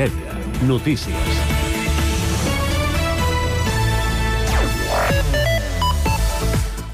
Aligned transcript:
Mèdia. 0.00 0.32
Notícies. 0.64 1.59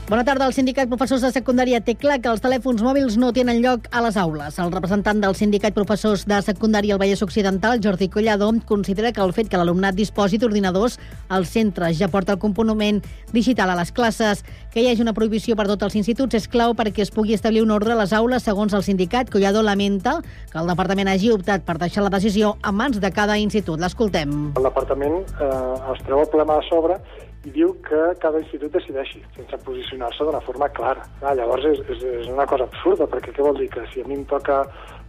Bona 0.07 0.23
tarda. 0.23 0.47
El 0.47 0.53
sindicat 0.55 0.87
professors 0.87 1.25
de 1.25 1.33
secundària 1.35 1.81
té 1.83 1.97
clar 1.99 2.21
que 2.23 2.31
els 2.31 2.39
telèfons 2.39 2.79
mòbils 2.79 3.17
no 3.19 3.33
tenen 3.35 3.59
lloc 3.59 3.89
a 3.91 3.99
les 4.05 4.15
aules. 4.23 4.55
El 4.63 4.71
representant 4.71 5.19
del 5.19 5.35
sindicat 5.35 5.75
professors 5.75 6.23
de 6.31 6.39
secundària 6.47 6.95
al 6.95 7.01
Vallès 7.03 7.25
Occidental, 7.27 7.81
Jordi 7.83 8.07
Collado, 8.15 8.53
considera 8.69 9.11
que 9.11 9.25
el 9.25 9.35
fet 9.35 9.51
que 9.51 9.59
l'alumnat 9.59 9.99
disposi 9.99 10.39
d'ordinadors 10.39 11.01
als 11.27 11.51
centres 11.51 11.99
ja 11.99 12.07
porta 12.07 12.37
el 12.37 12.39
component 12.39 13.03
digital 13.35 13.75
a 13.75 13.79
les 13.81 13.91
classes. 13.91 14.45
Que 14.71 14.85
hi 14.85 14.93
hagi 14.93 15.03
una 15.03 15.17
prohibició 15.17 15.59
per 15.59 15.67
tots 15.67 15.89
els 15.89 15.99
instituts 15.99 16.39
és 16.39 16.47
clau 16.47 16.79
perquè 16.79 17.03
es 17.03 17.11
pugui 17.11 17.35
establir 17.35 17.67
un 17.67 17.75
ordre 17.75 17.99
a 17.99 18.01
les 18.05 18.15
aules. 18.15 18.47
Segons 18.47 18.79
el 18.79 18.87
sindicat, 18.87 19.27
Collado 19.27 19.67
lamenta 19.67 20.21
que 20.53 20.63
el 20.63 20.71
departament 20.71 21.11
hagi 21.11 21.35
optat 21.35 21.67
per 21.67 21.81
deixar 21.83 22.07
la 22.07 22.15
decisió 22.15 22.55
a 22.63 22.71
mans 22.71 23.03
de 23.03 23.11
cada 23.11 23.43
institut. 23.43 23.83
L'escoltem. 23.83 24.53
El 24.55 24.71
departament 24.71 25.25
eh, 25.35 25.95
es 25.97 26.07
treu 26.07 26.23
el 26.23 26.31
problema 26.31 26.63
a 26.63 26.69
sobre 26.71 27.03
i 27.47 27.53
diu 27.55 27.71
que 27.87 28.01
cada 28.23 28.41
institut 28.43 28.75
decideixi, 28.75 29.21
sense 29.37 29.59
posicionar-se 29.63 30.27
d'una 30.27 30.43
forma 30.43 30.67
clara. 30.75 31.05
Ah, 31.23 31.35
llavors 31.39 31.69
és, 31.71 31.83
és, 31.95 32.03
és 32.23 32.31
una 32.33 32.47
cosa 32.51 32.67
absurda, 32.67 33.07
perquè 33.13 33.35
què 33.37 33.45
vol 33.47 33.61
dir? 33.61 33.69
Que 33.71 33.87
si 33.93 34.03
a 34.03 34.09
mi 34.09 34.19
em 34.19 34.25
toca, 34.27 34.65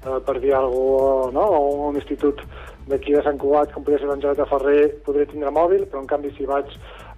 eh, 0.06 0.20
per 0.28 0.38
dir 0.44 0.54
alguna 0.54 1.02
cosa, 1.02 1.34
no? 1.34 1.48
o 1.58 1.90
un 1.90 1.98
institut 1.98 2.44
d'aquí 2.88 3.18
de 3.18 3.24
Sant 3.26 3.42
Cugat, 3.42 3.74
com 3.74 3.84
podria 3.84 4.04
ser 4.04 4.12
l'Angelet 4.12 4.38
de 4.38 4.48
Ferrer, 4.52 4.86
podré 5.08 5.26
tindre 5.32 5.52
mòbil, 5.52 5.88
però 5.90 6.04
en 6.04 6.12
canvi 6.14 6.32
si 6.38 6.46
vaig 6.48 6.70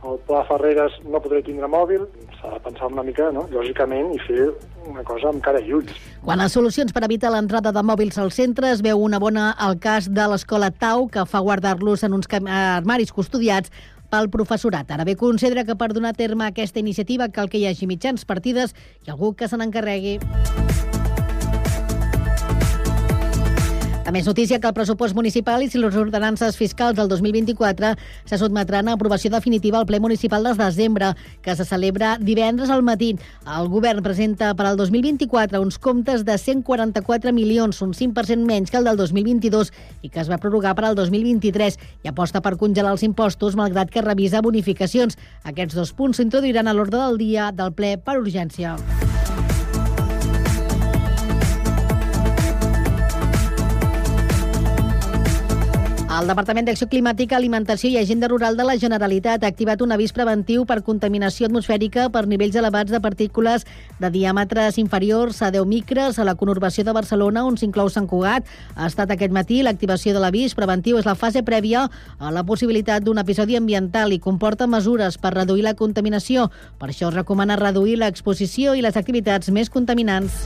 al 0.07 0.15
Pla 0.23 0.45
Ferreres 0.47 0.95
no 1.03 1.19
podré 1.19 1.43
tindre 1.43 1.67
mòbil, 1.67 2.07
s'ha 2.39 2.55
de 2.55 2.63
pensar 2.63 2.87
una 2.87 3.03
mica, 3.03 3.27
no? 3.35 3.43
lògicament, 3.51 4.13
i 4.15 4.23
fer 4.23 4.47
una 4.87 5.03
cosa 5.03 5.33
amb 5.33 5.43
cara 5.43 5.59
i 5.59 5.75
ulls. 5.75 5.91
Quan 6.23 6.39
les 6.39 6.55
solucions 6.55 6.95
per 6.95 7.03
evitar 7.03 7.33
l'entrada 7.35 7.75
de 7.75 7.83
mòbils 7.83 8.17
als 8.23 8.39
centres 8.39 8.81
veu 8.85 9.03
una 9.03 9.19
bona 9.19 9.51
al 9.59 9.75
cas 9.83 10.07
de 10.07 10.31
l'escola 10.31 10.71
Tau, 10.71 11.09
que 11.11 11.27
fa 11.27 11.43
guardar-los 11.43 12.07
en 12.07 12.15
uns 12.15 12.31
armaris 12.31 13.11
custodiats 13.11 13.75
pel 14.09 14.29
professorat. 14.33 14.91
Ara 14.91 15.05
bé, 15.05 15.15
considera 15.15 15.65
que 15.65 15.77
per 15.79 15.93
donar 15.93 16.15
terme 16.17 16.45
a 16.45 16.53
aquesta 16.53 16.81
iniciativa 16.81 17.29
cal 17.29 17.49
que 17.49 17.61
hi 17.61 17.67
hagi 17.69 17.87
mitjans 17.87 18.25
partides 18.25 18.75
i 19.05 19.13
algú 19.13 19.35
que 19.35 19.47
se 19.47 19.57
n'encarregui. 19.57 20.17
A 24.05 24.11
més 24.11 24.25
notícia 24.25 24.57
que 24.57 24.65
el 24.65 24.73
pressupost 24.73 25.13
municipal 25.13 25.61
i 25.61 25.67
les 25.69 25.95
ordenances 25.99 26.55
fiscals 26.57 26.95
del 26.97 27.09
2024 27.11 27.91
se 28.25 28.37
sotmetran 28.41 28.87
a 28.87 28.95
aprovació 28.97 29.29
definitiva 29.29 29.77
al 29.77 29.85
ple 29.85 29.99
municipal 29.99 30.43
de 30.43 30.53
desembre, 30.57 31.11
que 31.41 31.55
se 31.55 31.65
celebra 31.65 32.17
divendres 32.17 32.69
al 32.69 32.81
matí. 32.81 33.11
El 33.45 33.69
govern 33.69 34.01
presenta 34.01 34.55
per 34.55 34.65
al 34.65 34.77
2024 34.77 35.61
uns 35.61 35.77
comptes 35.77 36.25
de 36.25 36.37
144 36.37 37.33
milions, 37.33 37.81
un 37.81 37.93
5% 37.93 38.45
menys 38.45 38.71
que 38.71 38.77
el 38.77 38.89
del 38.89 38.97
2022 38.97 39.73
i 40.01 40.09
que 40.09 40.23
es 40.23 40.31
va 40.31 40.39
prorrogar 40.41 40.73
per 40.75 40.87
al 40.89 40.97
2023 40.97 41.77
i 42.03 42.09
aposta 42.09 42.41
per 42.41 42.57
congelar 42.57 42.95
els 42.95 43.05
impostos 43.05 43.59
malgrat 43.59 43.91
que 43.93 44.05
revisa 44.05 44.41
bonificacions. 44.41 45.19
Aquests 45.43 45.77
dos 45.77 45.93
punts 45.93 46.17
s'introduiran 46.17 46.67
a 46.67 46.73
l'ordre 46.73 47.03
del 47.03 47.21
dia 47.21 47.51
del 47.51 47.75
ple 47.77 47.97
per 48.01 48.17
urgència. 48.23 48.77
El 56.09 56.25
Departament 56.25 56.65
d'Acció 56.65 56.87
Climàtica, 56.89 57.35
Alimentació 57.37 57.91
i 57.93 57.99
Agenda 57.99 58.25
Rural 58.31 58.55
de 58.57 58.63
la 58.65 58.73
Generalitat 58.81 59.43
ha 59.43 59.49
activat 59.51 59.83
un 59.85 59.91
avís 59.93 60.09
preventiu 60.09 60.63
per 60.65 60.79
contaminació 60.81 61.45
atmosfèrica 61.45 62.07
per 62.09 62.23
nivells 62.25 62.55
elevats 62.57 62.89
de 62.89 62.97
partícules 63.03 63.67
de 64.01 64.09
diàmetres 64.15 64.79
inferiors 64.81 65.43
a 65.45 65.51
10 65.53 65.69
micres 65.69 66.17
a 66.17 66.25
la 66.25 66.33
conurbació 66.33 66.81
de 66.87 66.95
Barcelona, 66.97 67.43
on 67.45 67.59
s'inclou 67.61 67.91
Sant 67.93 68.07
Cugat. 68.09 68.49
Ha 68.73 68.89
estat 68.89 69.13
aquest 69.13 69.35
matí 69.37 69.61
l'activació 69.61 70.15
de 70.17 70.23
l'avís 70.25 70.57
preventiu 70.57 70.97
és 70.97 71.05
la 71.05 71.13
fase 71.13 71.45
prèvia 71.45 71.85
a 72.17 72.33
la 72.33 72.41
possibilitat 72.43 73.05
d'un 73.05 73.21
episodi 73.21 73.59
ambiental 73.61 74.09
i 74.09 74.17
comporta 74.17 74.65
mesures 74.65 75.21
per 75.21 75.35
reduir 75.37 75.67
la 75.67 75.77
contaminació. 75.77 76.49
Per 76.81 76.89
això 76.89 77.13
es 77.13 77.19
recomana 77.21 77.61
reduir 77.61 77.99
l'exposició 78.01 78.73
i 78.73 78.81
les 78.81 78.97
activitats 78.97 79.53
més 79.53 79.69
contaminants. 79.69 80.41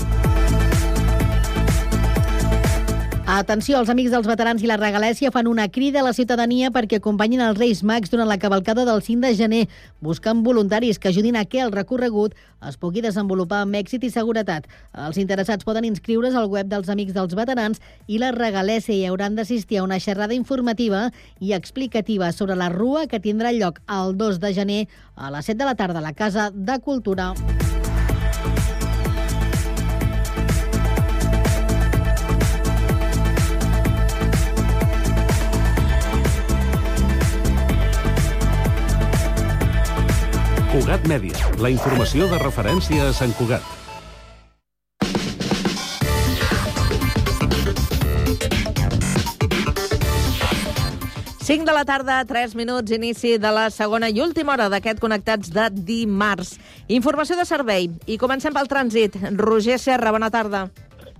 Atenció, 3.25 3.77
els 3.79 3.87
amics 3.87 4.11
dels 4.11 4.27
veterans 4.27 4.59
i 4.65 4.67
la 4.67 4.75
regalèsia 4.75 5.29
fan 5.31 5.47
una 5.47 5.69
crida 5.71 6.01
a 6.01 6.03
la 6.03 6.11
ciutadania 6.11 6.73
perquè 6.75 6.97
acompanyin 6.99 7.39
els 7.45 7.55
Reis 7.57 7.79
Mags 7.87 8.11
durant 8.11 8.27
la 8.27 8.35
cavalcada 8.37 8.83
del 8.83 8.99
5 9.01 9.23
de 9.23 9.31
gener, 9.39 9.61
buscant 10.03 10.41
voluntaris 10.43 10.99
que 10.99 11.07
ajudin 11.07 11.37
a 11.39 11.45
que 11.45 11.61
el 11.63 11.71
recorregut 11.71 12.35
es 12.67 12.75
pugui 12.75 12.99
desenvolupar 12.99 13.61
amb 13.63 13.79
èxit 13.79 14.03
i 14.03 14.11
seguretat. 14.11 14.67
Els 15.07 15.17
interessats 15.23 15.63
poden 15.63 15.87
inscriure's 15.87 16.35
al 16.35 16.51
web 16.51 16.67
dels 16.67 16.91
Amics 16.91 17.15
dels 17.15 17.31
Veterans 17.39 17.79
i 18.07 18.19
la 18.19 18.35
regalèsia 18.35 18.99
i 18.99 19.07
hauran 19.07 19.39
d'assistir 19.39 19.79
a 19.79 19.87
una 19.87 20.03
xerrada 20.03 20.35
informativa 20.35 21.07
i 21.39 21.55
explicativa 21.55 22.33
sobre 22.35 22.59
la 22.59 22.67
rua 22.75 23.07
que 23.07 23.23
tindrà 23.23 23.55
lloc 23.55 23.79
el 23.87 24.17
2 24.19 24.43
de 24.43 24.53
gener 24.53 24.81
a 25.15 25.31
les 25.31 25.45
7 25.47 25.63
de 25.63 25.71
la 25.71 25.79
tarda 25.79 26.03
a 26.03 26.09
la 26.11 26.11
Casa 26.11 26.51
de 26.51 26.81
Cultura. 26.83 27.31
Cugat 40.73 41.03
Mèdia, 41.05 41.37
la 41.61 41.69
informació 41.69 42.25
de 42.31 42.37
referència 42.41 43.03
a 43.05 43.11
Sant 43.13 43.29
Cugat. 43.37 43.61
Cinc 51.45 51.67
de 51.67 51.75
la 51.77 51.83
tarda, 51.85 52.15
3 52.25 52.55
minuts, 52.57 52.89
inici 52.89 53.35
de 53.37 53.51
la 53.53 53.67
segona 53.69 54.09
i 54.09 54.17
última 54.25 54.55
hora 54.55 54.65
d'aquest 54.73 54.97
Connectats 54.97 55.53
de 55.53 55.67
dimarts. 55.69 56.55
Informació 56.89 57.37
de 57.37 57.45
servei. 57.45 57.91
I 58.09 58.17
comencem 58.17 58.57
pel 58.57 58.71
trànsit. 58.71 59.19
Roger 59.37 59.77
Serra, 59.77 60.09
bona 60.09 60.33
tarda. 60.33 60.71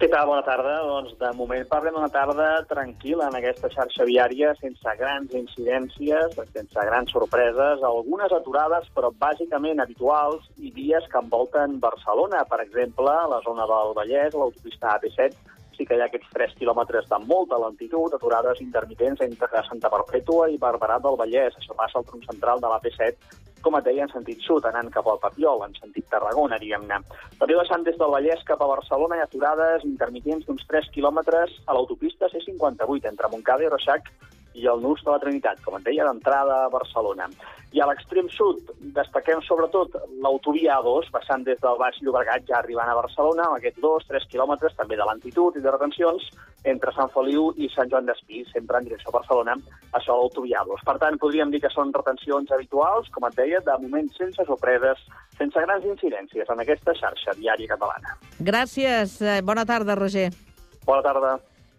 Què 0.02 0.08
tal? 0.10 0.26
Bona 0.26 0.42
tarda. 0.42 0.74
Doncs 0.88 1.14
de 1.20 1.30
moment 1.38 1.68
parlem 1.70 1.94
d'una 1.96 2.10
tarda 2.12 2.48
tranquil·la 2.70 3.28
en 3.30 3.38
aquesta 3.38 3.70
xarxa 3.72 4.08
viària, 4.10 4.50
sense 4.58 4.96
grans 5.00 5.36
incidències, 5.38 6.34
sense 6.56 6.86
grans 6.90 7.14
sorpreses, 7.14 7.86
algunes 7.86 8.34
aturades, 8.34 8.90
però 8.96 9.14
bàsicament 9.22 9.84
habituals, 9.84 10.50
i 10.58 10.74
vies 10.76 11.06
que 11.12 11.22
envolten 11.22 11.78
Barcelona. 11.84 12.42
Per 12.50 12.60
exemple, 12.66 13.14
la 13.36 13.40
zona 13.46 13.70
del 13.70 13.94
Vallès, 14.00 14.34
l'autopista 14.34 14.96
AP7, 14.98 15.38
sí 15.78 15.86
que 15.86 15.96
hi 15.98 16.02
ha 16.02 16.10
aquests 16.10 16.34
3 16.34 16.58
quilòmetres 16.58 17.08
de 17.14 17.22
molta 17.30 17.62
lentitud, 17.62 18.18
aturades 18.18 18.66
intermitents 18.66 19.22
entre 19.26 19.66
Santa 19.70 19.94
Perpètua 19.94 20.50
i 20.50 20.60
Barberà 20.62 20.98
del 21.06 21.22
Vallès. 21.22 21.56
Això 21.62 21.78
passa 21.78 22.02
al 22.02 22.10
tronc 22.10 22.26
central 22.30 22.66
de 22.66 22.74
l'AP7 22.74 23.43
com 23.64 23.78
et 23.80 23.88
deia, 23.88 24.06
en 24.06 24.12
sentit 24.12 24.44
sud, 24.46 24.66
anant 24.70 24.92
cap 24.94 25.08
al 25.08 25.22
Papiol, 25.24 25.64
en 25.66 25.74
sentit 25.80 26.06
Tarragona, 26.12 26.60
diguem-ne. 26.62 27.00
També 27.40 27.58
baixant 27.60 27.86
des 27.88 27.98
del 28.00 28.14
Vallès 28.14 28.44
cap 28.48 28.62
a 28.62 28.70
Barcelona 28.70 29.18
hi 29.18 29.24
ha 29.24 29.30
aturades 29.30 29.88
intermitents 29.88 30.46
d'uns 30.48 30.68
3 30.70 30.92
quilòmetres 30.94 31.56
a 31.66 31.78
l'autopista 31.78 32.30
C58, 32.34 33.10
entre 33.14 33.32
Montcada 33.32 33.66
i 33.66 33.72
Reixac 33.72 34.12
i 34.54 34.68
el 34.70 34.82
Nus 34.82 35.04
de 35.04 35.12
la 35.12 35.20
Trinitat, 35.22 35.62
com 35.66 35.78
et 35.78 35.86
deia, 35.88 36.06
d'entrada 36.08 36.64
a 36.66 36.72
Barcelona. 36.74 37.30
I 37.74 37.82
a 37.82 37.88
l'extrem 37.90 38.28
sud 38.30 38.68
destaquem 38.94 39.40
sobretot 39.42 39.96
l'autovia 40.22 40.76
A2, 40.78 41.10
passant 41.14 41.42
des 41.48 41.58
del 41.62 41.80
Baix 41.80 41.98
Llobregat 42.06 42.46
ja 42.50 42.60
arribant 42.60 42.92
a 42.92 42.98
Barcelona, 43.00 43.48
amb 43.48 43.58
aquests 43.58 43.82
2-3 43.82 44.28
quilòmetres 44.30 44.76
també 44.78 45.00
de 45.00 45.08
lentitud 45.10 45.58
i 45.58 45.64
de 45.64 45.74
retencions 45.74 46.28
entre 46.70 46.94
Sant 46.94 47.10
Feliu 47.16 47.50
i 47.58 47.70
Sant 47.74 47.90
Joan 47.90 48.06
d'Espí, 48.06 48.44
sempre 48.52 48.78
en 48.78 48.86
direcció 48.86 49.10
a 49.10 49.18
Barcelona, 49.18 49.56
això 49.92 50.14
a 50.14 50.20
l'autovia 50.22 50.62
A2. 50.62 50.86
Per 50.86 50.96
tant, 51.02 51.18
podríem 51.22 51.50
dir 51.52 51.64
que 51.64 51.74
són 51.74 51.94
retencions 51.98 52.54
habituals, 52.54 53.10
com 53.16 53.26
et 53.28 53.40
deia, 53.40 53.64
de 53.66 53.78
moment 53.82 54.12
sense 54.20 54.46
sorpreses, 54.46 55.02
sense 55.40 55.66
grans 55.66 55.88
incidències 55.90 56.54
en 56.54 56.62
aquesta 56.62 56.94
xarxa 57.00 57.34
viària 57.42 57.74
catalana. 57.74 58.14
Gràcies. 58.38 59.18
Eh, 59.22 59.42
Bona 59.42 59.66
tarda, 59.66 59.98
Roger. 59.98 60.30
Bona 60.86 61.02
tarda. 61.02 61.34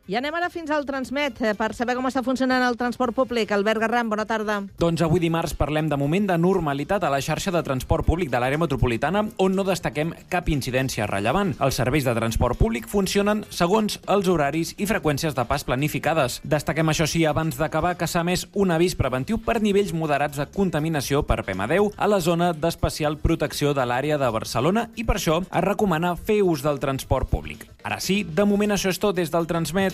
I 0.05 0.19
anem 0.19 0.35
ara 0.37 0.51
fins 0.53 0.69
al 0.69 0.83
Transmet 0.85 1.39
eh, 1.41 1.55
per 1.57 1.71
saber 1.73 1.95
com 1.97 2.05
està 2.05 2.21
funcionant 2.21 2.61
el 2.67 2.75
transport 2.77 3.15
públic. 3.17 3.49
Albert 3.56 3.81
Garram, 3.81 4.11
bona 4.12 4.27
tarda. 4.29 4.59
Doncs 4.77 5.01
avui 5.01 5.23
dimarts 5.23 5.55
parlem 5.56 5.87
de 5.89 5.97
moment 5.97 6.27
de 6.29 6.37
normalitat 6.37 7.06
a 7.06 7.09
la 7.09 7.23
xarxa 7.25 7.49
de 7.55 7.62
transport 7.65 8.05
públic 8.05 8.29
de 8.29 8.37
l'àrea 8.37 8.61
metropolitana 8.61 9.23
on 9.41 9.56
no 9.56 9.65
destaquem 9.65 10.12
cap 10.29 10.51
incidència 10.53 11.06
rellevant. 11.09 11.55
Els 11.56 11.81
serveis 11.81 12.05
de 12.05 12.12
transport 12.19 12.61
públic 12.61 12.85
funcionen 12.85 13.47
segons 13.49 13.97
els 14.05 14.29
horaris 14.29 14.75
i 14.77 14.85
freqüències 14.85 15.33
de 15.33 15.47
pas 15.49 15.65
planificades. 15.65 16.43
Destaquem 16.45 16.93
això 16.93 17.09
sí 17.09 17.25
abans 17.25 17.57
d'acabar 17.57 17.95
que 17.97 18.05
s'ha 18.05 18.27
més 18.29 18.45
un 18.53 18.77
avís 18.77 18.99
preventiu 19.00 19.41
per 19.41 19.62
nivells 19.65 19.97
moderats 19.97 20.37
de 20.37 20.50
contaminació 20.53 21.23
per 21.25 21.47
PM10 21.49 21.97
a 21.97 22.11
la 22.12 22.21
zona 22.21 22.53
d'especial 22.53 23.17
protecció 23.25 23.73
de 23.73 23.89
l'àrea 23.89 24.21
de 24.21 24.29
Barcelona 24.37 24.91
i 25.00 25.09
per 25.09 25.17
això 25.17 25.41
es 25.49 25.65
recomana 25.65 26.12
fer 26.12 26.43
ús 26.45 26.61
del 26.61 26.77
transport 26.85 27.33
públic. 27.33 27.65
Ara 27.85 27.99
sí, 28.00 28.23
de 28.25 28.45
moment 28.49 28.73
això 28.73 28.93
és 28.93 29.00
tot 29.00 29.17
des 29.17 29.33
del 29.33 29.45
Transmet. 29.49 29.94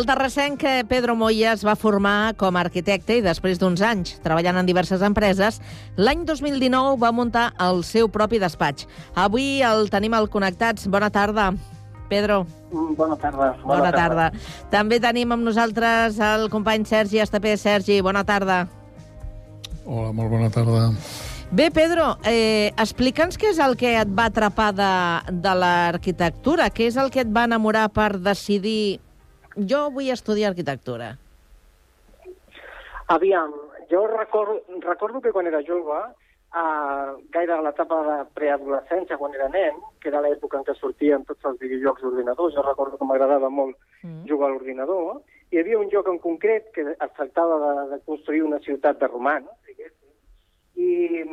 El 0.00 0.06
terrassenc 0.08 0.62
eh, 0.64 0.82
Pedro 0.88 1.12
Moya 1.12 1.50
es 1.52 1.60
va 1.60 1.74
formar 1.76 2.32
com 2.40 2.56
a 2.56 2.60
arquitecte 2.64 3.18
i 3.18 3.20
després 3.20 3.58
d'uns 3.60 3.82
anys 3.84 4.14
treballant 4.24 4.56
en 4.56 4.64
diverses 4.64 5.02
empreses, 5.04 5.58
l'any 6.00 6.22
2019 6.24 6.94
va 7.02 7.10
muntar 7.12 7.42
el 7.60 7.82
seu 7.84 8.08
propi 8.08 8.38
despatx. 8.40 8.86
Avui 9.12 9.60
el 9.60 9.90
tenim 9.92 10.16
al 10.16 10.30
Connectats. 10.32 10.86
Bona 10.88 11.10
tarda, 11.12 11.50
Pedro. 12.08 12.46
Mm, 12.70 12.94
Bona 12.96 13.18
tarda. 13.20 13.50
Bona, 13.60 13.90
tarda. 13.92 14.30
També 14.72 15.02
tenim 15.04 15.36
amb 15.36 15.44
nosaltres 15.44 16.16
el 16.30 16.48
company 16.48 16.88
Sergi 16.88 17.20
Estapé. 17.20 17.58
Sergi, 17.60 18.00
bona 18.00 18.24
tarda. 18.24 18.62
Hola, 19.84 20.14
molt 20.16 20.32
bona 20.32 20.48
tarda. 20.48 20.86
Bé, 21.52 21.68
Pedro, 21.74 22.14
eh, 22.24 22.72
explica'ns 22.78 23.36
què 23.36 23.52
és 23.52 23.60
el 23.60 23.76
que 23.76 23.98
et 24.00 24.16
va 24.16 24.30
atrapar 24.32 24.72
de, 24.72 24.90
de 25.44 25.54
l'arquitectura, 25.60 26.72
què 26.72 26.88
és 26.88 26.96
el 26.96 27.12
que 27.12 27.20
et 27.26 27.36
va 27.36 27.44
enamorar 27.50 27.90
per 27.92 28.14
decidir 28.16 29.02
jo 29.68 29.88
vull 29.94 30.10
estudiar 30.12 30.50
arquitectura. 30.50 31.14
Aviam, 33.10 33.52
jo 33.90 34.06
recordo, 34.06 34.60
recordo 34.80 35.20
que 35.20 35.32
quan 35.32 35.48
era 35.50 35.62
jove, 35.66 35.98
uh, 36.54 37.18
gaire 37.34 37.56
a 37.56 37.62
l'etapa 37.64 37.98
de 38.06 38.16
preadolescència, 38.38 39.18
quan 39.18 39.34
era 39.34 39.48
nen, 39.50 39.80
que 40.00 40.12
era 40.12 40.22
l'època 40.22 40.60
en 40.60 40.66
què 40.68 40.76
sortien 40.78 41.24
tots 41.26 41.44
els 41.50 41.58
videojocs 41.58 42.06
d'ordinador, 42.06 42.52
jo 42.54 42.62
recordo 42.66 42.98
que 42.98 43.08
m'agradava 43.08 43.50
molt 43.50 43.76
mm. 44.02 44.28
jugar 44.30 44.50
a 44.50 44.54
l'ordinador, 44.54 45.22
hi 45.50 45.58
havia 45.58 45.80
un 45.80 45.90
joc 45.90 46.08
en 46.12 46.20
concret 46.22 46.70
que 46.74 46.86
es 46.92 47.16
tractava 47.16 47.58
de, 47.64 47.72
de 47.96 47.98
construir 48.06 48.44
una 48.46 48.60
ciutat 48.62 49.00
de 49.00 49.10
romans, 49.10 49.50
i, 50.80 51.24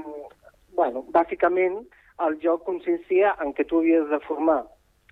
bueno, 0.75 1.05
bàsicament 1.13 1.77
el 2.25 2.39
joc 2.41 2.65
consistia 2.65 3.35
en 3.43 3.53
que 3.53 3.65
tu 3.65 3.79
havies 3.79 4.09
de 4.09 4.19
formar 4.25 4.63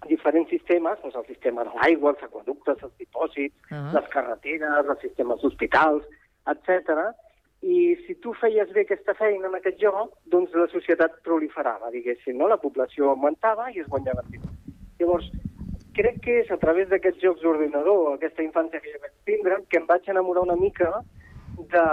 diferents 0.07 0.49
sistemes, 0.49 0.99
doncs 1.01 1.15
el 1.15 1.25
sistema 1.25 1.63
de 1.63 1.73
l'aigua, 1.75 2.11
els 2.13 2.23
aquaductes, 2.23 2.81
els 2.83 2.97
dipòsits, 2.99 3.55
uh 3.71 3.77
-huh. 3.77 3.93
les 3.93 4.07
carreteres, 4.09 4.89
els 4.89 5.01
sistemes 5.01 5.41
d'hospitals, 5.41 6.03
etc. 6.53 7.15
I 7.61 7.97
si 8.05 8.15
tu 8.15 8.33
feies 8.33 8.71
bé 8.73 8.81
aquesta 8.81 9.13
feina 9.13 9.47
en 9.47 9.55
aquest 9.55 9.79
joc, 9.79 10.13
doncs 10.25 10.53
la 10.53 10.67
societat 10.67 11.21
proliferava, 11.23 11.89
diguéssim, 11.91 12.37
no? 12.37 12.47
La 12.47 12.61
població 12.61 13.09
augmentava 13.09 13.71
i 13.71 13.79
es 13.79 13.87
guanyava 13.87 14.21
diners. 14.29 14.51
Llavors, 14.99 15.31
crec 15.93 16.19
que 16.21 16.39
és 16.41 16.51
a 16.51 16.57
través 16.57 16.89
d'aquests 16.89 17.21
jocs 17.21 17.41
d'ordinador, 17.41 18.13
aquesta 18.13 18.43
infància 18.43 18.81
que 18.81 18.91
jo 18.91 18.99
vaig 19.01 19.15
tindre, 19.25 19.63
que 19.69 19.77
em 19.77 19.87
vaig 19.87 20.09
enamorar 20.09 20.43
una 20.43 20.55
mica 20.55 21.01
de, 21.57 21.85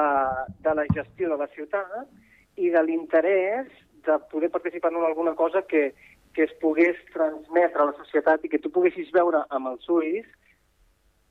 de 0.60 0.74
la 0.74 0.84
gestió 0.94 1.30
de 1.30 1.36
la 1.36 1.48
ciutat 1.54 2.08
i 2.56 2.70
de 2.70 2.82
l'interès 2.82 3.66
de 4.06 4.18
poder 4.30 4.50
participar 4.50 4.92
en 4.92 5.04
alguna 5.04 5.34
cosa 5.34 5.62
que, 5.62 5.94
que 6.34 6.44
es 6.44 6.52
pogués 6.60 6.96
transmetre 7.12 7.82
a 7.82 7.90
la 7.90 7.96
societat 7.98 8.44
i 8.44 8.52
que 8.52 8.60
tu 8.62 8.70
poguessis 8.74 9.12
veure 9.14 9.44
amb 9.50 9.72
els 9.72 9.88
ulls 9.88 10.28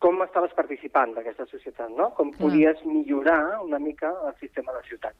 com 0.01 0.21
estaves 0.25 0.53
participant 0.57 1.13
d'aquesta 1.13 1.45
societat, 1.45 1.91
no? 1.93 2.09
Com 2.17 2.31
podies 2.33 2.79
millorar 2.89 3.61
una 3.61 3.77
mica 3.79 4.09
el 4.27 4.33
sistema 4.39 4.73
de 4.73 4.79
la 4.79 4.87
ciutat. 4.87 5.13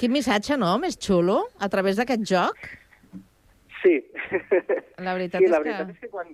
Quin 0.00 0.14
missatge, 0.14 0.56
no?, 0.56 0.70
més 0.80 0.96
xulo, 0.96 1.42
a 1.60 1.68
través 1.72 2.00
d'aquest 2.00 2.24
joc. 2.30 2.70
Sí. 3.82 3.98
La 5.04 5.12
veritat 5.18 5.42
sí, 5.42 5.44
és 5.44 5.52
la 5.52 5.60
que... 5.60 5.68
veritat 5.68 5.92
és 5.92 6.00
que 6.00 6.10
quan, 6.14 6.32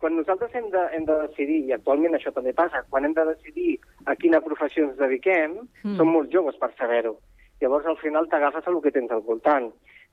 quan 0.00 0.16
nosaltres 0.16 0.56
hem 0.56 0.70
de, 0.72 0.86
hem 0.96 1.04
de 1.10 1.18
decidir, 1.26 1.60
i 1.68 1.76
actualment 1.76 2.16
això 2.16 2.32
també 2.32 2.54
passa, 2.56 2.82
quan 2.88 3.04
hem 3.04 3.14
de 3.16 3.26
decidir 3.34 3.76
a 4.08 4.16
quina 4.16 4.40
professió 4.44 4.88
ens 4.88 4.96
dediquem, 4.98 5.60
mm. 5.82 5.98
som 6.00 6.10
molt 6.16 6.32
joves 6.32 6.56
per 6.62 6.72
saber-ho. 6.78 7.18
Llavors, 7.64 7.88
al 7.88 7.96
final, 8.02 8.28
t'agafes 8.28 8.68
el 8.68 8.80
que 8.84 8.92
tens 8.92 9.12
al 9.14 9.24
voltant. 9.24 9.70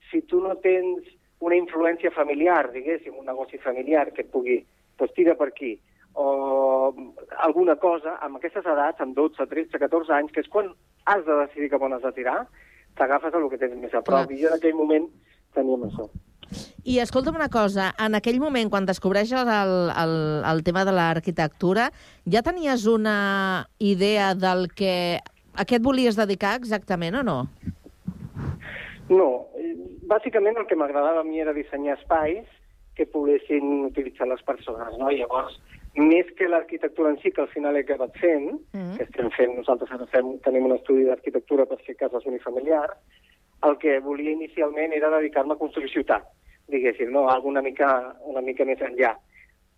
Si 0.09 0.23
tu 0.31 0.39
no 0.39 0.55
tens 0.63 1.07
una 1.43 1.57
influència 1.57 2.13
familiar, 2.15 2.69
diguéssim, 2.71 3.17
un 3.19 3.27
negoci 3.27 3.59
familiar 3.59 4.07
que 4.15 4.23
et 4.23 4.31
pugui, 4.31 4.61
doncs 5.01 5.15
tira 5.17 5.35
per 5.35 5.49
aquí, 5.51 5.75
o 6.13 6.93
alguna 7.43 7.75
cosa, 7.75 8.17
amb 8.23 8.39
aquestes 8.39 8.65
edats, 8.67 8.99
amb 9.03 9.15
12, 9.17 9.47
13, 9.51 9.79
14 9.79 10.15
anys, 10.17 10.31
que 10.31 10.43
és 10.43 10.49
quan 10.51 10.71
has 11.11 11.23
de 11.27 11.37
decidir 11.45 11.71
cap 11.71 11.83
on 11.83 11.95
has 11.95 12.03
de 12.03 12.11
tirar, 12.17 12.39
t'agafes 12.99 13.33
el 13.35 13.47
que 13.49 13.59
tens 13.61 13.77
més 13.79 13.93
a 13.93 14.03
prop. 14.03 14.27
Clar. 14.27 14.35
I 14.35 14.41
jo 14.43 14.51
en 14.51 14.59
aquell 14.59 14.77
moment 14.77 15.07
teníem 15.55 15.87
això. 15.87 16.09
I 16.83 16.97
escolta'm 16.99 17.37
una 17.37 17.49
cosa, 17.49 17.91
en 18.01 18.17
aquell 18.17 18.41
moment, 18.41 18.69
quan 18.71 18.87
descobreixes 18.89 19.47
el, 19.47 19.75
el, 19.95 20.15
el 20.51 20.63
tema 20.67 20.83
de 20.87 20.95
l'arquitectura, 20.95 21.91
ja 22.27 22.43
tenies 22.43 22.87
una 22.89 23.67
idea 23.79 24.33
del 24.35 24.67
que... 24.75 25.21
A 25.57 25.65
què 25.67 25.77
et 25.77 25.83
volies 25.83 26.15
dedicar 26.15 26.55
exactament 26.59 27.17
o 27.19 27.23
no? 27.27 27.37
No, 29.11 29.27
eh, 29.59 29.73
bàsicament 30.07 30.57
el 30.57 30.67
que 30.69 30.77
m'agradava 30.79 31.21
a 31.21 31.27
mi 31.27 31.41
era 31.43 31.53
dissenyar 31.53 31.97
espais 31.99 32.47
que 32.95 33.05
poguessin 33.07 33.85
utilitzar 33.89 34.27
les 34.27 34.41
persones, 34.47 34.95
no? 34.99 35.09
Llavors, 35.11 35.57
més 35.95 36.29
que 36.37 36.47
l'arquitectura 36.47 37.11
en 37.11 37.17
si, 37.19 37.31
que 37.35 37.41
al 37.43 37.49
final 37.51 37.75
he 37.75 37.83
acabat 37.83 38.15
fent, 38.19 38.61
Mm. 38.73 38.95
que 38.97 39.03
estem 39.03 39.31
fent, 39.35 39.57
nosaltres 39.57 39.91
ara 39.91 40.07
fem, 40.07 40.37
tenim 40.39 40.65
un 40.65 40.77
estudi 40.77 41.03
d'arquitectura 41.03 41.65
per 41.65 41.79
fer 41.85 41.95
cases 41.95 42.25
unifamiliars, 42.25 42.95
el 43.63 43.77
que 43.77 43.99
volia 43.99 44.31
inicialment 44.31 44.93
era 44.93 45.09
dedicar-me 45.17 45.53
a 45.53 45.57
construir 45.59 45.91
ciutat, 45.91 46.23
diguéssim, 46.67 47.11
no? 47.11 47.27
Algo 47.29 47.49
una 47.49 47.61
mica, 47.61 48.15
una 48.23 48.41
mica 48.41 48.65
més 48.65 48.79
enllà. 48.79 49.17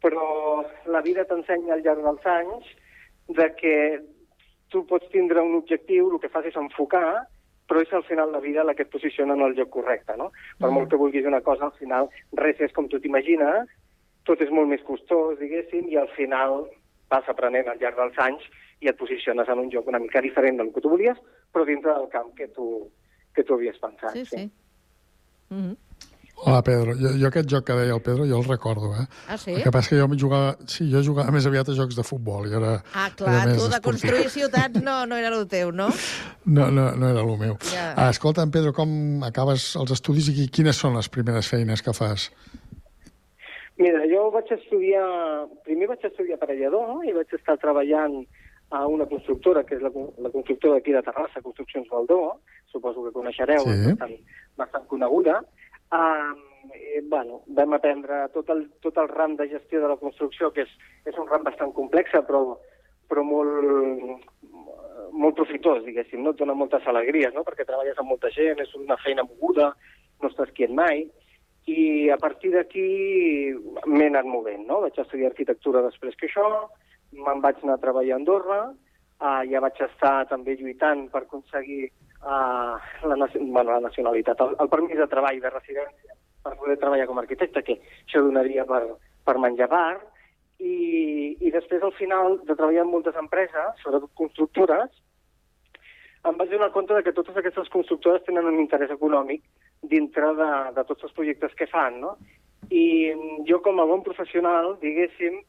Però 0.02 0.66
la 0.86 1.02
vida 1.02 1.26
t'ensenya 1.26 1.74
al 1.74 1.82
llarg 1.82 2.04
dels 2.04 2.26
anys 2.26 2.66
de 3.30 3.50
que 3.56 3.76
tu 4.74 4.84
pots 4.90 5.10
tindre 5.14 5.42
un 5.46 5.56
objectiu, 5.62 6.10
el 6.10 6.20
que 6.22 6.32
fas 6.34 6.50
és 6.50 6.58
enfocar, 6.60 7.24
però 7.70 7.82
és 7.82 7.94
al 7.94 8.04
final 8.08 8.34
la 8.34 8.42
vida 8.44 8.66
la 8.66 8.74
que 8.76 8.84
et 8.84 8.92
posiciona 8.92 9.38
en 9.38 9.46
el 9.46 9.54
lloc 9.58 9.70
correcte, 9.78 10.18
no? 10.18 10.32
Per 10.60 10.70
Mm. 10.70 10.74
molt 10.74 10.90
que 10.90 11.00
vulguis 11.00 11.26
una 11.30 11.42
cosa, 11.42 11.66
al 11.66 11.78
final 11.80 12.10
res 12.34 12.60
és 12.60 12.74
com 12.74 12.90
tu 12.90 13.00
t'imagines, 13.00 13.70
tot 14.26 14.42
és 14.42 14.50
molt 14.50 14.68
més 14.68 14.82
costós, 14.84 15.38
diguéssim, 15.40 15.88
i 15.90 15.96
al 15.98 16.10
final 16.18 16.68
vas 17.10 17.30
aprenent 17.30 17.68
al 17.68 17.80
llarg 17.80 17.96
dels 17.96 18.18
anys 18.18 18.44
i 18.82 18.90
et 18.90 18.98
posiciones 18.98 19.48
en 19.48 19.60
un 19.60 19.70
lloc 19.70 19.88
una 19.88 20.00
mica 20.00 20.22
diferent 20.22 20.58
del 20.58 20.74
que 20.74 20.82
tu 20.82 20.90
volies, 20.90 21.18
però 21.54 21.66
dintre 21.66 21.94
del 21.94 22.10
camp 22.10 22.34
que 22.36 22.48
tu, 22.48 22.90
que 23.36 23.44
tu 23.44 23.54
havies 23.54 23.78
pensat. 23.80 24.14
Sí, 24.14 24.26
sí. 24.26 24.52
Mm 25.50 25.62
-hmm. 25.62 25.76
Hola, 26.36 26.62
Pedro. 26.62 26.92
Jo, 27.00 27.12
jo 27.16 27.28
aquest 27.30 27.48
joc 27.48 27.64
que 27.68 27.76
deia 27.78 27.94
el 27.96 28.02
Pedro, 28.04 28.26
jo 28.28 28.40
el 28.42 28.48
recordo, 28.50 28.90
eh? 29.00 29.06
Ah, 29.30 29.38
sí? 29.38 29.52
El 29.54 29.64
que 29.64 29.72
passa 29.72 29.90
que 29.94 30.00
jo 30.02 30.08
jugava... 30.20 30.58
Sí, 30.68 30.90
jo 30.92 31.00
jugava 31.06 31.32
més 31.32 31.46
aviat 31.48 31.70
a 31.72 31.76
jocs 31.78 31.96
de 31.96 32.04
futbol. 32.04 32.50
I 32.50 32.56
era, 32.58 32.74
Ah, 32.94 33.06
clar, 33.16 33.36
era 33.46 33.46
més 33.54 33.62
tu 33.62 33.70
de 33.70 33.78
esportiu. 33.78 34.10
construir 34.10 34.30
ciutats 34.34 34.82
no, 34.84 35.06
no 35.08 35.16
era 35.16 35.30
el 35.32 35.48
teu, 35.48 35.72
no? 35.72 35.88
No, 36.46 36.66
no, 36.76 36.90
no 37.00 37.08
era 37.08 37.22
el 37.24 37.38
meu. 37.40 37.56
Ja. 37.72 37.94
Ah, 37.96 38.10
escolta'm, 38.12 38.52
Pedro, 38.52 38.74
com 38.76 39.24
acabes 39.24 39.70
els 39.80 39.94
estudis 39.96 40.28
i 40.28 40.34
qui- 40.36 40.50
quines 40.52 40.76
són 40.76 40.98
les 40.98 41.08
primeres 41.08 41.48
feines 41.48 41.80
que 41.82 41.94
fas? 41.96 42.26
Mira, 43.80 44.04
jo 44.12 44.26
vaig 44.34 44.52
estudiar... 44.52 45.06
Primer 45.64 45.88
vaig 45.94 46.04
estudiar 46.04 46.36
aparellador 46.42 47.06
i 47.08 47.16
vaig 47.16 47.32
estar 47.40 47.56
treballant 47.62 48.20
a 48.76 48.84
una 48.90 49.06
constructora, 49.08 49.64
que 49.64 49.78
és 49.80 49.82
la, 49.86 49.94
la 50.20 50.30
constructora 50.34 50.76
d'aquí 50.82 50.92
de 50.92 51.02
Terrassa, 51.06 51.42
Construccions 51.46 51.88
Valdó, 51.94 52.20
suposo 52.74 53.06
que 53.06 53.14
coneixereu, 53.16 53.64
Sí. 53.64 53.80
bastant, 53.94 54.16
bastant 54.58 54.88
coneguda. 54.92 55.40
Um, 55.94 56.40
eh, 56.74 57.02
bueno, 57.06 57.42
vam 57.48 57.76
aprendre 57.78 58.24
tot 58.34 58.50
el, 58.50 58.66
tot 58.82 58.98
el 58.98 59.10
ram 59.12 59.36
de 59.38 59.48
gestió 59.52 59.82
de 59.82 59.92
la 59.92 60.00
construcció, 60.02 60.50
que 60.54 60.66
és, 60.66 60.72
és 61.06 61.18
un 61.22 61.28
ram 61.30 61.44
bastant 61.46 61.74
complex, 61.76 62.16
però, 62.26 62.44
però 63.12 63.26
molt, 63.28 64.24
molt 65.14 65.38
profitós, 65.38 65.84
diguéssim, 65.86 66.24
no? 66.24 66.34
Et 66.34 66.40
dona 66.40 66.56
moltes 66.58 66.86
alegries, 66.90 67.34
no? 67.36 67.44
Perquè 67.46 67.68
treballes 67.68 68.00
amb 68.02 68.10
molta 68.14 68.32
gent, 68.34 68.64
és 68.64 68.74
una 68.80 68.98
feina 69.04 69.26
moguda, 69.28 69.74
no 70.24 70.32
estàs 70.32 70.54
quiet 70.58 70.74
mai, 70.74 71.06
i 71.70 72.10
a 72.12 72.18
partir 72.20 72.52
d'aquí 72.56 72.88
m'he 73.88 74.08
anat 74.10 74.28
movent, 74.28 74.66
no? 74.68 74.82
Vaig 74.84 74.98
estudiar 75.00 75.32
arquitectura 75.32 75.84
després 75.86 76.18
que 76.20 76.28
això, 76.28 76.48
me'n 77.14 77.44
vaig 77.44 77.62
anar 77.62 77.78
a 77.78 77.84
treballar 77.84 78.18
a 78.18 78.20
Andorra, 78.20 78.62
uh, 79.22 79.42
ja 79.50 79.62
vaig 79.64 79.80
estar 79.86 80.16
també 80.32 80.58
lluitant 80.60 81.06
per 81.14 81.24
aconseguir 81.24 81.86
uh, 82.24 82.80
la, 83.08 83.30
bueno, 83.40 83.70
la 83.72 83.80
nacionalitat, 83.84 84.42
el, 84.42 84.56
el 84.60 84.72
permís 84.72 84.98
de 85.00 85.08
treball 85.12 85.40
de 85.44 85.52
residència 85.54 86.18
per 86.44 86.58
poder 86.60 86.78
treballar 86.80 87.08
com 87.08 87.20
a 87.20 87.24
arquitecte, 87.24 87.64
que 87.64 87.78
això 88.04 88.24
donaria 88.24 88.66
per, 88.68 88.84
per 89.24 89.38
menjar 89.40 89.70
bar, 89.72 90.02
i, 90.60 91.38
i 91.40 91.52
després 91.52 91.84
al 91.84 91.96
final 91.96 92.40
de 92.44 92.56
treballar 92.56 92.84
en 92.84 92.92
moltes 92.92 93.18
empreses, 93.20 93.80
sobretot 93.84 94.12
constructores, 94.20 94.92
em 96.24 96.38
vaig 96.40 96.52
donar 96.52 96.72
compte 96.72 96.96
de 96.96 97.04
que 97.04 97.16
totes 97.16 97.36
aquestes 97.40 97.72
constructores 97.72 98.24
tenen 98.28 98.48
un 98.48 98.60
interès 98.62 98.92
econòmic 98.96 99.44
dintre 99.92 100.30
de, 100.38 100.52
de 100.76 100.86
tots 100.88 101.04
els 101.04 101.16
projectes 101.16 101.56
que 101.60 101.68
fan, 101.68 102.00
no? 102.04 102.16
I 102.72 103.12
jo, 103.48 103.60
com 103.64 103.82
a 103.82 103.88
bon 103.90 104.06
professional, 104.06 104.78
diguéssim, 104.80 105.42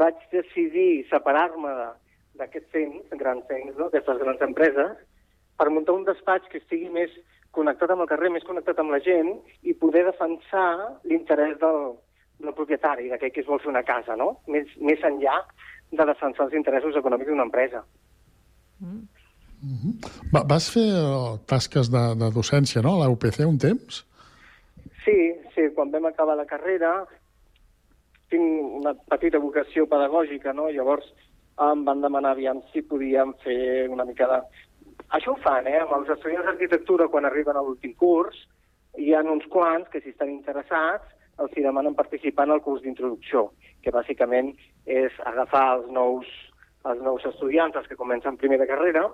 vaig 0.00 0.16
decidir 0.32 1.04
separar-me 1.10 1.72
d'aquests 2.40 2.72
cents, 2.72 3.16
grans 3.20 3.44
cents, 3.50 3.76
no? 3.76 3.90
aquestes 3.90 4.20
grans 4.22 4.40
empreses, 4.48 4.96
per 5.58 5.68
muntar 5.70 5.94
un 5.96 6.06
despatx 6.08 6.50
que 6.50 6.60
estigui 6.62 6.90
més 6.92 7.12
connectat 7.52 7.92
amb 7.92 8.04
el 8.04 8.10
carrer, 8.10 8.30
més 8.32 8.46
connectat 8.48 8.78
amb 8.80 8.94
la 8.94 9.00
gent 9.04 9.34
i 9.68 9.74
poder 9.78 10.06
defensar 10.08 10.68
l'interès 11.08 11.58
del, 11.60 11.92
del 12.40 12.56
propietari, 12.56 13.10
d'aquell 13.12 13.32
que 13.34 13.44
es 13.44 13.48
vol 13.48 13.60
fer 13.62 13.72
una 13.72 13.84
casa, 13.86 14.16
no? 14.16 14.36
Més, 14.48 14.70
més 14.80 15.02
enllà 15.04 15.42
de 15.92 16.06
defensar 16.08 16.46
els 16.48 16.56
interessos 16.56 16.96
econòmics 16.96 17.30
d'una 17.30 17.46
empresa. 17.48 17.82
Va, 20.32 20.42
vas 20.48 20.70
fer 20.74 20.88
eh, 20.88 21.34
tasques 21.46 21.92
de, 21.92 22.04
de 22.18 22.30
docència, 22.34 22.82
no?, 22.82 22.96
a 22.96 23.04
la 23.04 23.12
UPC 23.12 23.44
un 23.46 23.60
temps? 23.62 24.02
Sí, 25.04 25.18
sí, 25.54 25.68
quan 25.76 25.92
vam 25.92 26.08
acabar 26.08 26.38
la 26.38 26.48
carrera 26.48 27.02
tinc 28.32 28.74
una 28.80 28.94
petita 29.12 29.38
vocació 29.42 29.84
pedagògica, 29.90 30.54
no? 30.56 30.70
Llavors 30.72 31.06
em 31.62 31.82
van 31.86 32.00
demanar 32.00 32.32
aviam 32.32 32.62
si 32.72 32.82
podíem 32.88 33.34
fer 33.44 33.88
una 33.92 34.06
mica 34.08 34.28
de... 34.30 34.40
Això 35.16 35.34
ho 35.34 35.40
fan, 35.44 35.66
eh? 35.68 35.78
Amb 35.82 35.92
els 35.98 36.10
estudiants 36.14 36.46
d'arquitectura, 36.48 37.08
quan 37.12 37.26
arriben 37.28 37.56
a 37.56 37.62
l'últim 37.64 37.92
curs, 38.00 38.46
hi 38.96 39.12
ha 39.12 39.20
uns 39.20 39.44
quants 39.52 39.90
que, 39.92 40.00
si 40.00 40.12
estan 40.12 40.30
interessats, 40.32 41.04
els 41.42 41.52
hi 41.56 41.64
demanen 41.64 41.96
participar 41.98 42.46
en 42.48 42.54
el 42.56 42.62
curs 42.64 42.80
d'introducció, 42.84 43.50
que 43.84 43.92
bàsicament 43.92 44.52
és 44.86 45.12
agafar 45.28 45.66
els 45.76 45.90
nous, 45.92 46.32
els 46.88 47.04
nous 47.04 47.24
estudiants, 47.28 47.76
els 47.76 47.88
que 47.88 47.98
comencen 48.00 48.40
primer 48.40 48.58
de 48.62 48.68
carrera, 48.70 49.04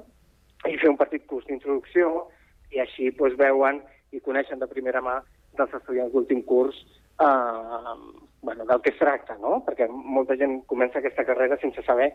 i 0.67 0.76
fer 0.78 0.90
un 0.90 0.99
petit 1.00 1.26
curs 1.26 1.47
d'introducció, 1.50 2.28
i 2.75 2.83
així 2.85 3.11
doncs, 3.19 3.37
veuen 3.40 3.83
i 4.14 4.23
coneixen 4.23 4.62
de 4.62 4.71
primera 4.71 5.02
mà 5.05 5.19
dels 5.59 5.75
estudiants 5.75 6.12
d'últim 6.12 6.43
curs 6.47 6.78
eh, 7.21 7.95
bueno, 8.43 8.64
del 8.64 8.81
que 8.83 8.90
es 8.95 8.99
tracta, 8.99 9.37
no? 9.43 9.59
Perquè 9.67 9.88
molta 9.90 10.37
gent 10.38 10.61
comença 10.71 11.00
aquesta 11.02 11.26
carrera 11.26 11.59
sense 11.61 11.83
saber 11.87 12.12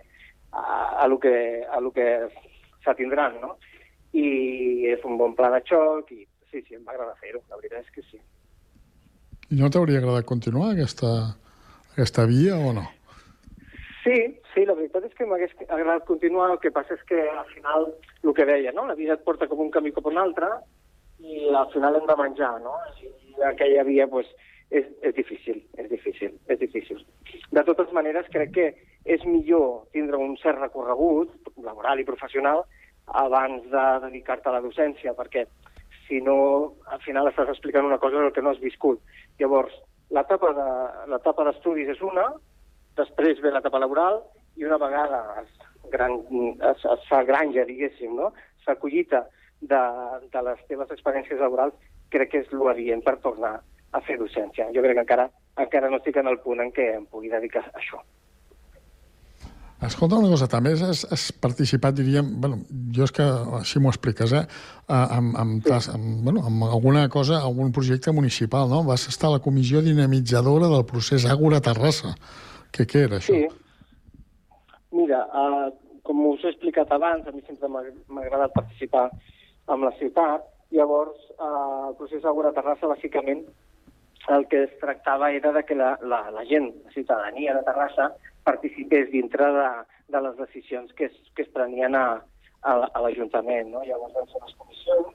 a, 0.51 0.63
a, 1.03 1.07
lo, 1.07 1.19
que, 1.19 1.65
a 1.67 1.79
lo 1.81 1.91
que 1.91 2.07
s'atindran, 2.85 3.39
no? 3.41 3.57
I 4.13 4.89
és 4.93 5.03
un 5.09 5.17
bon 5.17 5.33
pla 5.37 5.49
de 5.53 5.61
xoc 5.67 6.11
i 6.13 6.21
sí, 6.51 6.61
sí, 6.61 6.75
em 6.77 6.83
va 6.85 6.93
agradar 6.93 7.15
fer-ho, 7.21 7.41
la 7.49 7.57
veritat 7.57 7.81
és 7.81 7.93
que 7.95 8.03
sí. 8.09 8.19
I 9.49 9.59
no 9.59 9.69
t'hauria 9.73 9.99
agradat 10.01 10.27
continuar 10.29 10.71
aquesta, 10.73 11.09
aquesta 11.93 12.27
via 12.29 12.57
o 12.57 12.73
no? 12.77 12.85
Sí, 14.03 14.15
sí, 14.53 14.65
la 14.67 14.75
veritat 14.77 15.07
és 15.07 15.17
que 15.17 15.25
m'hagués 15.25 15.53
agradat 15.65 16.05
continuar, 16.05 16.51
el 16.51 16.61
que 16.61 16.73
passa 16.75 16.97
és 16.97 17.03
que 17.09 17.19
al 17.23 17.45
final, 17.53 17.89
el 18.21 18.33
que 18.37 18.45
deia, 18.49 18.73
no? 18.75 18.85
la 18.87 18.97
vida 18.99 19.17
et 19.17 19.23
porta 19.25 19.47
com 19.47 19.63
un 19.65 19.71
camí 19.71 19.93
cap 19.95 20.09
a 20.09 20.13
un 20.13 20.19
altre 20.21 20.49
i 21.23 21.47
al 21.55 21.69
final 21.71 21.95
hem 21.97 22.09
de 22.09 22.17
menjar, 22.19 22.57
no? 22.61 22.73
I 22.99 23.45
aquella 23.47 23.85
via, 23.87 24.07
pues, 24.11 24.27
és, 24.73 24.89
és 25.05 25.13
difícil, 25.15 25.61
és 25.79 25.89
difícil, 25.89 26.33
és 26.51 26.59
difícil. 26.59 26.99
De 27.55 27.63
totes 27.63 27.91
maneres, 27.95 28.27
crec 28.33 28.51
que 28.57 28.67
és 29.05 29.23
millor 29.27 29.85
tindre 29.95 30.19
un 30.19 30.35
cert 30.41 30.59
recorregut 30.59 31.31
laboral 31.63 32.01
i 32.01 32.07
professional 32.07 32.65
abans 33.07 33.63
de 33.71 33.83
dedicar-te 34.07 34.49
a 34.49 34.53
la 34.55 34.61
docència, 34.61 35.13
perquè 35.13 35.45
si 36.07 36.21
no, 36.21 36.75
al 36.91 37.01
final 37.01 37.27
estàs 37.27 37.49
explicant 37.49 37.85
una 37.85 37.97
cosa 37.97 38.17
del 38.19 38.31
que 38.33 38.41
no 38.41 38.51
has 38.51 38.59
viscut. 38.59 39.01
Llavors, 39.39 39.73
l'etapa 40.09 40.53
de- 40.53 41.43
d'estudis 41.45 41.89
és 41.89 42.01
una, 42.01 42.33
després 42.95 43.41
ve 43.41 43.51
l'etapa 43.51 43.79
laboral 43.79 44.21
i 44.55 44.65
una 44.65 44.77
vegada 44.77 45.41
es, 45.41 45.49
gran, 45.89 46.19
es, 46.71 46.85
es 46.85 47.07
fa 47.09 47.23
granja, 47.23 47.65
diguéssim, 47.65 48.15
no? 48.15 48.33
es 48.59 48.77
collita 48.79 49.25
de, 49.61 49.79
de 50.31 50.41
les 50.41 50.59
teves 50.67 50.91
experiències 50.91 51.39
laborals, 51.39 51.73
crec 52.09 52.29
que 52.31 52.43
és 52.43 52.51
l'adient 52.51 53.01
per 53.03 53.17
tornar 53.23 53.61
a 53.93 54.01
fer 54.01 54.17
docència. 54.17 54.69
Jo 54.75 54.81
crec 54.81 54.95
que 54.95 55.05
encara, 55.05 55.29
encara 55.57 55.89
no 55.89 55.97
estic 55.97 56.17
en 56.17 56.27
el 56.27 56.39
punt 56.39 56.61
en 56.61 56.71
què 56.71 56.93
em 56.97 57.05
pugui 57.05 57.29
dedicar 57.29 57.65
a 57.65 57.77
això. 57.79 57.99
Escolta 59.83 60.15
una 60.15 60.29
cosa, 60.31 60.47
també 60.47 60.71
has, 60.77 61.03
has 61.11 61.25
participat, 61.43 61.95
diríem, 61.97 62.29
bueno, 62.39 62.61
jo 62.95 63.03
és 63.03 63.11
que 63.15 63.25
així 63.59 63.81
m'ho 63.83 63.91
expliques, 63.91 64.31
eh? 64.31 64.43
Amb, 64.87 65.33
amb, 65.39 65.57
tas, 65.65 65.89
amb, 65.91 66.21
bueno, 66.23 66.43
amb 66.47 66.63
alguna 66.69 67.03
cosa, 67.11 67.41
algun 67.41 67.73
projecte 67.75 68.13
municipal, 68.15 68.69
no? 68.71 68.83
Vas 68.87 69.07
estar 69.11 69.27
a 69.29 69.35
la 69.35 69.41
comissió 69.43 69.81
dinamitzadora 69.83 70.69
del 70.71 70.85
procés 70.87 71.27
Àgora 71.27 71.59
Terrassa. 71.63 72.13
Què, 72.71 72.87
què 72.87 73.03
era 73.09 73.19
això? 73.19 73.35
Sí. 73.35 74.21
Mira, 74.95 75.23
uh, 75.35 75.67
com 76.07 76.23
us 76.29 76.45
he 76.45 76.53
explicat 76.53 76.91
abans, 76.95 77.27
a 77.27 77.35
mi 77.35 77.43
sempre 77.47 77.67
m'ha 77.67 77.83
agradat 78.23 78.55
participar 78.55 79.09
amb 79.73 79.89
la 79.89 79.93
ciutat. 79.99 80.47
Llavors, 80.73 81.19
uh, 81.37 81.89
el 81.89 81.97
procés 81.99 82.23
Agora 82.25 82.53
Terrassa, 82.55 82.89
bàsicament, 82.89 83.43
el 84.29 84.47
que 84.47 84.63
es 84.63 84.77
tractava 84.79 85.31
era 85.31 85.51
de 85.51 85.63
que 85.65 85.75
la, 85.75 85.97
la, 86.01 86.29
la 86.31 86.45
gent, 86.45 86.71
la 86.85 86.91
ciutadania 86.91 87.55
de 87.55 87.63
Terrassa, 87.63 88.13
participés 88.43 89.11
dintre 89.11 89.49
de, 89.55 89.67
de 90.07 90.21
les 90.21 90.37
decisions 90.37 90.93
que 90.93 91.05
es, 91.05 91.17
que 91.35 91.43
es 91.43 91.49
prenien 91.49 91.95
a, 91.95 92.07
a, 92.61 92.73
a 92.85 93.03
l'Ajuntament. 93.03 93.71
No? 93.71 93.83
Llavors 93.83 94.15
van 94.15 94.31
ser 94.31 94.41
les 94.45 94.57
comissions 94.59 95.13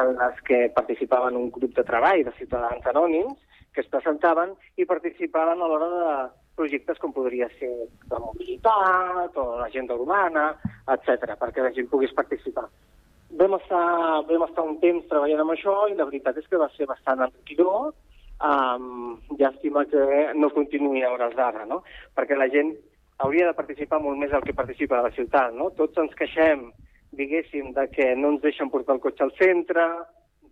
en 0.00 0.14
les 0.18 0.40
que 0.48 0.60
participaven 0.74 1.36
un 1.38 1.50
grup 1.54 1.74
de 1.76 1.84
treball 1.86 2.24
de 2.26 2.32
ciutadans 2.38 2.86
anònims 2.90 3.38
que 3.74 3.82
es 3.82 3.90
presentaven 3.90 4.54
i 4.76 4.86
participaven 4.86 5.60
a 5.60 5.68
l'hora 5.68 5.90
de 5.92 6.14
projectes 6.54 6.98
com 7.02 7.12
podria 7.12 7.48
ser 7.58 7.70
la 8.10 8.20
mobilitat 8.22 9.36
o 9.40 9.46
l'agenda 9.58 9.96
urbana, 9.98 10.52
etc, 10.94 11.34
perquè 11.40 11.62
la 11.62 11.72
gent 11.74 11.90
pogués 11.90 12.14
participar. 12.14 12.68
Vam 13.34 13.56
estar, 13.58 13.86
vam 14.28 14.44
estar 14.46 14.62
un 14.62 14.78
temps 14.82 15.08
treballant 15.10 15.42
amb 15.42 15.54
això 15.56 15.74
i 15.90 15.96
la 15.98 16.06
veritat 16.06 16.38
és 16.38 16.46
que 16.50 16.60
va 16.60 16.70
ser 16.76 16.86
bastant 16.86 17.24
enriquidor, 17.26 17.90
um, 18.44 19.14
llàstima 19.38 19.84
que 19.90 20.32
no 20.36 20.50
continuï 20.54 21.04
a 21.04 21.12
hores 21.14 21.34
d'ara, 21.38 21.64
no? 21.68 21.82
perquè 22.16 22.36
la 22.38 22.50
gent 22.52 22.74
hauria 23.24 23.46
de 23.48 23.56
participar 23.56 24.00
molt 24.02 24.18
més 24.20 24.32
del 24.34 24.44
que 24.44 24.56
participa 24.56 24.98
a 24.98 25.06
la 25.06 25.14
ciutat. 25.16 25.54
No? 25.56 25.70
Tots 25.78 26.02
ens 26.02 26.14
queixem, 26.18 26.68
diguéssim, 27.14 27.72
de 27.76 27.88
que 27.94 28.12
no 28.18 28.34
ens 28.34 28.42
deixen 28.42 28.70
portar 28.72 28.96
el 28.96 29.02
cotxe 29.04 29.24
al 29.26 29.34
centre, 29.40 29.86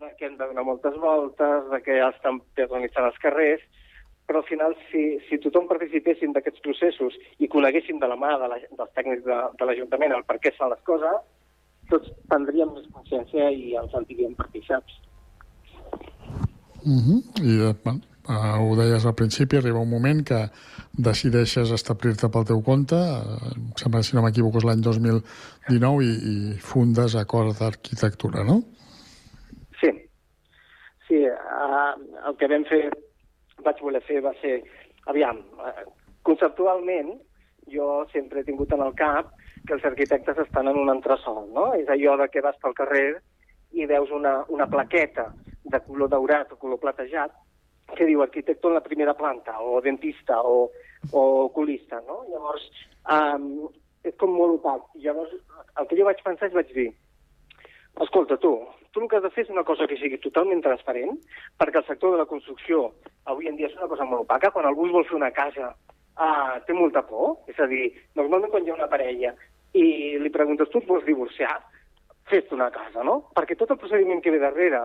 de 0.03 0.11
que 0.19 0.27
hem 0.27 0.37
de 0.39 0.49
donar 0.49 0.65
moltes 0.67 0.97
voltes, 0.99 1.69
de 1.71 1.83
que 1.83 2.01
estan 2.07 2.41
peatonitzant 2.57 3.07
els 3.11 3.21
carrers, 3.23 3.63
però 4.27 4.41
al 4.41 4.49
final, 4.49 4.75
si, 4.91 5.19
si 5.29 5.39
tothom 5.43 5.67
participéssim 5.69 6.33
d'aquests 6.33 6.63
processos 6.65 7.15
i 7.43 7.51
coneguéssim 7.51 7.99
de 8.01 8.09
la 8.09 8.17
mà 8.19 8.37
de 8.41 8.49
la, 8.49 8.59
dels 8.63 8.93
tècnics 8.97 9.25
de, 9.27 9.39
de 9.59 9.69
l'Ajuntament 9.69 10.15
el 10.17 10.27
per 10.29 10.39
què 10.43 10.55
fan 10.57 10.71
les 10.73 10.83
coses, 10.89 11.23
tots 11.91 12.13
prendríem 12.31 12.71
més 12.73 12.87
consciència 12.95 13.51
i 13.51 13.75
els 13.79 13.91
sentiríem 13.93 14.39
partíceps. 14.39 15.01
Uh 16.85 16.99
-huh. 17.05 17.21
I, 17.43 17.71
eh, 17.71 17.75
bueno, 17.85 18.01
uh, 18.29 18.59
ho 18.63 18.77
deies 18.77 19.05
al 19.07 19.15
principi, 19.15 19.57
arriba 19.57 19.79
un 19.79 19.91
moment 19.91 20.25
que 20.27 20.51
decideixes 20.99 21.71
establir-te 21.71 22.29
pel 22.29 22.45
teu 22.45 22.63
compte, 22.63 22.97
em 22.97 23.73
sembla, 23.77 24.03
si 24.03 24.17
no 24.17 24.23
m'equivoco, 24.23 24.59
és 24.59 24.65
l'any 24.65 24.83
2019 24.83 26.05
i, 26.05 26.13
i 26.33 26.59
fundes 26.59 27.15
Acord 27.15 27.59
d'Arquitectura, 27.59 28.45
no? 28.45 28.63
Sí, 29.81 29.91
sí 31.09 31.25
uh, 31.27 31.95
el 32.27 32.37
que 32.37 32.49
vam 32.49 32.65
fer, 32.65 32.91
vaig 33.65 33.81
voler 33.81 34.03
fer 34.03 34.21
va 34.21 34.35
ser, 34.41 34.63
aviam, 35.07 35.39
uh, 35.59 35.85
conceptualment 36.23 37.15
jo 37.71 38.07
sempre 38.13 38.41
he 38.41 38.45
tingut 38.45 38.73
en 38.73 38.83
el 38.83 38.95
cap 38.95 39.33
que 39.67 39.75
els 39.75 39.85
arquitectes 39.85 40.39
estan 40.39 40.69
en 40.69 40.77
un 40.77 40.91
entresol, 40.91 41.47
no? 41.55 41.73
És 41.75 41.89
allò 41.89 42.17
de 42.19 42.29
que 42.29 42.43
vas 42.43 42.59
pel 42.63 42.75
carrer 42.75 43.23
i 43.73 43.87
veus 43.87 44.11
una, 44.11 44.43
una 44.49 44.67
plaqueta 44.71 45.31
de 45.65 45.81
color 45.87 46.11
daurat 46.13 46.53
o 46.53 46.59
color 46.61 46.81
platejat 46.83 47.35
que 47.97 48.07
diu 48.09 48.23
arquitecte 48.23 48.69
en 48.69 48.75
la 48.75 48.85
primera 48.85 49.15
planta, 49.15 49.59
o 49.61 49.81
dentista, 49.81 50.41
o, 50.41 50.71
o 51.11 51.23
oculista, 51.45 52.01
no? 52.07 52.23
Llavors, 52.31 52.65
um, 53.11 53.69
és 54.07 54.15
com 54.21 54.33
molt 54.33 54.61
opac. 54.61 54.87
Llavors, 55.05 55.35
el 55.79 55.89
que 55.89 55.99
jo 55.99 56.07
vaig 56.09 56.23
pensar 56.25 56.49
és 56.49 56.57
vaig 56.57 56.73
dir, 56.73 56.89
escolta, 58.01 58.39
tu, 58.41 58.55
tu 58.93 59.03
el 59.03 59.11
que 59.11 59.19
has 59.19 59.27
de 59.27 59.33
fer 59.35 59.45
és 59.45 59.53
una 59.53 59.67
cosa 59.69 59.89
que 59.89 59.99
sigui 60.01 60.21
totalment 60.25 60.63
transparent, 60.65 61.19
perquè 61.61 61.83
el 61.83 61.89
sector 61.89 62.15
de 62.15 62.23
la 62.23 62.29
construcció 62.31 62.89
avui 63.29 63.51
en 63.51 63.59
dia 63.61 63.69
és 63.69 63.77
una 63.77 63.91
cosa 63.93 64.09
molt 64.09 64.25
opaca. 64.25 64.53
Quan 64.55 64.69
algú 64.69 64.89
vol 64.93 65.07
fer 65.09 65.19
una 65.19 65.33
casa, 65.37 65.75
uh, 66.17 66.57
té 66.67 66.77
molta 66.77 67.05
por. 67.09 67.43
És 67.53 67.61
a 67.61 67.69
dir, 67.69 67.91
normalment 68.19 68.53
quan 68.55 68.65
hi 68.65 68.73
ha 68.73 68.79
una 68.79 68.91
parella 68.91 69.35
i 69.77 69.85
li 70.21 70.33
preguntes, 70.33 70.69
tu 70.73 70.81
et 70.81 70.89
vols 70.89 71.07
divorciar? 71.09 71.55
Fes-te 72.31 72.55
una 72.55 72.71
casa, 72.71 73.03
no? 73.05 73.19
Perquè 73.37 73.57
tot 73.59 73.73
el 73.75 73.81
procediment 73.81 74.23
que 74.23 74.33
ve 74.35 74.41
darrere 74.43 74.83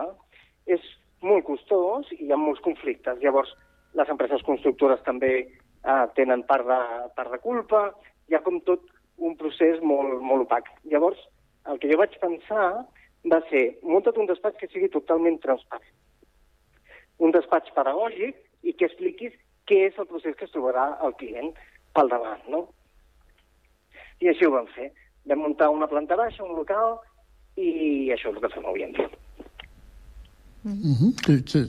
és 0.66 0.84
molt 1.24 1.46
costós 1.46 2.10
i 2.14 2.26
hi 2.26 2.32
ha 2.32 2.38
molts 2.40 2.62
conflictes. 2.64 3.18
Llavors, 3.22 3.50
les 3.98 4.10
empreses 4.12 4.44
constructores 4.46 5.02
també 5.06 5.32
eh, 5.40 6.04
tenen 6.18 6.44
part 6.50 6.66
de, 6.68 6.80
part 7.16 7.32
de 7.32 7.40
culpa, 7.42 7.88
hi 8.28 8.36
ha 8.36 8.44
com 8.44 8.60
tot 8.66 8.84
un 9.18 9.34
procés 9.38 9.80
molt, 9.82 10.20
molt 10.22 10.46
opac. 10.46 10.68
Llavors, 10.90 11.20
el 11.70 11.80
que 11.82 11.90
jo 11.90 11.98
vaig 12.00 12.14
pensar 12.22 12.68
va 13.32 13.40
ser 13.50 13.64
munta't 13.82 14.18
un 14.20 14.28
despatx 14.28 14.60
que 14.60 14.70
sigui 14.72 14.90
totalment 14.92 15.40
transparent. 15.42 15.94
Un 17.18 17.34
despatx 17.34 17.74
pedagògic 17.74 18.38
i 18.62 18.74
que 18.78 18.86
expliquis 18.86 19.34
què 19.68 19.84
és 19.88 19.98
el 19.98 20.06
procés 20.10 20.36
que 20.38 20.46
es 20.46 20.54
trobarà 20.54 20.92
el 21.04 21.14
client 21.18 21.50
pel 21.96 22.10
davant, 22.12 22.44
no? 22.52 22.68
I 24.22 24.30
així 24.30 24.46
ho 24.46 24.54
vam 24.54 24.68
fer. 24.74 24.92
Vam 25.28 25.42
muntar 25.44 25.68
una 25.74 25.88
planta 25.90 26.16
baixa, 26.16 26.44
un 26.44 26.56
local, 26.56 26.96
i 27.58 28.12
això 28.14 28.30
és 28.30 28.36
el 28.36 28.44
que 28.44 28.52
fem 28.54 28.68
avui 28.68 28.84
en 28.86 28.92
dia. 28.96 29.08
Uh 30.68 30.72
-huh. 30.72 31.12
qui, 31.24 31.42
qui, 31.48 31.60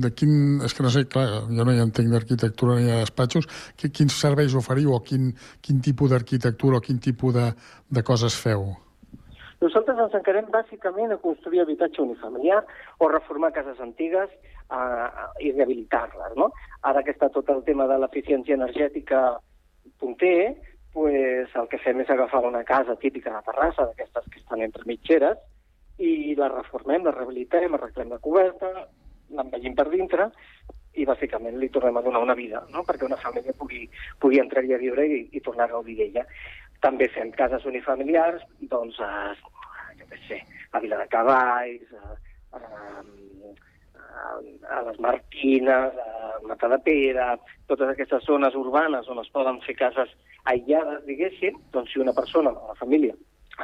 de 0.00 0.10
quin, 0.14 0.60
és 0.64 0.72
que 0.74 0.82
no 0.82 0.90
sé, 0.90 1.06
clar, 1.06 1.28
jo 1.56 1.64
no 1.64 1.72
hi 1.72 1.80
entenc 1.82 2.08
d'arquitectura 2.08 2.76
ni 2.76 2.86
de 2.86 3.00
despatxos. 3.04 3.46
Qui, 3.76 3.90
quins 3.90 4.14
serveis 4.14 4.54
oferiu 4.54 4.92
o 4.94 5.00
quin, 5.00 5.34
quin 5.60 5.80
tipus 5.80 6.10
d'arquitectura 6.10 6.76
o 6.76 6.80
quin 6.80 6.98
tipus 6.98 7.34
de, 7.34 7.52
de 7.90 8.02
coses 8.02 8.34
feu? 8.34 8.76
Nosaltres 9.60 9.98
ens 9.98 10.14
encarem 10.14 10.46
bàsicament 10.50 11.12
a 11.12 11.18
construir 11.18 11.60
habitatge 11.60 12.00
unifamiliar 12.00 12.64
o 12.98 13.08
reformar 13.08 13.52
cases 13.52 13.80
antigues 13.80 14.30
uh, 14.70 15.34
i 15.40 15.50
rehabilitar-les. 15.50 16.36
No? 16.36 16.52
Ara 16.82 17.02
que 17.02 17.10
està 17.10 17.28
tot 17.28 17.48
el 17.48 17.64
tema 17.64 17.88
de 17.90 17.98
l'eficiència 17.98 18.54
energètica 18.54 19.40
punter, 19.98 20.54
pues, 20.98 21.54
el 21.54 21.68
que 21.70 21.78
fem 21.78 22.00
és 22.02 22.08
agafar 22.10 22.40
una 22.42 22.64
casa 22.66 22.96
típica 22.98 23.30
de 23.30 23.42
Terrassa, 23.46 23.84
d'aquestes 23.86 24.24
que 24.32 24.40
estan 24.40 24.64
entre 24.64 24.82
mitgeres, 24.88 25.38
i 26.02 26.34
la 26.38 26.48
reformem, 26.50 27.04
la 27.06 27.12
rehabilitem, 27.14 27.76
arreglem 27.76 28.10
la 28.10 28.18
coberta, 28.24 28.72
l'envellim 29.30 29.76
per 29.78 29.86
dintre 29.92 30.26
i 30.98 31.06
bàsicament 31.06 31.54
li 31.60 31.68
tornem 31.70 32.00
a 32.00 32.02
donar 32.02 32.24
una 32.24 32.34
vida, 32.34 32.64
no? 32.74 32.82
perquè 32.86 33.06
una 33.06 33.20
família 33.22 33.54
pugui, 33.54 33.84
pugui 34.18 34.40
entrar-hi 34.42 34.74
a 34.74 34.80
viure 34.82 35.04
i, 35.06 35.20
i 35.38 35.42
tornar 35.44 35.68
a 35.68 35.76
gaudir 35.76 35.94
d'ella. 36.00 36.24
També 36.82 37.06
fem 37.14 37.30
cases 37.38 37.66
unifamiliars, 37.70 38.42
doncs, 38.72 38.98
a, 38.98 39.36
jo 40.00 40.08
què 40.10 40.18
sé, 40.26 40.40
a 40.72 40.82
Vila 40.82 40.98
de 40.98 41.06
Cavalls, 41.14 41.94
a, 41.94 42.18
a, 42.58 42.62
a, 44.18 44.34
a 44.74 44.82
les 44.88 44.98
Martines, 45.06 46.02
a 46.02 46.42
Matadepera, 46.50 47.36
totes 47.70 47.94
aquestes 47.94 48.26
zones 48.26 48.58
urbanes 48.58 49.06
on 49.06 49.22
es 49.22 49.30
poden 49.30 49.62
fer 49.66 49.78
cases 49.78 50.10
aïllades, 50.52 51.04
diguéssim, 51.06 51.58
doncs 51.74 51.92
si 51.92 52.00
una 52.02 52.14
persona, 52.16 52.52
una 52.52 52.76
família, 52.78 53.14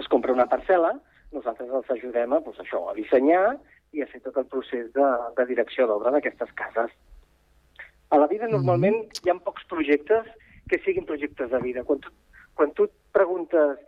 es 0.01 0.09
compra 0.13 0.35
una 0.35 0.49
parcel·la, 0.51 0.93
nosaltres 1.35 1.71
els 1.71 1.91
ajudem 1.97 2.35
a, 2.35 2.41
doncs, 2.45 2.61
això, 2.63 2.85
a 2.91 2.95
dissenyar 2.99 3.57
i 3.95 4.03
a 4.03 4.09
fer 4.11 4.21
tot 4.25 4.39
el 4.41 4.47
procés 4.51 4.91
de, 4.95 5.09
de 5.39 5.47
direcció 5.51 5.87
d'obra 5.91 6.13
d'aquestes 6.15 6.51
cases. 6.59 6.93
A 8.11 8.21
la 8.21 8.29
vida 8.31 8.51
normalment 8.51 9.01
hi 9.23 9.31
ha 9.31 9.39
pocs 9.43 9.67
projectes 9.71 10.29
que 10.71 10.81
siguin 10.85 11.07
projectes 11.09 11.51
de 11.51 11.61
vida. 11.63 11.85
Quan 11.89 12.03
tu, 12.03 12.13
quan 12.55 12.73
tu 12.77 12.87
et 12.89 12.95
preguntes 13.15 13.79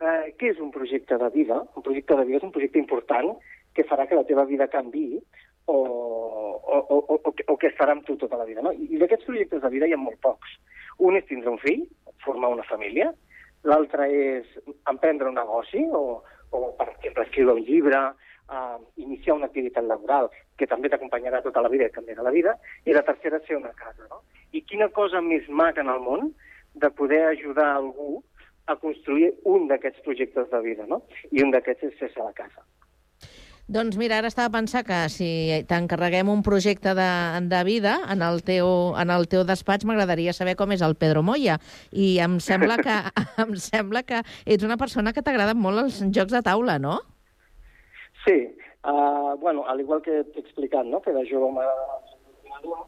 eh, 0.00 0.32
què 0.38 0.52
és 0.52 0.60
un 0.62 0.70
projecte 0.74 1.18
de 1.20 1.30
vida, 1.34 1.60
un 1.76 1.84
projecte 1.84 2.16
de 2.16 2.26
vida 2.28 2.40
és 2.40 2.46
un 2.46 2.54
projecte 2.54 2.80
important 2.80 3.34
que 3.74 3.86
farà 3.88 4.06
que 4.08 4.18
la 4.18 4.26
teva 4.28 4.46
vida 4.48 4.70
canvi 4.72 5.18
o, 5.66 5.76
o, 5.76 6.78
o, 6.78 6.98
o, 7.16 7.34
o 7.34 7.56
que 7.58 7.70
estarà 7.70 7.96
amb 7.96 8.06
tu 8.06 8.16
tota 8.20 8.38
la 8.40 8.46
vida. 8.48 8.62
No? 8.62 8.72
I 8.72 9.00
d'aquests 9.00 9.28
projectes 9.28 9.62
de 9.64 9.72
vida 9.72 9.88
hi 9.88 9.96
ha 9.96 10.00
molt 10.00 10.20
pocs. 10.24 10.56
Un 11.04 11.18
és 11.18 11.26
tindre 11.28 11.50
un 11.50 11.60
fill, 11.62 11.84
formar 12.24 12.52
una 12.54 12.66
família, 12.68 13.10
l'altre 13.64 14.06
és 14.12 14.58
emprendre 14.90 15.28
un 15.28 15.38
negoci 15.40 15.82
o, 15.90 16.22
o, 16.50 16.60
per 16.78 16.90
exemple, 16.92 17.24
escriure 17.24 17.56
un 17.56 17.64
llibre, 17.64 18.00
uh, 18.52 18.78
iniciar 19.00 19.36
una 19.38 19.48
activitat 19.50 19.86
laboral 19.88 20.30
que 20.58 20.68
també 20.70 20.90
t'acompanyarà 20.92 21.40
tota 21.42 21.64
la 21.64 21.72
vida 21.72 21.88
i 21.88 21.94
canviarà 21.94 22.26
la 22.26 22.34
vida, 22.34 22.56
i 22.84 22.92
la 22.92 23.04
tercera 23.06 23.40
ser 23.46 23.56
una 23.56 23.72
casa. 23.78 24.06
No? 24.10 24.22
I 24.52 24.62
quina 24.68 24.90
cosa 24.92 25.24
més 25.24 25.48
maca 25.48 25.82
en 25.82 25.90
el 25.90 26.00
món 26.04 26.32
de 26.74 26.90
poder 26.90 27.24
ajudar 27.30 27.72
algú 27.74 28.22
a 28.66 28.76
construir 28.80 29.34
un 29.44 29.68
d'aquests 29.68 30.00
projectes 30.04 30.48
de 30.50 30.60
vida, 30.64 30.86
no? 30.88 31.02
I 31.30 31.42
un 31.44 31.50
d'aquests 31.52 31.90
és 31.90 31.98
fer-se 31.98 32.22
la 32.22 32.32
casa. 32.32 32.64
Doncs 33.64 33.96
mira, 33.96 34.18
ara 34.20 34.28
estava 34.28 34.50
pensant 34.52 34.84
que 34.84 34.96
si 35.08 35.26
t'encarreguem 35.70 36.28
un 36.28 36.42
projecte 36.44 36.92
de, 36.92 37.08
de 37.48 37.60
vida 37.64 37.94
en 38.12 38.20
el 38.20 38.42
teu, 38.44 38.66
en 39.00 39.08
el 39.08 39.24
teu 39.32 39.40
despatx, 39.48 39.86
m'agradaria 39.88 40.34
saber 40.36 40.52
com 40.58 40.74
és 40.74 40.82
el 40.84 40.92
Pedro 41.00 41.22
Moya. 41.24 41.56
I 41.90 42.18
em 42.20 42.36
sembla 42.44 42.76
que, 42.84 42.96
em 43.44 43.54
sembla 43.56 44.02
que 44.04 44.20
ets 44.44 44.66
una 44.68 44.76
persona 44.76 45.14
que 45.16 45.24
t'agraden 45.24 45.56
molt 45.56 45.80
els 45.80 46.02
jocs 46.12 46.34
de 46.36 46.42
taula, 46.44 46.76
no? 46.78 46.98
Sí. 48.26 48.36
Uh, 48.84 49.32
bueno, 49.40 49.64
al 49.64 49.80
igual 49.80 50.02
que 50.04 50.20
t'he 50.34 50.44
explicat, 50.44 50.84
no? 50.84 51.00
que 51.00 51.14
de 51.16 51.24
jove 51.30 51.48
m'agrada 51.54 52.82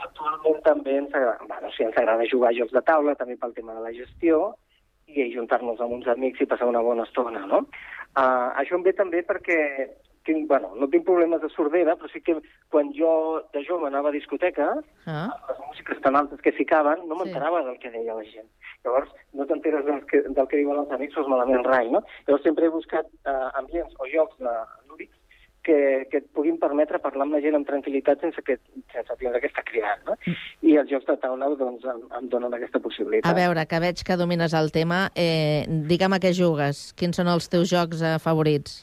actualment 0.00 0.60
també 0.62 0.94
ens 1.00 1.10
agrada, 1.10 1.42
bueno, 1.48 1.72
sí, 1.74 1.82
ens 1.82 1.98
agrada 1.98 2.28
jugar 2.30 2.52
a 2.52 2.56
jocs 2.56 2.76
de 2.76 2.82
taula, 2.86 3.16
també 3.18 3.34
pel 3.36 3.56
tema 3.56 3.74
de 3.74 3.82
la 3.82 3.90
gestió, 3.96 4.52
i 5.10 5.26
juntar-nos 5.34 5.82
amb 5.82 5.96
uns 5.98 6.06
amics 6.06 6.44
i 6.44 6.46
passar 6.46 6.70
una 6.70 6.84
bona 6.86 7.02
estona, 7.08 7.42
no? 7.50 7.64
Uh, 8.14 8.54
això 8.62 8.78
em 8.78 8.86
ve 8.86 8.94
també 8.94 9.24
perquè 9.26 9.58
tinc, 10.28 10.48
bueno, 10.48 10.72
no 10.76 10.88
tinc 10.92 11.06
problemes 11.06 11.42
de 11.42 11.50
sordera, 11.52 11.96
però 11.96 12.10
sí 12.12 12.20
que 12.24 12.36
quan 12.72 12.92
jo 12.96 13.12
de 13.54 13.62
jove 13.66 13.88
anava 13.88 14.10
a 14.10 14.16
discoteques, 14.16 14.82
ah. 15.06 15.28
les 15.48 15.62
músiques 15.66 16.02
tan 16.04 16.18
altes 16.18 16.42
que 16.44 16.54
ficaven, 16.56 17.06
no 17.08 17.18
m'enterava 17.18 17.62
sí. 17.62 17.68
del 17.70 17.80
que 17.82 17.94
deia 17.94 18.18
la 18.18 18.26
gent. 18.28 18.50
Llavors, 18.84 19.14
no 19.36 19.46
t'enteres 19.46 19.84
del, 19.86 20.04
que, 20.10 20.22
del 20.28 20.50
que 20.50 20.60
diuen 20.60 20.82
els 20.82 20.92
amics, 20.96 21.16
fos 21.16 21.28
malament 21.30 21.64
rai, 21.66 21.90
no? 21.92 22.04
Llavors 22.26 22.46
sempre 22.46 22.68
he 22.68 22.74
buscat 22.74 23.08
uh, 23.24 23.50
ambients 23.60 23.96
o 24.00 24.08
jocs 24.12 24.38
de, 24.40 24.54
lúdics 24.90 25.16
que, 25.62 26.06
que 26.10 26.20
et 26.22 26.28
puguin 26.34 26.56
permetre 26.60 26.98
parlar 27.02 27.26
amb 27.26 27.36
la 27.36 27.40
gent 27.44 27.56
amb 27.58 27.68
tranquil·litat 27.68 28.22
sense, 28.24 28.42
que, 28.46 28.56
sense 28.94 29.16
tindre 29.20 29.40
aquesta 29.40 29.64
cridant, 29.66 30.02
no? 30.08 30.16
I 30.66 30.76
els 30.80 30.90
jocs 30.90 31.08
de 31.08 31.16
taula 31.20 31.50
doncs, 31.60 31.84
em, 31.84 32.04
em 32.18 32.28
donen 32.32 32.56
aquesta 32.56 32.80
possibilitat. 32.82 33.28
A 33.28 33.36
veure, 33.36 33.66
que 33.68 33.80
veig 33.82 34.04
que 34.06 34.16
domines 34.20 34.56
el 34.56 34.72
tema. 34.74 35.02
Eh, 35.14 35.66
digue'm 35.90 36.16
a 36.16 36.20
què 36.22 36.32
jugues. 36.36 36.90
Quins 36.96 37.20
són 37.20 37.30
els 37.32 37.50
teus 37.52 37.68
jocs 37.72 38.00
eh, 38.02 38.16
favorits? 38.22 38.80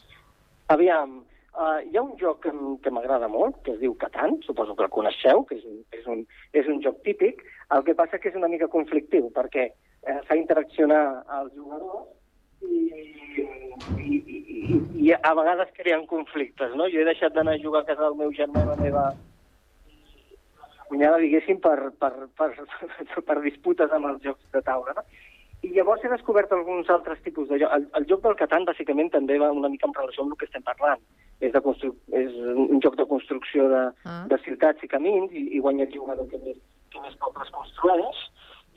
Aviam, 0.74 1.22
Uh, 1.58 1.80
hi 1.90 1.98
ha 1.98 2.04
un 2.04 2.12
joc 2.22 2.44
que, 2.44 2.52
que 2.84 2.92
m'agrada 2.94 3.26
molt, 3.34 3.56
que 3.66 3.72
es 3.74 3.80
diu 3.82 3.96
Catan, 3.98 4.36
suposo 4.46 4.76
que 4.78 4.84
el 4.86 4.92
coneixeu, 4.94 5.40
que 5.50 5.56
és 5.58 5.64
un, 5.66 5.80
és, 5.98 6.04
un, 6.14 6.20
és 6.54 6.68
un 6.70 6.84
joc 6.84 7.00
típic. 7.08 7.42
El 7.74 7.82
que 7.88 7.96
passa 7.98 8.20
que 8.22 8.30
és 8.30 8.38
una 8.38 8.50
mica 8.52 8.68
conflictiu, 8.70 9.32
perquè 9.34 9.64
eh, 9.72 10.20
fa 10.28 10.38
interaccionar 10.38 11.02
els 11.40 11.56
jugadors 11.58 12.14
i, 12.62 12.84
i, 14.06 14.20
i, 14.38 14.82
i 15.08 15.16
a 15.18 15.34
vegades 15.40 15.74
creen 15.80 16.06
conflictes, 16.12 16.78
no? 16.78 16.92
Jo 16.94 17.02
he 17.02 17.08
deixat 17.10 17.34
d'anar 17.34 17.58
a 17.58 17.64
jugar 17.64 17.82
a 17.82 17.90
casa 17.90 18.06
del 18.06 18.20
meu 18.22 18.36
germà 18.38 18.62
i 18.62 18.70
la 18.70 18.78
meva 18.84 19.08
cunyada, 20.92 21.18
diguéssim, 21.26 21.58
per, 21.64 21.90
per, 21.98 22.14
per, 22.38 22.52
per 23.32 23.40
disputes 23.42 23.98
amb 23.98 24.14
els 24.14 24.22
jocs 24.30 24.46
de 24.54 24.62
taula, 24.70 24.94
no? 24.94 25.08
I 25.66 25.72
llavors 25.74 26.04
he 26.06 26.10
descobert 26.12 26.52
alguns 26.54 26.90
altres 26.94 27.22
tipus 27.26 27.48
de 27.50 27.58
joc. 27.64 27.72
El, 27.74 27.88
el 27.98 28.06
joc 28.10 28.22
del 28.24 28.36
Catan, 28.38 28.68
bàsicament, 28.68 29.10
també 29.14 29.40
va 29.42 29.50
una 29.52 29.72
mica 29.74 29.90
en 29.90 29.96
relació 29.98 30.24
amb 30.24 30.36
el 30.36 30.42
que 30.42 30.46
estem 30.50 30.66
parlant 30.68 31.02
és, 31.40 31.52
de 31.54 31.62
constru... 31.62 31.94
és 32.18 32.38
un 32.54 32.82
joc 32.84 32.98
de 32.98 33.06
construcció 33.10 33.68
de, 33.72 33.84
ah. 34.10 34.22
de 34.30 34.40
ciutats 34.46 34.84
i 34.84 34.92
camins 34.92 35.34
i, 35.34 35.48
i 35.58 35.64
guanya 35.64 35.86
el 35.88 35.94
jugador 35.94 36.30
que 36.32 36.40
més, 36.44 36.58
que 36.94 37.02
més 37.04 37.18
pobles 37.22 37.52
construeix 37.56 38.24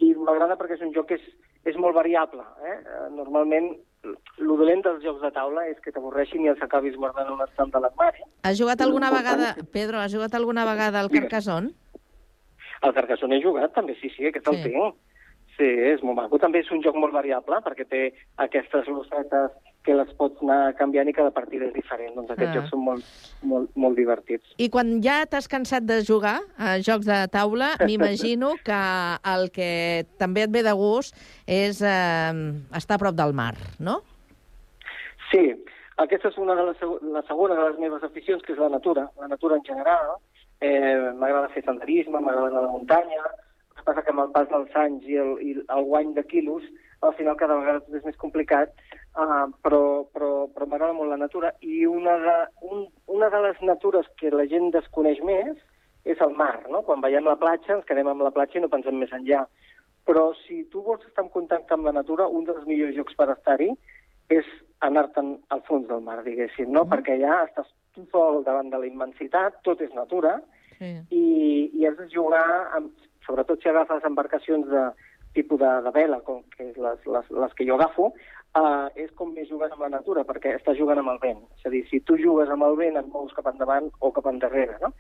i 0.05 0.13
m'agrada 0.17 0.59
perquè 0.61 0.79
és 0.79 0.85
un 0.85 0.93
joc 0.97 1.11
que 1.11 1.21
és, 1.21 1.27
és 1.69 1.79
molt 1.81 1.97
variable. 1.97 2.45
Eh? 2.65 2.77
Normalment, 3.17 3.73
el 4.05 4.53
dolent 4.61 4.85
dels 4.87 5.03
jocs 5.05 5.21
de 5.25 5.33
taula 5.35 5.67
és 5.69 5.81
que 5.85 5.93
t'avorreixin 5.93 6.47
i 6.47 6.53
els 6.53 6.63
acabis 6.65 6.97
guardant 6.97 7.33
un 7.35 7.45
estant 7.45 7.73
de 7.73 7.83
l'armari. 7.85 8.25
Has 8.49 8.57
jugat 8.61 8.81
alguna 8.85 9.13
vegada, 9.13 9.53
Pedro, 9.75 10.01
has 10.01 10.13
jugat 10.13 10.37
alguna 10.37 10.65
vegada 10.69 11.03
al 11.03 11.13
Carcassonne? 11.13 11.75
Al 12.81 12.97
Carcassonne 12.97 13.37
he 13.37 13.45
jugat, 13.45 13.75
també, 13.77 13.97
sí, 14.01 14.09
sí, 14.17 14.25
aquest 14.29 14.49
sí. 14.49 14.57
el 14.57 14.65
tinc. 14.65 15.01
Sí, 15.61 15.67
és 15.69 16.01
molt 16.01 16.17
maco. 16.17 16.39
També 16.41 16.63
és 16.63 16.71
un 16.73 16.81
joc 16.81 16.97
molt 16.97 17.13
variable, 17.13 17.59
perquè 17.61 17.85
té 17.85 17.99
aquestes 18.41 18.87
losetes 18.89 19.53
que 19.85 19.93
les 19.97 20.09
pots 20.17 20.41
anar 20.41 20.73
canviant 20.79 21.09
i 21.09 21.13
cada 21.13 21.33
partida 21.37 21.67
és 21.67 21.75
diferent. 21.75 22.15
Doncs 22.17 22.33
aquests 22.33 22.55
ah. 22.55 22.57
jocs 22.57 22.73
són 22.73 22.81
molt, 22.87 23.11
molt, 23.51 23.75
molt 23.77 23.99
divertits. 24.01 24.55
I 24.57 24.71
quan 24.73 24.95
ja 25.05 25.19
t'has 25.29 25.51
cansat 25.53 25.85
de 25.85 25.99
jugar 26.09 26.39
a 26.57 26.79
jocs 26.81 27.05
de 27.09 27.19
taula, 27.33 27.75
m'imagino 27.89 28.55
que 28.65 28.81
el 29.35 29.51
que 29.53 29.71
també 30.23 30.47
et 30.47 30.55
ve 30.55 30.65
de 30.65 30.73
gust 30.81 31.21
és 31.45 31.83
eh, 31.85 32.33
estar 32.81 32.97
a 32.97 33.03
prop 33.05 33.21
del 33.21 33.37
mar, 33.37 33.53
no? 33.85 33.99
Sí, 35.29 35.45
aquesta 36.01 36.33
és 36.33 36.41
una 36.41 36.57
de 36.57 36.71
les, 36.71 36.89
la 37.13 37.25
segona 37.29 37.61
de 37.61 37.69
les 37.69 37.85
meves 37.85 38.09
aficions, 38.09 38.41
que 38.47 38.57
és 38.57 38.65
la 38.65 38.73
natura, 38.73 39.11
la 39.21 39.29
natura 39.29 39.61
en 39.61 39.69
general. 39.69 40.17
Eh, 40.61 41.13
m'agrada 41.21 41.53
fer 41.53 41.67
senderisme, 41.69 42.21
m'agrada 42.21 42.49
anar 42.49 42.65
a 42.65 42.67
la 42.67 42.73
muntanya, 42.73 43.29
que 43.81 43.89
passa 43.89 44.05
que 44.07 44.15
amb 44.15 44.25
el 44.27 44.33
pas 44.37 44.49
dels 44.53 44.77
anys 44.85 45.09
i 45.09 45.19
el, 45.25 45.35
i 45.43 45.57
el 45.59 45.85
guany 45.89 46.15
de 46.17 46.25
quilos, 46.29 46.65
al 47.01 47.17
final 47.17 47.39
cada 47.41 47.57
vegada 47.57 47.99
és 47.99 48.05
més 48.05 48.21
complicat 48.21 48.77
Uh, 49.11 49.51
però 49.65 50.07
però, 50.15 50.47
però 50.55 50.67
m'agrada 50.71 50.95
molt 50.95 51.11
la 51.11 51.17
natura 51.19 51.49
i 51.67 51.81
una 51.83 52.13
de, 52.23 52.35
un, 52.63 52.85
una 53.11 53.27
de 53.29 53.41
les 53.43 53.59
natures 53.67 54.07
que 54.21 54.31
la 54.31 54.45
gent 54.47 54.69
desconeix 54.71 55.19
més 55.27 55.57
és 56.07 56.21
el 56.23 56.37
mar, 56.39 56.63
no? 56.71 56.85
Quan 56.87 57.03
veiem 57.03 57.27
la 57.27 57.35
platja 57.41 57.75
ens 57.75 57.89
quedem 57.89 58.07
amb 58.07 58.23
la 58.23 58.31
platja 58.31 58.61
i 58.61 58.63
no 58.63 58.71
pensem 58.71 59.01
més 59.03 59.11
enllà. 59.17 59.43
Però 60.07 60.31
si 60.45 60.63
tu 60.71 60.85
vols 60.87 61.03
estar 61.09 61.25
en 61.27 61.33
contacte 61.35 61.75
amb 61.75 61.91
la 61.91 61.97
natura, 61.99 62.29
un 62.31 62.47
dels 62.47 62.63
millors 62.71 62.95
llocs 62.95 63.19
per 63.19 63.29
estar-hi 63.35 63.69
és 64.31 64.47
anar-te'n 64.87 65.35
al 65.51 65.67
fons 65.67 65.91
del 65.91 66.07
mar, 66.07 66.21
diguéssim, 66.23 66.71
no? 66.71 66.87
Mm. 66.87 66.95
Perquè 66.95 67.19
allà 67.19 67.43
estàs 67.49 67.69
tu 67.99 68.07
sol 68.15 68.45
davant 68.47 68.71
de 68.71 68.79
la 68.79 68.89
immensitat, 68.89 69.59
tot 69.67 69.83
és 69.83 69.91
natura, 69.99 70.39
sí. 70.79 70.95
i, 71.11 71.27
i 71.75 71.91
has 71.91 71.99
de 71.99 72.07
jugar, 72.15 72.47
amb, 72.79 72.95
sobretot 73.31 73.63
si 73.63 73.71
agafes 73.71 74.03
embarcacions 74.11 74.67
de, 74.67 74.89
tipus 75.33 75.61
de, 75.61 75.71
de 75.83 75.91
vela, 75.91 76.21
com 76.27 76.43
que 76.57 76.71
és 76.71 76.77
les, 76.81 77.07
les, 77.07 77.31
les 77.43 77.55
que 77.57 77.67
jo 77.69 77.77
agafo, 77.77 78.11
uh, 78.59 78.89
és 78.99 79.11
com 79.19 79.33
més 79.35 79.49
jugues 79.51 79.73
amb 79.73 79.85
la 79.87 79.93
natura, 79.97 80.25
perquè 80.27 80.57
estàs 80.57 80.79
jugant 80.79 81.01
amb 81.03 81.15
el 81.15 81.21
vent. 81.23 81.45
És 81.59 81.69
a 81.69 81.75
dir, 81.75 81.85
si 81.91 82.03
tu 82.07 82.19
jugues 82.21 82.51
amb 82.51 82.67
el 82.67 82.79
vent, 82.81 82.99
et 82.99 83.11
mous 83.15 83.35
cap 83.37 83.51
endavant 83.53 83.91
o 84.01 84.13
cap 84.17 84.27
endarrere, 84.31 84.79
no? 84.83 84.93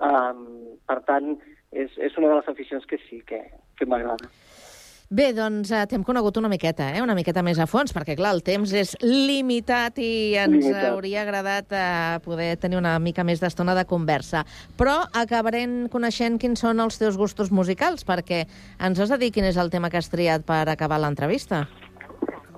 Um, 0.00 0.44
per 0.88 1.00
tant, 1.08 1.34
és, 1.72 1.92
és 2.00 2.16
una 2.20 2.30
de 2.30 2.40
les 2.40 2.52
aficions 2.52 2.86
que 2.88 3.00
sí, 3.08 3.20
que, 3.28 3.42
que 3.76 3.88
m'agrada. 3.88 4.30
Bé, 5.10 5.32
doncs 5.34 5.72
eh, 5.74 5.78
t'hem 5.90 6.04
conegut 6.06 6.36
una 6.38 6.46
miqueta, 6.46 6.84
eh? 6.94 7.00
una 7.02 7.16
miqueta 7.18 7.42
més 7.42 7.58
a 7.58 7.64
fons, 7.66 7.90
perquè, 7.90 8.14
clar, 8.14 8.30
el 8.36 8.44
temps 8.46 8.70
és 8.78 8.92
limitat 9.02 9.96
i 9.98 10.36
ens 10.38 10.52
Limitat. 10.54 10.84
hauria 10.86 11.24
agradat 11.24 11.74
eh, 11.74 12.20
poder 12.22 12.52
tenir 12.62 12.78
una 12.78 12.92
mica 13.02 13.24
més 13.26 13.42
d'estona 13.42 13.74
de 13.74 13.82
conversa. 13.90 14.44
Però 14.78 15.00
acabarem 15.18 15.88
coneixent 15.90 16.38
quins 16.38 16.62
són 16.62 16.78
els 16.78 17.00
teus 17.02 17.18
gustos 17.18 17.50
musicals, 17.50 18.06
perquè 18.06 18.44
ens 18.78 19.02
has 19.02 19.10
de 19.10 19.18
dir 19.18 19.32
quin 19.34 19.50
és 19.50 19.58
el 19.58 19.74
tema 19.74 19.90
que 19.90 19.98
has 19.98 20.12
triat 20.14 20.46
per 20.46 20.62
acabar 20.70 21.02
l'entrevista. 21.02 21.64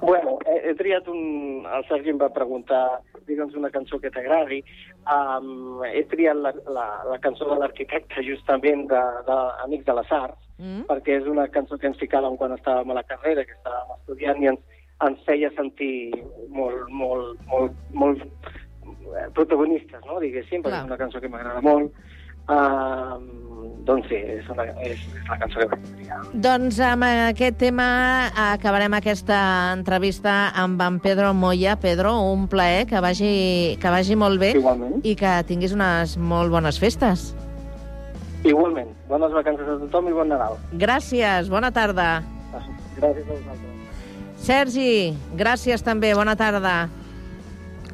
Bueno, 0.02 0.36
he, 0.44 0.58
he 0.68 0.76
triat 0.76 1.08
un... 1.08 1.64
El 1.72 1.88
Sergi 1.88 2.12
em 2.12 2.20
va 2.20 2.28
preguntar, 2.36 3.00
digue'ns 3.24 3.56
una 3.56 3.72
cançó 3.72 3.96
que 3.96 4.12
t'agradi. 4.12 4.60
Um, 5.08 5.80
he 5.88 6.04
triat 6.12 6.36
la, 6.36 6.52
la, 6.68 6.88
la 7.14 7.20
cançó 7.24 7.48
de 7.48 7.56
l'arquitecte, 7.64 8.20
justament, 8.28 8.90
de, 8.92 9.04
de 9.24 9.42
Amics 9.64 9.88
de 9.88 9.96
les 10.02 10.12
Arts, 10.20 10.51
Mm? 10.62 10.84
perquè 10.86 11.16
és 11.18 11.26
una 11.26 11.48
cançó 11.50 11.74
que 11.74 11.88
ens 11.90 11.98
ficàvem 11.98 12.36
quan 12.38 12.54
estàvem 12.54 12.92
a 12.92 13.00
la 13.00 13.02
carrera, 13.08 13.42
que 13.42 13.56
estàvem 13.56 13.96
estudiant, 13.96 14.42
i 14.44 14.50
ens, 14.52 14.82
ens 15.02 15.24
feia 15.26 15.50
sentir 15.56 16.12
molt, 16.54 16.86
molt, 16.94 17.40
molt, 17.50 17.74
molt 17.90 18.22
eh, 18.22 19.26
protagonistes, 19.34 20.04
no?, 20.06 20.20
diguéssim, 20.22 20.62
perquè 20.62 20.76
Clar. 20.76 20.84
és 20.84 20.92
una 20.92 21.00
cançó 21.00 21.22
que 21.22 21.32
m'agrada 21.32 21.64
molt. 21.66 21.90
Uh, 22.42 23.22
doncs 23.86 24.08
sí, 24.10 24.16
és, 24.18 24.48
una, 24.50 24.64
és, 24.82 24.98
és 24.98 25.28
la 25.28 25.36
cançó 25.38 25.60
que 25.60 25.68
vaig 25.70 25.84
triar. 25.98 26.18
Doncs 26.46 26.80
amb 26.86 27.06
aquest 27.06 27.58
tema 27.60 27.86
acabarem 28.48 28.96
aquesta 28.98 29.38
entrevista 29.74 30.50
amb 30.58 30.82
en 30.82 30.98
Pedro 31.02 31.30
Moya. 31.38 31.76
Pedro, 31.82 32.16
un 32.32 32.48
plaer, 32.50 32.86
que 32.90 33.02
vagi, 33.02 33.32
que 33.82 33.94
vagi 33.94 34.18
molt 34.18 34.42
bé 34.42 34.56
Igualment. 34.58 35.00
i 35.06 35.14
que 35.18 35.38
tinguis 35.46 35.74
unes 35.74 36.18
molt 36.18 36.54
bones 36.54 36.82
festes. 36.82 37.30
Igualment. 38.44 38.88
Bones 39.08 39.32
vacances 39.32 39.68
a 39.68 39.76
tothom 39.84 40.08
i 40.10 40.12
bon 40.16 40.28
Nadal. 40.32 40.56
Gràcies, 40.72 41.48
bona 41.52 41.70
tarda. 41.74 42.22
Gràcies 42.96 43.22
a 43.22 43.36
vosaltres. 43.36 43.68
Sergi, 44.42 45.14
gràcies 45.38 45.84
també, 45.86 46.10
bona 46.18 46.34
tarda. 46.36 46.88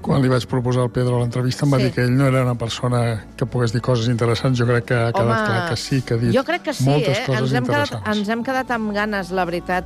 Quan 0.00 0.22
li 0.22 0.28
vaig 0.30 0.46
proposar 0.48 0.84
al 0.86 0.92
Pedro 0.94 1.18
l'entrevista 1.20 1.66
em 1.66 1.72
va 1.74 1.78
Sí. 1.78 1.82
dir 1.84 1.92
que 1.92 2.02
ell 2.06 2.14
no 2.16 2.26
era 2.26 2.44
una 2.44 2.54
persona 2.54 3.24
que 3.36 3.44
pogués 3.44 3.72
dir 3.72 3.82
coses 3.82 4.08
interessants. 4.08 4.58
Jo 4.58 4.64
crec 4.64 4.84
que 4.86 4.94
ha 4.94 5.12
quedat 5.12 5.20
Home, 5.20 5.46
clar 5.46 5.68
que 5.68 5.76
sí, 5.76 6.00
que 6.02 6.14
ha 6.14 6.16
dit 6.16 6.32
Jo 6.34 6.44
crec 6.44 6.62
que 6.62 6.72
sí, 6.72 6.84
moltes 6.88 7.18
eh? 7.18 7.24
coses 7.26 7.42
Ens 7.42 7.52
hem, 7.52 7.64
quedat, 7.66 7.86
interessants. 7.90 8.18
ens 8.18 8.28
hem 8.28 8.42
quedat 8.44 8.70
amb 8.70 8.92
ganes, 8.94 9.30
la 9.30 9.44
veritat, 9.44 9.84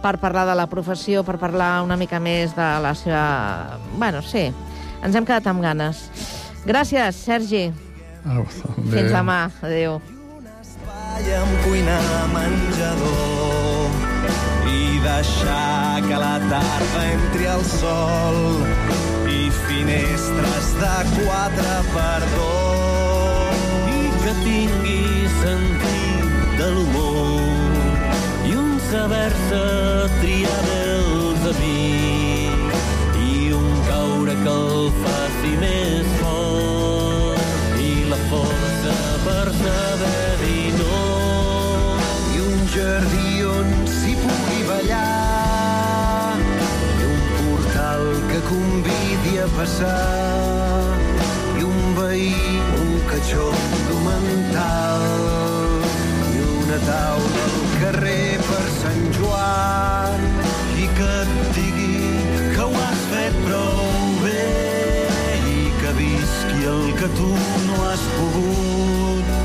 per 0.00 0.18
parlar 0.18 0.46
de 0.46 0.54
la 0.54 0.66
professió, 0.68 1.22
per 1.24 1.36
parlar 1.38 1.82
una 1.82 1.96
mica 1.96 2.18
més 2.20 2.54
de 2.56 2.62
la 2.80 2.94
seva... 2.94 3.78
Bueno, 3.98 4.22
sí, 4.22 4.52
ens 5.02 5.14
hem 5.14 5.24
quedat 5.26 5.46
amb 5.46 5.60
ganes. 5.60 6.08
Gràcies, 6.64 7.12
Sergi. 7.12 7.72
Au, 8.24 8.44
Fins 8.46 8.98
adéu. 8.98 9.12
demà. 9.16 9.50
Adéu. 9.62 10.00
espai 10.62 11.34
amb 11.40 11.52
cuina 11.64 11.98
menjador 12.34 13.90
i 14.70 15.00
deixar 15.02 16.00
que 16.08 16.16
la 16.24 16.36
tarda 16.52 17.02
entri 17.14 17.46
al 17.54 17.64
sol 17.64 18.38
i 19.26 19.50
finestres 19.66 20.66
de 20.82 20.94
quatre 21.16 21.74
per 21.94 22.20
dos 22.36 23.58
i 23.98 24.02
que 24.22 24.34
tingui 24.44 25.02
sentit 25.40 26.30
de 26.60 26.68
l'humor 26.74 27.98
i 28.50 28.54
un 28.64 28.72
saber-se 28.90 29.62
triar 30.20 30.60
dels 30.70 31.42
amics 31.56 32.86
i 33.26 33.50
un 33.58 33.68
caure 33.90 34.34
que 34.44 34.54
el 34.60 34.88
faci 35.02 35.52
més 35.66 36.06
fort 36.22 36.41
jardí 42.72 43.44
on 43.44 43.68
s'hi 43.86 44.14
pugui 44.16 44.62
ballar. 44.68 46.36
I 47.00 47.04
un 47.08 47.20
portal 47.38 48.04
que 48.30 48.40
convidi 48.48 49.34
a 49.44 49.48
passar 49.56 50.86
i 51.58 51.66
un 51.68 51.80
veí, 51.98 52.32
un 52.80 52.94
catxondo 53.10 53.98
mental 54.06 55.04
i 56.30 56.40
una 56.54 56.78
taula 56.86 57.44
al 57.48 57.60
carrer 57.82 58.30
per 58.48 58.64
Sant 58.78 59.04
Joan. 59.18 60.24
I 60.84 60.88
que 60.96 61.10
et 61.26 61.34
digui 61.58 62.00
que 62.54 62.64
ho 62.64 62.72
has 62.86 63.04
fet 63.12 63.38
prou 63.44 63.84
bé 64.24 64.48
i 65.58 65.68
que 65.82 65.94
visqui 66.00 66.72
el 66.72 66.88
que 67.02 67.12
tu 67.20 67.30
no 67.68 67.84
has 67.90 68.08
pogut. 68.16 69.38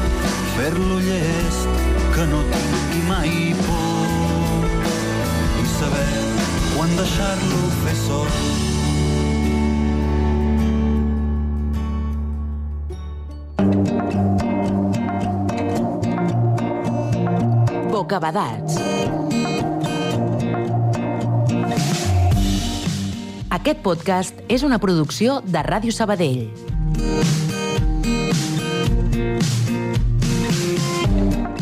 Fer-lo 0.56 1.04
llest 1.04 1.97
que 2.18 2.26
no 2.26 2.40
tingui 2.50 3.02
mai 3.06 3.32
por 3.62 4.62
i 5.62 5.66
saber 5.70 6.14
quan 6.74 6.96
deixar-lo 6.98 7.60
fer 7.84 7.94
sol 8.00 8.32
Bocabadats. 17.94 18.80
Aquest 23.50 23.84
podcast 23.86 24.42
és 24.50 24.66
una 24.66 24.82
producció 24.82 25.44
de 25.46 25.62
Ràdio 25.70 25.94
Sabadell. 25.94 26.67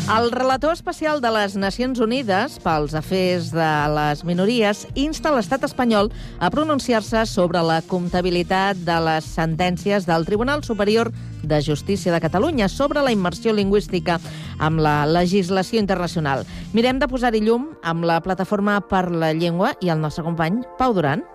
El 0.06 0.30
relator 0.30 0.70
especial 0.72 1.20
de 1.20 1.32
les 1.34 1.56
Nacions 1.58 1.98
Unides 1.98 2.60
pels 2.62 2.92
afers 2.94 3.48
de 3.50 3.70
les 3.90 4.20
minories 4.22 4.84
insta 4.94 5.32
l'estat 5.34 5.66
espanyol 5.66 6.12
a 6.38 6.46
pronunciar-se 6.54 7.24
sobre 7.26 7.58
la 7.66 7.80
comptabilitat 7.90 8.78
de 8.86 9.00
les 9.02 9.26
sentències 9.26 10.06
del 10.06 10.22
Tribunal 10.28 10.62
Superior 10.62 11.10
de 11.42 11.58
Justícia 11.58 12.14
de 12.14 12.22
Catalunya 12.22 12.70
sobre 12.70 13.02
la 13.02 13.10
immersió 13.10 13.50
lingüística 13.50 14.20
amb 14.62 14.78
la 14.78 15.00
legislació 15.10 15.82
internacional. 15.82 16.46
Mirem 16.70 17.02
de 17.02 17.10
posar-hi 17.10 17.42
llum 17.42 17.72
amb 17.82 18.06
la 18.06 18.22
plataforma 18.22 18.78
per 18.86 19.08
la 19.10 19.34
llengua 19.34 19.74
i 19.82 19.90
el 19.90 19.98
nostre 19.98 20.22
company 20.22 20.62
Pau 20.78 20.94
Duran. 20.94 21.26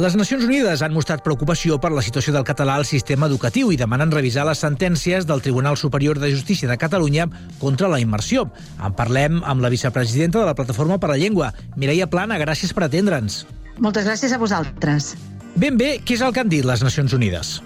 Les 0.00 0.14
Nacions 0.16 0.46
Unides 0.46 0.80
han 0.80 0.94
mostrat 0.96 1.20
preocupació 1.20 1.76
per 1.76 1.90
la 1.92 2.00
situació 2.00 2.32
del 2.32 2.46
català 2.48 2.78
al 2.80 2.86
sistema 2.88 3.26
educatiu 3.28 3.68
i 3.74 3.76
demanen 3.76 4.14
revisar 4.14 4.46
les 4.48 4.62
sentències 4.64 5.26
del 5.28 5.42
Tribunal 5.44 5.76
Superior 5.76 6.16
de 6.18 6.30
Justícia 6.32 6.70
de 6.70 6.78
Catalunya 6.80 7.26
contra 7.60 7.90
la 7.92 8.00
immersió. 8.00 8.46
En 8.80 8.96
parlem 8.96 9.42
amb 9.44 9.60
la 9.60 9.68
vicepresidenta 9.68 10.40
de 10.40 10.46
la 10.48 10.54
Plataforma 10.56 10.96
per 10.96 11.10
la 11.12 11.18
Llengua, 11.20 11.50
Mireia 11.76 12.08
Plana. 12.08 12.40
Gràcies 12.40 12.72
per 12.72 12.86
atendre'ns. 12.86 13.42
Moltes 13.84 14.08
gràcies 14.08 14.32
a 14.32 14.40
vosaltres. 14.40 15.12
Ben 15.60 15.76
bé, 15.76 15.98
què 16.00 16.16
és 16.16 16.24
el 16.24 16.32
que 16.32 16.40
han 16.40 16.48
dit 16.48 16.64
les 16.64 16.80
Nacions 16.80 17.12
Unides? 17.12 17.58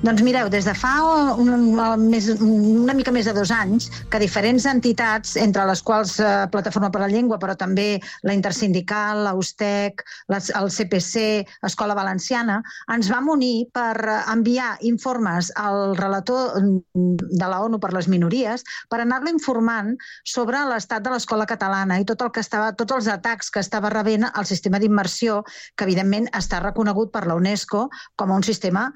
Doncs 0.00 0.22
mireu, 0.24 0.48
des 0.48 0.64
de 0.64 0.72
fa 0.72 0.94
un, 1.36 1.50
un, 1.52 2.04
més, 2.08 2.30
una 2.40 2.94
mica 2.96 3.12
més 3.12 3.26
de 3.28 3.34
dos 3.36 3.50
anys 3.52 3.90
que 4.08 4.20
diferents 4.22 4.64
entitats, 4.70 5.34
entre 5.36 5.66
les 5.68 5.82
quals 5.84 6.14
eh, 6.24 6.28
Plataforma 6.54 6.88
per 6.88 7.02
la 7.02 7.08
Llengua, 7.12 7.36
però 7.42 7.52
també 7.52 7.98
la 8.24 8.32
Intersindical, 8.32 9.20
l'Austec, 9.26 10.00
el 10.32 10.70
CPC, 10.72 11.26
Escola 11.68 11.98
Valenciana, 11.98 12.62
ens 12.96 13.10
vam 13.12 13.28
unir 13.34 13.68
per 13.76 13.92
enviar 14.32 14.70
informes 14.88 15.52
al 15.60 15.92
relator 16.00 16.56
mm, 16.62 17.36
de 17.36 17.52
la 17.52 17.60
ONU 17.66 17.76
per 17.84 17.92
les 17.92 18.08
minories 18.08 18.64
per 18.88 19.02
anar-lo 19.04 19.28
informant 19.36 19.92
sobre 20.24 20.64
l'estat 20.72 21.04
de 21.04 21.12
l'escola 21.12 21.44
catalana 21.44 22.00
i 22.00 22.08
tot 22.08 22.24
el 22.24 22.32
que 22.32 22.40
estava, 22.40 22.72
tots 22.72 22.96
els 22.96 23.12
atacs 23.18 23.52
que 23.52 23.60
estava 23.60 23.92
rebent 23.92 24.30
el 24.32 24.48
sistema 24.48 24.80
d'immersió, 24.80 25.42
que 25.76 25.84
evidentment 25.84 26.32
està 26.32 26.64
reconegut 26.64 27.12
per 27.12 27.26
la 27.28 27.36
UNESCO 27.36 27.90
com 28.16 28.32
a 28.32 28.40
un 28.40 28.48
sistema 28.48 28.88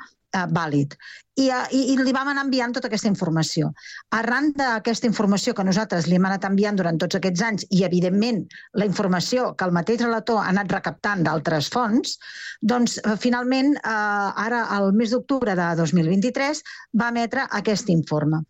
vàlid. 0.54 0.94
I, 1.34 1.48
i, 1.74 1.80
I 1.92 1.96
li 1.98 2.12
vam 2.14 2.28
anar 2.30 2.44
enviant 2.46 2.74
tota 2.76 2.86
aquesta 2.86 3.10
informació. 3.10 3.72
Arran 4.14 4.52
d'aquesta 4.54 5.08
informació 5.08 5.54
que 5.54 5.64
nosaltres 5.66 6.06
li 6.06 6.14
hem 6.18 6.28
anat 6.28 6.46
enviant 6.46 6.78
durant 6.78 7.00
tots 7.00 7.18
aquests 7.18 7.42
anys 7.42 7.66
i, 7.70 7.82
evidentment, 7.86 8.44
la 8.78 8.86
informació 8.86 9.48
que 9.58 9.66
el 9.66 9.74
mateix 9.74 10.04
relator 10.04 10.38
ha 10.42 10.52
anat 10.52 10.70
recaptant 10.70 11.24
d'altres 11.26 11.72
fonts, 11.74 12.14
doncs, 12.62 13.00
eh, 13.02 13.16
finalment, 13.18 13.74
eh, 13.74 14.44
ara, 14.46 14.62
al 14.78 14.92
mes 14.94 15.10
d'octubre 15.10 15.58
de 15.58 15.68
2023, 15.82 16.62
va 17.02 17.10
emetre 17.10 17.48
aquest 17.50 17.90
informe. 17.90 18.44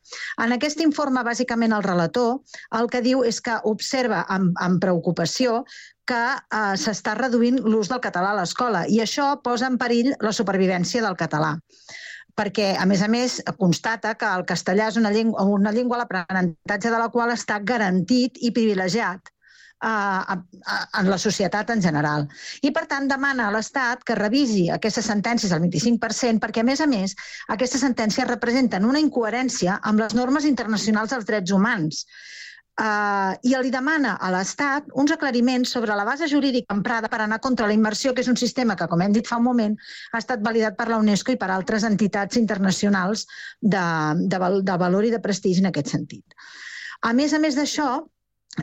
En 0.45 0.53
aquest 0.53 0.85
informe, 0.85 1.25
bàsicament, 1.25 1.73
el 1.73 1.89
relator 1.89 2.41
el 2.77 2.93
que 2.93 3.01
diu 3.01 3.25
és 3.25 3.41
que 3.41 3.57
observa 3.65 4.27
amb, 4.29 4.53
amb 4.61 4.81
preocupació 4.85 5.63
que 6.05 6.25
eh, 6.37 6.77
s'està 6.77 7.17
reduint 7.17 7.63
l'ús 7.65 7.89
del 7.89 8.05
català 8.05 8.35
a 8.35 8.41
l'escola 8.43 8.85
i 8.93 9.01
això 9.01 9.39
posa 9.41 9.73
en 9.73 9.81
perill 9.81 10.13
la 10.21 10.37
supervivència 10.37 11.01
del 11.01 11.17
català 11.17 11.57
perquè, 12.39 12.73
a 12.79 12.87
més 12.91 13.03
a 13.03 13.09
més, 13.11 13.39
constata 13.59 14.15
que 14.19 14.31
el 14.39 14.45
castellà 14.49 14.89
és 14.91 14.99
una 15.01 15.13
llengua, 15.15 15.45
una 15.59 15.73
llengua 15.75 16.01
l'aprenentatge 16.03 16.91
de 16.91 16.99
la 16.99 17.11
qual 17.15 17.35
està 17.35 17.61
garantit 17.63 18.41
i 18.43 18.51
privilegiat 18.55 19.31
a, 19.85 20.37
en 21.01 21.11
la 21.11 21.19
societat 21.19 21.71
en 21.75 21.83
general. 21.83 22.27
I, 22.63 22.73
per 22.75 22.87
tant, 22.91 23.09
demana 23.11 23.49
a 23.49 23.55
l'Estat 23.55 24.05
que 24.07 24.17
revisi 24.19 24.69
aquestes 24.73 25.09
sentències 25.11 25.53
al 25.53 25.63
25%, 25.65 26.41
perquè, 26.43 26.65
a 26.65 26.69
més 26.71 26.81
a 26.81 26.89
més, 26.91 27.17
aquestes 27.55 27.85
sentències 27.85 28.29
representen 28.31 28.89
una 28.89 29.03
incoherència 29.03 29.79
amb 29.83 30.05
les 30.05 30.17
normes 30.17 30.49
internacionals 30.49 31.15
dels 31.15 31.29
drets 31.29 31.55
humans. 31.55 32.05
Uh, 32.75 33.37
i 33.47 33.53
li 33.63 33.71
demana 33.71 34.17
a 34.19 34.33
l'Estat 34.35 34.89
uns 34.99 35.13
aclariments 35.15 35.71
sobre 35.77 35.95
la 35.95 36.03
base 36.09 36.27
jurídica 36.27 36.75
emprada 36.75 37.07
per 37.07 37.21
anar 37.23 37.39
contra 37.39 37.69
la 37.71 37.77
immersió, 37.77 38.11
que 38.15 38.25
és 38.25 38.31
un 38.33 38.39
sistema 38.41 38.75
que, 38.75 38.89
com 38.91 39.05
hem 39.05 39.13
dit 39.15 39.29
fa 39.31 39.39
un 39.39 39.45
moment, 39.47 39.77
ha 40.11 40.19
estat 40.19 40.43
validat 40.43 40.75
per 40.75 40.89
la 40.91 40.99
UNESCO 40.99 41.37
i 41.37 41.39
per 41.39 41.53
altres 41.55 41.87
entitats 41.87 42.41
internacionals 42.41 43.29
de, 43.61 43.85
de, 44.27 44.41
de 44.67 44.79
valor 44.83 45.07
i 45.07 45.13
de 45.15 45.23
prestigi 45.23 45.63
en 45.63 45.71
aquest 45.71 45.93
sentit. 45.95 46.35
A 47.07 47.13
més 47.15 47.37
a 47.37 47.39
més 47.39 47.55
d'això, 47.55 47.87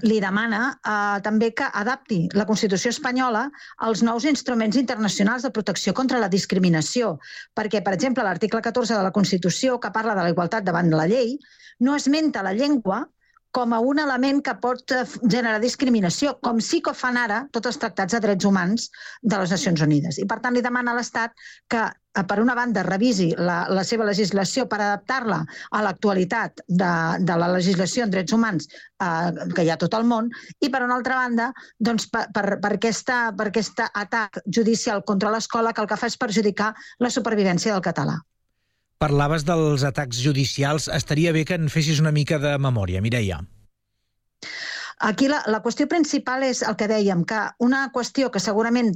li 0.04 0.19
demana 0.24 0.60
eh, 0.74 1.21
també 1.24 1.52
que 1.56 1.67
adapti 1.84 2.19
la 2.36 2.45
Constitució 2.50 2.91
espanyola 2.91 3.45
als 3.88 4.04
nous 4.08 4.28
instruments 4.28 4.76
internacionals 4.80 5.47
de 5.47 5.54
protecció 5.56 5.93
contra 5.93 6.19
la 6.19 6.30
discriminació, 6.32 7.17
perquè, 7.56 7.80
per 7.84 7.95
exemple, 7.95 8.28
l'article 8.28 8.60
14 8.60 8.95
de 8.97 9.08
la 9.08 9.15
Constitució, 9.15 9.80
que 9.80 9.95
parla 9.95 10.15
de 10.19 10.28
la 10.28 10.36
igualtat 10.36 10.67
davant 10.67 10.91
de 10.91 11.00
la 11.00 11.08
llei, 11.12 11.38
no 11.80 11.95
esmenta 11.95 12.43
la 12.43 12.56
llengua 12.56 13.06
com 13.52 13.74
a 13.76 13.80
un 13.84 14.00
element 14.00 14.40
que 14.44 14.54
pot 14.64 14.94
generar 15.22 15.60
discriminació, 15.64 16.38
com 16.44 16.62
sí 16.64 16.82
que 16.84 16.94
fan 16.96 17.20
ara 17.20 17.42
tots 17.52 17.72
els 17.72 17.80
tractats 17.82 18.16
de 18.16 18.22
drets 18.24 18.48
humans 18.48 18.88
de 19.22 19.40
les 19.42 19.52
Nacions 19.52 19.84
Unides. 19.84 20.20
I, 20.24 20.28
per 20.28 20.40
tant, 20.44 20.56
li 20.56 20.64
demana 20.64 20.94
a 20.94 20.98
l'Estat 20.98 21.36
que, 21.72 21.84
eh, 21.92 22.24
per 22.32 22.40
una 22.40 22.56
banda, 22.56 22.86
revisi 22.88 23.30
la, 23.38 23.66
la 23.70 23.84
seva 23.88 24.08
legislació 24.08 24.68
per 24.72 24.80
adaptar-la 24.80 25.42
a 25.72 25.84
l'actualitat 25.84 26.64
de, 26.68 26.94
de 27.20 27.38
la 27.44 27.52
legislació 27.58 28.08
en 28.08 28.16
drets 28.16 28.38
humans 28.38 28.72
eh, 28.72 29.52
que 29.54 29.68
hi 29.68 29.72
ha 29.72 29.78
a 29.80 29.84
tot 29.84 30.00
el 30.00 30.08
món, 30.08 30.32
i, 30.60 30.72
per 30.72 30.86
una 30.88 30.96
altra 31.02 31.20
banda, 31.20 31.52
doncs, 31.80 32.08
per, 32.12 32.28
per, 32.34 32.46
per, 32.64 32.76
aquesta, 32.80 33.22
per 33.36 33.52
aquest 33.52 33.84
atac 33.92 34.44
judicial 34.48 35.04
contra 35.04 35.36
l'escola 35.36 35.76
que 35.76 35.84
el 35.84 35.92
que 35.92 36.00
fa 36.00 36.12
és 36.12 36.20
perjudicar 36.20 36.74
la 37.04 37.12
supervivència 37.12 37.76
del 37.76 37.84
català. 37.84 38.22
Parlaves 39.02 39.42
dels 39.48 39.82
atacs 39.88 40.20
judicials. 40.22 40.86
Estaria 40.94 41.32
bé 41.34 41.42
que 41.50 41.58
en 41.58 41.72
fessis 41.74 42.00
una 42.04 42.12
mica 42.14 42.38
de 42.38 42.54
memòria, 42.62 43.02
Mireia. 43.02 43.40
Aquí 45.02 45.26
la, 45.26 45.40
la 45.50 45.58
qüestió 45.66 45.88
principal 45.90 46.44
és 46.46 46.60
el 46.62 46.76
que 46.78 46.86
dèiem, 46.86 47.24
que 47.26 47.40
una 47.66 47.80
qüestió 47.96 48.30
que 48.30 48.38
segurament, 48.44 48.92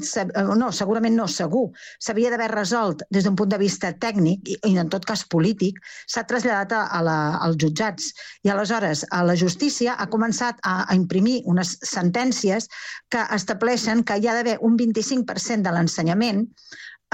no, 0.60 0.68
segurament 0.70 1.16
no, 1.18 1.26
segur, 1.26 1.64
s'havia 1.98 2.30
d'haver 2.30 2.52
resolt 2.52 3.02
des 3.10 3.26
d'un 3.26 3.34
punt 3.40 3.50
de 3.50 3.58
vista 3.58 3.90
tècnic 4.06 4.52
i, 4.54 4.60
i 4.70 4.76
en 4.78 4.92
tot 4.94 5.08
cas 5.10 5.26
polític, 5.34 5.82
s'ha 6.06 6.28
traslladat 6.30 6.78
a, 6.78 6.84
a 6.94 7.02
la, 7.08 7.18
als 7.48 7.58
jutjats. 7.64 8.12
I 8.46 8.54
aleshores 8.54 9.02
a 9.10 9.24
la 9.26 9.34
justícia 9.42 9.98
ha 9.98 10.06
començat 10.14 10.62
a, 10.62 10.84
a 10.86 11.00
imprimir 11.00 11.40
unes 11.50 11.74
sentències 11.82 12.70
que 13.10 13.26
estableixen 13.40 14.06
que 14.06 14.22
hi 14.22 14.30
ha 14.30 14.38
d'haver 14.38 14.60
un 14.62 14.78
25% 14.78 15.66
de 15.66 15.74
l'ensenyament 15.74 16.46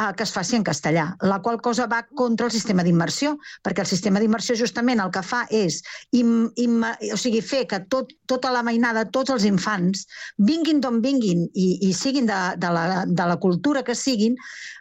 eh, 0.01 0.13
que 0.17 0.23
es 0.23 0.31
faci 0.33 0.57
en 0.57 0.65
castellà, 0.65 1.05
la 1.21 1.39
qual 1.45 1.61
cosa 1.61 1.87
va 1.87 2.01
contra 2.17 2.47
el 2.47 2.53
sistema 2.53 2.83
d'immersió, 2.83 3.35
perquè 3.63 3.83
el 3.85 3.89
sistema 3.89 4.19
d'immersió 4.19 4.55
justament 4.57 5.01
el 5.03 5.11
que 5.13 5.23
fa 5.25 5.43
és 5.49 5.81
im, 6.17 6.49
im, 6.63 6.81
o 7.13 7.19
sigui, 7.19 7.41
fer 7.45 7.63
que 7.69 7.81
tot, 7.93 8.13
tota 8.31 8.51
la 8.53 8.63
mainada, 8.65 9.05
tots 9.05 9.33
els 9.35 9.45
infants, 9.49 10.05
vinguin 10.51 10.81
d'on 10.81 11.01
vinguin 11.05 11.47
i, 11.53 11.67
i 11.89 11.93
siguin 11.93 12.29
de, 12.29 12.41
de, 12.57 12.73
la, 12.73 13.05
de 13.07 13.29
la 13.33 13.39
cultura 13.43 13.85
que 13.87 13.95
siguin, 13.95 14.37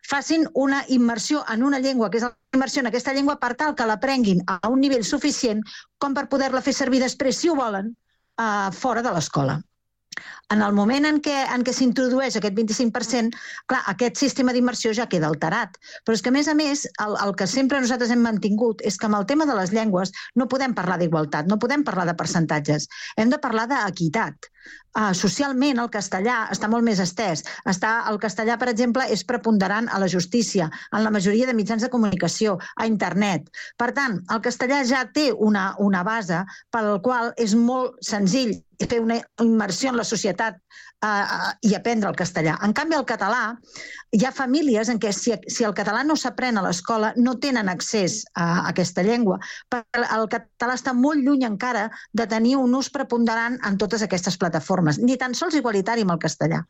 facin 0.09 0.47
una 0.55 0.85
immersió 0.89 1.45
en 1.53 1.65
una 1.67 1.81
llengua, 1.81 2.11
que 2.11 2.23
és 2.23 2.29
immersió 2.55 2.83
en 2.83 2.91
aquesta 2.91 3.15
llengua, 3.15 3.39
per 3.41 3.55
tal 3.59 3.77
que 3.79 3.87
l'aprenguin 3.87 4.43
a 4.49 4.61
un 4.69 4.81
nivell 4.83 5.05
suficient 5.07 5.63
com 5.99 6.17
per 6.17 6.29
poder-la 6.33 6.65
fer 6.65 6.75
servir 6.75 7.03
després, 7.05 7.39
si 7.39 7.51
ho 7.51 7.59
volen, 7.59 7.95
eh, 8.41 8.71
fora 8.73 9.03
de 9.03 9.13
l'escola. 9.15 9.61
En 10.55 10.63
el 10.67 10.73
moment 10.77 11.05
en 11.09 11.19
què, 11.23 11.35
en 11.55 11.63
què 11.67 11.73
s'introdueix 11.75 12.37
aquest 12.39 12.57
25%, 12.59 13.39
clar, 13.71 13.81
aquest 13.93 14.19
sistema 14.19 14.55
d'immersió 14.57 14.91
ja 14.99 15.07
queda 15.13 15.29
alterat. 15.31 15.77
Però 16.05 16.17
és 16.19 16.23
que, 16.25 16.33
a 16.33 16.35
més 16.37 16.49
a 16.51 16.55
més, 16.59 16.83
el, 17.05 17.15
el 17.25 17.35
que 17.39 17.47
sempre 17.53 17.79
nosaltres 17.85 18.11
hem 18.11 18.25
mantingut 18.27 18.83
és 18.91 18.99
que 18.99 19.07
amb 19.07 19.21
el 19.21 19.29
tema 19.31 19.47
de 19.47 19.55
les 19.59 19.71
llengües 19.77 20.11
no 20.41 20.49
podem 20.51 20.75
parlar 20.75 20.99
d'igualtat, 20.99 21.47
no 21.47 21.61
podem 21.63 21.85
parlar 21.87 22.09
de 22.09 22.17
percentatges. 22.19 22.89
Hem 23.17 23.31
de 23.31 23.39
parlar 23.45 23.69
d'equitat. 23.71 24.49
Uh, 24.99 25.13
socialment 25.15 25.79
el 25.79 25.91
castellà 25.95 26.41
està 26.51 26.67
molt 26.73 26.83
més 26.89 26.99
estès. 27.05 27.45
Està, 27.71 27.93
el 28.11 28.19
castellà, 28.25 28.57
per 28.59 28.73
exemple, 28.73 29.07
és 29.15 29.23
preponderant 29.29 29.87
a 29.95 30.01
la 30.03 30.09
justícia, 30.11 30.67
en 30.91 31.05
la 31.07 31.13
majoria 31.15 31.47
de 31.47 31.55
mitjans 31.55 31.87
de 31.87 31.93
comunicació, 31.93 32.57
a 32.75 32.89
internet. 32.91 33.47
Per 33.79 33.93
tant, 33.95 34.19
el 34.35 34.43
castellà 34.43 34.83
ja 34.91 35.05
té 35.15 35.31
una, 35.31 35.71
una 35.79 36.03
base 36.03 36.43
pel 36.75 36.97
qual 37.07 37.31
és 37.39 37.55
molt 37.55 38.03
senzill 38.11 38.59
fer 38.89 39.01
una 39.01 39.21
immersió 39.43 39.91
en 39.91 39.99
la 40.01 40.05
societat 40.09 40.57
uh, 41.05 41.53
i 41.63 41.75
aprendre 41.75 42.11
el 42.11 42.17
castellà. 42.17 42.57
En 42.65 42.73
canvi, 42.77 42.97
el 42.97 43.07
català, 43.09 43.57
hi 44.13 44.25
ha 44.27 44.33
famílies 44.35 44.91
en 44.93 45.01
què 45.03 45.13
si, 45.15 45.35
si 45.49 45.67
el 45.67 45.75
català 45.77 46.03
no 46.07 46.17
s'aprèn 46.19 46.59
a 46.59 46.65
l'escola 46.65 47.13
no 47.17 47.37
tenen 47.43 47.71
accés 47.73 48.21
a, 48.35 48.45
a 48.45 48.69
aquesta 48.73 49.05
llengua, 49.07 49.39
perquè 49.73 50.05
el 50.17 50.27
català 50.33 50.77
està 50.79 50.95
molt 50.97 51.23
lluny 51.25 51.47
encara 51.49 51.89
de 52.17 52.27
tenir 52.31 52.57
un 52.61 52.75
ús 52.77 52.91
preponderant 52.93 53.59
en 53.67 53.79
totes 53.81 54.05
aquestes 54.07 54.39
plataformes, 54.41 55.01
ni 55.01 55.17
tan 55.21 55.37
sols 55.37 55.57
igualitari 55.59 56.07
amb 56.07 56.17
el 56.17 56.23
castellà. 56.23 56.63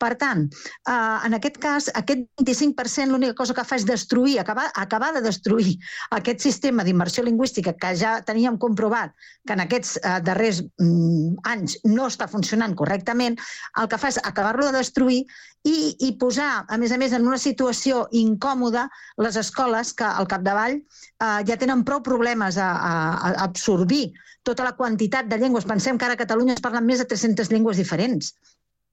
Per 0.00 0.12
tant, 0.20 0.46
uh, 0.88 1.18
en 1.26 1.38
aquest 1.38 1.58
cas, 1.62 1.90
aquest 1.94 2.26
25% 2.42 3.10
l'única 3.12 3.36
cosa 3.38 3.56
que 3.56 3.66
fa 3.66 3.78
és 3.80 3.86
destruir, 3.88 4.38
acabar, 4.40 4.68
acabar 4.80 5.12
de 5.16 5.24
destruir 5.24 5.76
aquest 6.16 6.44
sistema 6.44 6.84
d'immersió 6.84 7.24
lingüística 7.24 7.74
que 7.74 7.94
ja 7.98 8.16
teníem 8.26 8.58
comprovat 8.58 9.14
que 9.46 9.54
en 9.56 9.64
aquests 9.64 9.98
uh, 10.00 10.18
darrers 10.24 10.62
mm, 10.80 11.42
anys 11.54 11.78
no 11.88 12.08
està 12.10 12.28
funcionant 12.30 12.74
correctament, 12.78 13.38
el 13.80 13.88
que 13.90 13.98
fa 14.00 14.10
és 14.12 14.20
acabar-lo 14.22 14.68
de 14.68 14.78
destruir 14.78 15.22
i, 15.64 15.76
i 16.06 16.12
posar, 16.20 16.66
a 16.68 16.78
més 16.80 16.92
a 16.92 16.98
més, 17.00 17.14
en 17.16 17.26
una 17.26 17.40
situació 17.40 18.04
incòmoda 18.12 18.86
les 19.24 19.38
escoles 19.40 19.94
que 19.96 20.06
al 20.06 20.28
capdavall 20.30 20.76
eh, 20.76 21.40
ja 21.48 21.58
tenen 21.60 21.86
prou 21.88 22.02
problemes 22.04 22.58
a, 22.60 22.70
a, 22.70 22.94
a 23.30 23.34
absorbir 23.48 24.06
tota 24.44 24.66
la 24.66 24.74
quantitat 24.76 25.30
de 25.30 25.40
llengües. 25.40 25.64
Pensem 25.64 25.98
que 25.98 26.06
ara 26.06 26.18
a 26.18 26.20
Catalunya 26.20 26.58
es 26.58 26.64
parlen 26.64 26.84
més 26.86 27.00
de 27.00 27.08
300 27.08 27.50
llengües 27.52 27.80
diferents. 27.80 28.34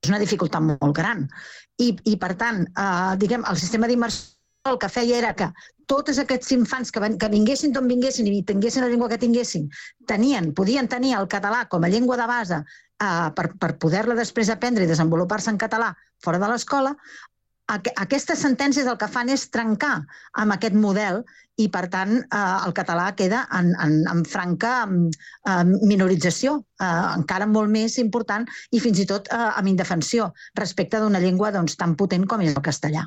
És 0.02 0.10
una 0.10 0.21
dificultat 0.21 0.63
molt 0.63 0.95
gran. 0.97 1.28
I, 1.78 1.91
i 2.10 2.15
per 2.17 2.34
tant, 2.39 2.63
eh, 2.71 3.17
diguem, 3.21 3.43
el 3.52 3.60
sistema 3.60 3.89
d'immersió 3.91 4.39
el 4.69 4.78
que 4.78 4.89
feia 4.93 5.17
era 5.17 5.32
que 5.38 5.47
tots 5.91 6.19
aquests 6.21 6.54
infants 6.56 6.93
que, 6.93 7.02
ven, 7.04 7.17
que 7.19 7.30
vinguessin 7.32 7.74
d'on 7.74 7.89
vinguessin 7.89 8.30
i 8.30 8.43
tinguessin 8.47 8.86
la 8.86 8.91
llengua 8.91 9.10
que 9.12 9.19
tinguessin, 9.21 9.67
tenien, 10.08 10.52
podien 10.58 10.88
tenir 10.91 11.15
el 11.17 11.28
català 11.32 11.65
com 11.71 11.84
a 11.84 11.89
llengua 11.91 12.17
de 12.19 12.28
base 12.30 12.62
eh, 12.62 13.28
per, 13.36 13.47
per 13.60 13.74
poder-la 13.82 14.15
després 14.19 14.54
aprendre 14.54 14.86
i 14.86 14.91
desenvolupar-se 14.91 15.52
en 15.52 15.60
català 15.62 15.91
fora 16.24 16.39
de 16.39 16.52
l'escola, 16.52 16.93
aquestes 17.72 18.42
sentències 18.44 18.88
el 18.90 18.98
que 19.00 19.10
fan 19.12 19.30
és 19.32 19.48
trencar 19.54 20.02
amb 20.42 20.56
aquest 20.56 20.76
model 20.76 21.22
i, 21.60 21.68
per 21.72 21.86
tant, 21.94 22.14
eh, 22.24 22.42
el 22.66 22.74
català 22.76 23.12
queda 23.18 23.44
en, 23.58 23.72
en, 23.84 23.98
en 24.12 24.24
franca 24.26 24.74
eh, 24.88 25.64
minorització, 25.84 26.58
eh, 26.82 26.92
encara 27.20 27.48
molt 27.48 27.72
més 27.72 27.98
important 28.02 28.48
i 28.72 28.82
fins 28.84 29.02
i 29.04 29.08
tot 29.10 29.30
eh, 29.32 29.42
amb 29.50 29.72
indefensió 29.72 30.32
respecte 30.60 31.02
d'una 31.02 31.22
llengua 31.24 31.52
doncs, 31.56 31.78
tan 31.80 31.96
potent 32.00 32.28
com 32.28 32.44
és 32.46 32.56
el 32.56 32.66
castellà. 32.66 33.06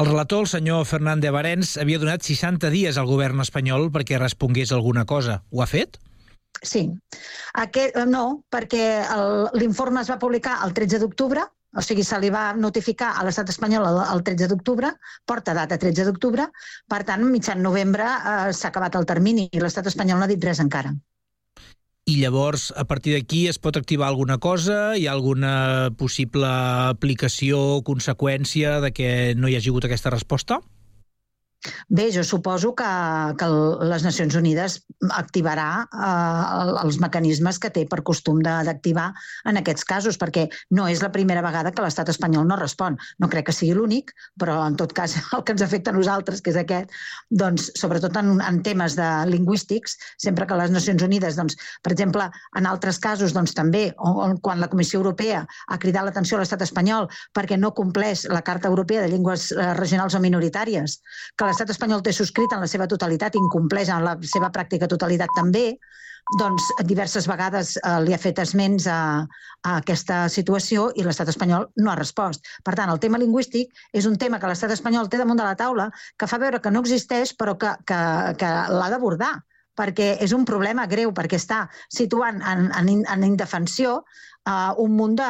El 0.00 0.08
relator, 0.08 0.46
el 0.46 0.48
senyor 0.48 0.86
Fernández 0.88 1.34
Barens, 1.34 1.74
havia 1.80 2.00
donat 2.00 2.24
60 2.24 2.70
dies 2.72 2.96
al 2.96 3.10
govern 3.10 3.42
espanyol 3.44 3.90
perquè 3.92 4.20
respongués 4.20 4.72
alguna 4.72 5.04
cosa. 5.04 5.42
Ho 5.52 5.60
ha 5.60 5.68
fet? 5.68 5.98
Sí. 6.62 6.86
Aquest, 7.60 7.96
eh, 7.96 8.06
no, 8.08 8.44
perquè 8.52 8.84
l'informe 9.58 10.00
es 10.04 10.12
va 10.12 10.20
publicar 10.22 10.60
el 10.64 10.72
13 10.76 11.02
d'octubre, 11.02 11.44
o 11.72 11.82
sigui, 11.84 12.04
se 12.04 12.18
li 12.20 12.30
va 12.32 12.52
notificar 12.56 13.14
a 13.16 13.24
l'estat 13.24 13.48
espanyol 13.52 13.86
el, 13.88 14.00
el 14.14 14.24
13 14.26 14.50
d'octubre, 14.50 14.92
porta 15.26 15.54
data 15.56 15.78
13 15.80 16.04
d'octubre, 16.08 16.48
per 16.88 17.02
tant, 17.08 17.24
mitjan 17.30 17.62
novembre 17.64 18.04
eh, 18.04 18.52
s'ha 18.52 18.68
acabat 18.72 18.98
el 19.00 19.08
termini 19.08 19.48
i 19.50 19.62
l'estat 19.62 19.88
espanyol 19.88 20.20
no 20.20 20.28
ha 20.28 20.32
dit 20.32 20.44
res 20.44 20.60
encara. 20.60 20.92
I 22.04 22.16
llavors, 22.18 22.72
a 22.76 22.82
partir 22.84 23.14
d'aquí, 23.14 23.46
es 23.46 23.60
pot 23.62 23.76
activar 23.78 24.08
alguna 24.08 24.36
cosa? 24.42 24.96
Hi 24.98 25.06
ha 25.06 25.12
alguna 25.14 25.54
possible 25.96 26.48
aplicació 26.90 27.60
o 27.76 27.82
conseqüència 27.86 28.80
de 28.82 28.90
que 28.90 29.10
no 29.38 29.48
hi 29.48 29.54
hagi 29.56 29.70
hagut 29.70 29.86
aquesta 29.86 30.10
resposta? 30.10 30.58
Bé, 31.88 32.10
jo 32.10 32.24
suposo 32.26 32.72
que, 32.74 32.88
que 33.38 33.48
les 33.86 34.02
Nacions 34.02 34.34
Unides 34.38 34.80
activarà 35.14 35.66
eh, 35.84 36.72
els 36.82 36.98
mecanismes 37.02 37.60
que 37.62 37.70
té 37.74 37.84
per 37.86 38.00
costum 38.06 38.40
d'activar 38.42 39.10
en 39.50 39.60
aquests 39.60 39.86
casos, 39.86 40.18
perquè 40.18 40.48
no 40.74 40.88
és 40.90 41.02
la 41.04 41.12
primera 41.14 41.42
vegada 41.44 41.70
que 41.70 41.84
l'estat 41.84 42.10
espanyol 42.10 42.48
no 42.48 42.58
respon. 42.58 42.98
No 43.22 43.30
crec 43.30 43.46
que 43.48 43.54
sigui 43.54 43.76
l'únic, 43.78 44.10
però 44.40 44.58
en 44.66 44.78
tot 44.80 44.94
cas 44.96 45.14
el 45.36 45.44
que 45.46 45.54
ens 45.54 45.62
afecta 45.62 45.94
a 45.94 45.98
nosaltres, 45.98 46.42
que 46.42 46.50
és 46.50 46.58
aquest, 46.58 46.90
doncs, 47.30 47.70
sobretot 47.78 48.18
en, 48.18 48.34
en 48.42 48.62
temes 48.66 48.98
de 48.98 49.10
lingüístics, 49.30 49.96
sempre 50.18 50.48
que 50.48 50.58
les 50.58 50.74
Nacions 50.74 51.06
Unides, 51.06 51.38
doncs, 51.38 51.58
per 51.82 51.94
exemple, 51.94 52.26
en 52.58 52.66
altres 52.70 52.98
casos 53.02 53.36
doncs, 53.36 53.54
també, 53.54 53.84
on, 54.02 54.38
quan 54.42 54.58
la 54.62 54.70
Comissió 54.72 54.98
Europea 54.98 55.44
ha 55.46 55.78
cridat 55.78 56.08
l'atenció 56.08 56.38
a 56.38 56.42
l'estat 56.42 56.66
espanyol 56.66 57.08
perquè 57.36 57.58
no 57.58 57.70
compleix 57.76 58.26
la 58.30 58.42
Carta 58.42 58.70
Europea 58.72 59.04
de 59.04 59.14
Llengües 59.14 59.50
eh, 59.54 59.72
Regionals 59.78 60.18
o 60.18 60.22
Minoritàries, 60.22 60.98
que 61.38 61.51
l'estat 61.52 61.70
espanyol 61.74 62.00
té 62.04 62.14
subscrit 62.16 62.52
en 62.56 62.64
la 62.64 62.70
seva 62.70 62.88
totalitat, 62.88 63.36
incompleix 63.36 63.92
en 63.92 64.06
la 64.06 64.16
seva 64.24 64.48
pràctica 64.54 64.88
totalitat 64.88 65.36
també, 65.36 65.66
doncs 66.38 66.70
diverses 66.88 67.26
vegades 67.28 67.74
eh, 67.76 67.98
li 68.06 68.14
ha 68.14 68.20
fet 68.20 68.38
esments 68.40 68.86
a, 68.88 68.98
a 69.66 69.76
aquesta 69.82 70.24
situació 70.32 70.88
i 70.96 71.04
l'estat 71.04 71.28
espanyol 71.32 71.68
no 71.82 71.92
ha 71.92 71.98
respost. 71.98 72.46
Per 72.64 72.76
tant, 72.78 72.92
el 72.92 73.00
tema 73.02 73.20
lingüístic 73.20 73.72
és 73.92 74.08
un 74.08 74.16
tema 74.22 74.40
que 74.40 74.48
l'estat 74.48 74.72
espanyol 74.72 75.10
té 75.12 75.20
damunt 75.20 75.40
de 75.40 75.48
la 75.48 75.58
taula, 75.58 75.90
que 76.16 76.30
fa 76.30 76.40
veure 76.40 76.62
que 76.62 76.72
no 76.72 76.80
existeix, 76.84 77.34
però 77.36 77.58
que, 77.58 77.74
que, 77.84 78.02
que 78.40 78.52
l'ha 78.78 78.92
d'abordar 78.94 79.34
perquè 79.78 80.16
és 80.24 80.34
un 80.36 80.44
problema 80.48 80.86
greu, 80.90 81.12
perquè 81.16 81.38
està 81.40 81.64
situant 81.88 82.42
en, 82.44 82.68
en, 82.76 82.90
en 83.08 83.24
indefensió 83.26 84.00
uh, 84.48 84.72
un 84.82 84.96
munt 84.96 85.16
de... 85.18 85.28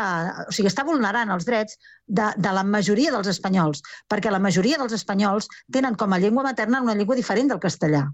O 0.49 0.55
sigui, 0.55 0.71
està 0.71 0.85
vulnerant 0.89 1.33
els 1.35 1.47
drets 1.49 1.79
de, 2.07 2.29
de 2.37 2.53
la 2.55 2.65
majoria 2.67 3.13
dels 3.15 3.31
espanyols, 3.33 3.83
perquè 4.11 4.33
la 4.33 4.43
majoria 4.43 4.81
dels 4.81 4.97
espanyols 4.99 5.49
tenen 5.73 5.97
com 5.99 6.13
a 6.13 6.21
llengua 6.23 6.47
materna 6.49 6.83
una 6.85 6.97
llengua 6.99 7.19
diferent 7.19 7.53
del 7.53 7.63
castellà. 7.63 8.05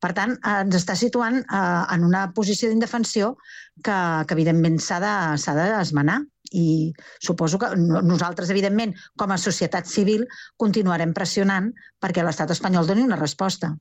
Per 0.00 0.12
tant, 0.16 0.36
eh, 0.38 0.58
ens 0.64 0.78
està 0.78 0.96
situant 0.98 1.40
uh, 1.42 1.84
en 1.94 2.06
una 2.08 2.28
posició 2.36 2.70
d'indefensió 2.70 3.34
que, 3.82 3.96
que 4.26 4.36
evidentment 4.38 4.78
s'ha 4.82 5.00
d'esmenar 5.02 6.20
i 6.52 6.92
suposo 7.16 7.58
que 7.58 7.70
nosaltres, 7.78 8.50
evidentment, 8.52 8.92
com 9.16 9.32
a 9.32 9.40
societat 9.40 9.88
civil, 9.88 10.26
continuarem 10.60 11.14
pressionant 11.16 11.70
perquè 12.02 12.24
l'estat 12.24 12.52
espanyol 12.52 12.86
doni 12.88 13.06
una 13.08 13.20
resposta. 13.20 13.72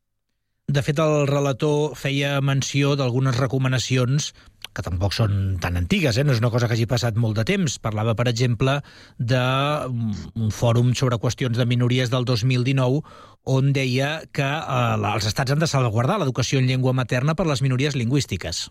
De 0.71 0.79
fet, 0.85 0.99
el 1.03 1.25
relator 1.27 1.97
feia 1.99 2.37
menció 2.39 2.93
d'algunes 2.95 3.35
recomanacions 3.35 4.29
que 4.71 4.83
tampoc 4.85 5.11
són 5.11 5.57
tan 5.59 5.75
antigues, 5.75 6.15
eh? 6.15 6.23
no 6.23 6.31
és 6.31 6.39
una 6.39 6.51
cosa 6.53 6.69
que 6.69 6.77
hagi 6.77 6.87
passat 6.87 7.17
molt 7.19 7.35
de 7.35 7.43
temps. 7.49 7.75
Parlava, 7.83 8.13
per 8.15 8.29
exemple, 8.31 8.77
d'un 9.19 10.53
fòrum 10.55 10.93
sobre 10.95 11.19
qüestions 11.19 11.59
de 11.59 11.67
minories 11.67 12.13
del 12.13 12.23
2019 12.29 13.01
on 13.51 13.73
deia 13.75 14.13
que 14.31 14.47
eh, 14.47 15.11
els 15.11 15.27
estats 15.27 15.51
han 15.51 15.59
de 15.59 15.67
salvaguardar 15.67 16.21
l'educació 16.21 16.61
en 16.61 16.71
llengua 16.71 16.95
materna 16.95 17.35
per 17.35 17.49
les 17.51 17.65
minories 17.65 17.99
lingüístiques. 17.99 18.69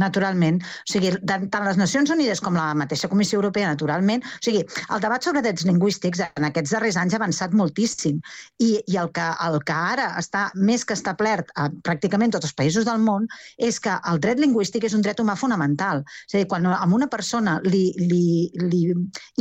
Naturalment. 0.00 0.58
O 0.58 0.90
sigui, 0.90 1.12
tant 1.26 1.66
les 1.66 1.78
Nacions 1.78 2.10
Unides 2.10 2.40
com 2.42 2.56
la 2.58 2.72
mateixa 2.74 3.08
Comissió 3.10 3.38
Europea, 3.38 3.68
naturalment. 3.70 4.24
O 4.26 4.42
sigui, 4.42 4.64
el 4.64 5.02
debat 5.04 5.22
sobre 5.22 5.42
drets 5.44 5.66
lingüístics 5.68 6.24
en 6.26 6.48
aquests 6.48 6.74
darrers 6.74 6.98
anys 6.98 7.14
ha 7.14 7.20
avançat 7.20 7.54
moltíssim 7.54 8.18
i, 8.58 8.70
i 8.90 8.98
el, 8.98 9.12
que, 9.14 9.26
el 9.46 9.60
que 9.62 9.76
ara 9.94 10.08
està 10.18 10.48
més 10.54 10.82
que 10.84 10.96
establert 10.98 11.52
a 11.54 11.68
pràcticament 11.86 12.34
tots 12.34 12.50
els 12.50 12.56
països 12.58 12.88
del 12.88 12.98
món 13.06 13.28
és 13.56 13.78
que 13.82 13.94
el 14.10 14.18
dret 14.24 14.42
lingüístic 14.42 14.88
és 14.88 14.96
un 14.98 15.04
dret 15.04 15.22
humà 15.22 15.36
fonamental. 15.38 16.02
És 16.26 16.34
a 16.34 16.42
dir, 16.42 16.48
quan 16.50 16.66
a 16.66 16.82
una 16.94 17.08
persona 17.12 17.60
li, 17.62 17.84
li, 18.00 18.50
li 18.66 18.82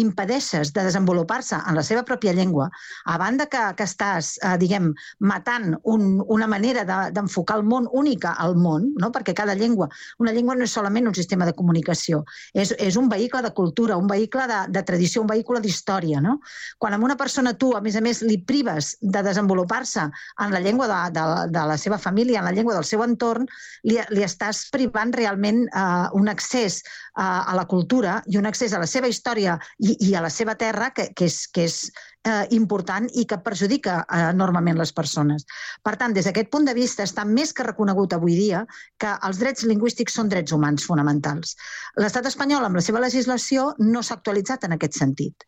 impedeixes 0.04 0.74
de 0.78 0.86
desenvolupar-se 0.86 1.58
en 1.58 1.78
la 1.80 1.86
seva 1.86 2.06
pròpia 2.06 2.34
llengua, 2.38 2.70
a 3.10 3.18
banda 3.18 3.50
que, 3.50 3.64
que 3.78 3.90
estàs, 3.90 4.36
eh, 4.44 4.56
diguem, 4.62 4.92
matant 5.20 5.74
un, 5.90 6.22
una 6.30 6.48
manera 6.48 6.86
d'enfocar 6.86 7.58
de, 7.58 7.64
el 7.64 7.68
món 7.74 7.90
única 7.92 8.34
al 8.38 8.56
món, 8.60 8.92
no? 9.02 9.10
perquè 9.14 9.34
cada 9.38 9.58
llengua, 9.58 9.90
una 10.20 10.32
llengua 10.32 10.43
llengua 10.44 10.56
no 10.60 10.68
és 10.68 10.74
solament 10.76 11.08
un 11.08 11.16
sistema 11.16 11.46
de 11.48 11.54
comunicació, 11.56 12.24
és, 12.54 12.74
és 12.78 12.98
un 13.00 13.08
vehicle 13.10 13.42
de 13.42 13.54
cultura, 13.56 13.98
un 13.98 14.08
vehicle 14.08 14.46
de, 14.48 14.60
de 14.76 14.84
tradició, 14.84 15.22
un 15.22 15.32
vehicle 15.32 15.62
d'història. 15.64 16.22
No? 16.22 16.40
Quan 16.78 16.94
a 16.94 17.00
una 17.00 17.16
persona 17.16 17.54
tu, 17.54 17.74
a 17.76 17.82
més 17.82 17.96
a 17.96 18.02
més, 18.02 18.22
li 18.22 18.38
prives 18.44 18.98
de 19.02 19.24
desenvolupar-se 19.24 20.10
en 20.44 20.52
la 20.52 20.60
llengua 20.60 20.88
de, 20.88 21.00
de, 21.16 21.26
de 21.54 21.66
la 21.72 21.78
seva 21.78 21.98
família, 21.98 22.40
en 22.40 22.50
la 22.50 22.54
llengua 22.56 22.76
del 22.76 22.88
seu 22.88 23.04
entorn, 23.04 23.48
li, 23.84 24.00
li 24.12 24.24
estàs 24.24 24.68
privant 24.74 25.14
realment 25.16 25.64
eh, 25.68 26.08
un 26.20 26.30
accés 26.30 26.82
eh, 26.84 27.24
a 27.24 27.56
la 27.56 27.66
cultura 27.66 28.20
i 28.28 28.38
un 28.38 28.50
accés 28.50 28.74
a 28.74 28.82
la 28.82 28.90
seva 28.90 29.08
història 29.08 29.58
i, 29.80 29.96
i 30.10 30.16
a 30.16 30.24
la 30.24 30.32
seva 30.34 30.56
terra 30.60 30.92
que, 30.92 31.12
que, 31.16 31.30
és, 31.32 31.46
que 31.48 31.68
és 31.70 31.80
eh, 32.24 32.48
important 32.58 33.10
i 33.20 33.26
que 33.30 33.40
perjudica 33.46 34.00
eh, 34.04 34.22
enormement 34.32 34.80
les 34.80 34.94
persones. 34.96 35.46
Per 35.84 35.96
tant, 36.00 36.16
des 36.16 36.28
d'aquest 36.30 36.52
punt 36.54 36.68
de 36.70 36.76
vista, 36.78 37.04
està 37.08 37.26
més 37.30 37.54
que 37.54 37.68
reconegut 37.68 38.14
avui 38.14 38.38
dia 38.40 38.64
que 39.00 39.16
els 39.28 39.42
drets 39.42 39.68
lingüístics 39.70 40.20
són 40.20 40.32
drets 40.32 40.56
humans 40.56 40.88
fonamentals. 40.90 41.58
L'estat 42.00 42.30
espanyol, 42.32 42.66
amb 42.66 42.80
la 42.80 42.86
seva 42.86 43.04
legislació, 43.04 43.74
no 43.80 44.04
s'ha 44.04 44.20
actualitzat 44.20 44.66
en 44.68 44.78
aquest 44.78 45.00
sentit. 45.00 45.48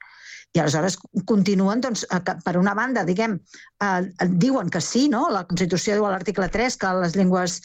I 0.56 0.62
aleshores 0.63 0.96
continuen, 1.28 1.82
doncs, 1.84 2.06
per 2.24 2.54
una 2.56 2.74
banda, 2.78 3.04
diguem, 3.04 3.34
eh, 3.84 4.28
diuen 4.39 4.70
que 4.72 4.80
sí, 4.80 5.10
no? 5.12 5.26
La 5.34 5.44
Constitució 5.50 5.98
diu 5.98 6.06
a 6.08 6.12
l'article 6.13 6.48
3 6.54 6.78
que 6.80 6.91
les 7.02 7.18
llengües 7.20 7.58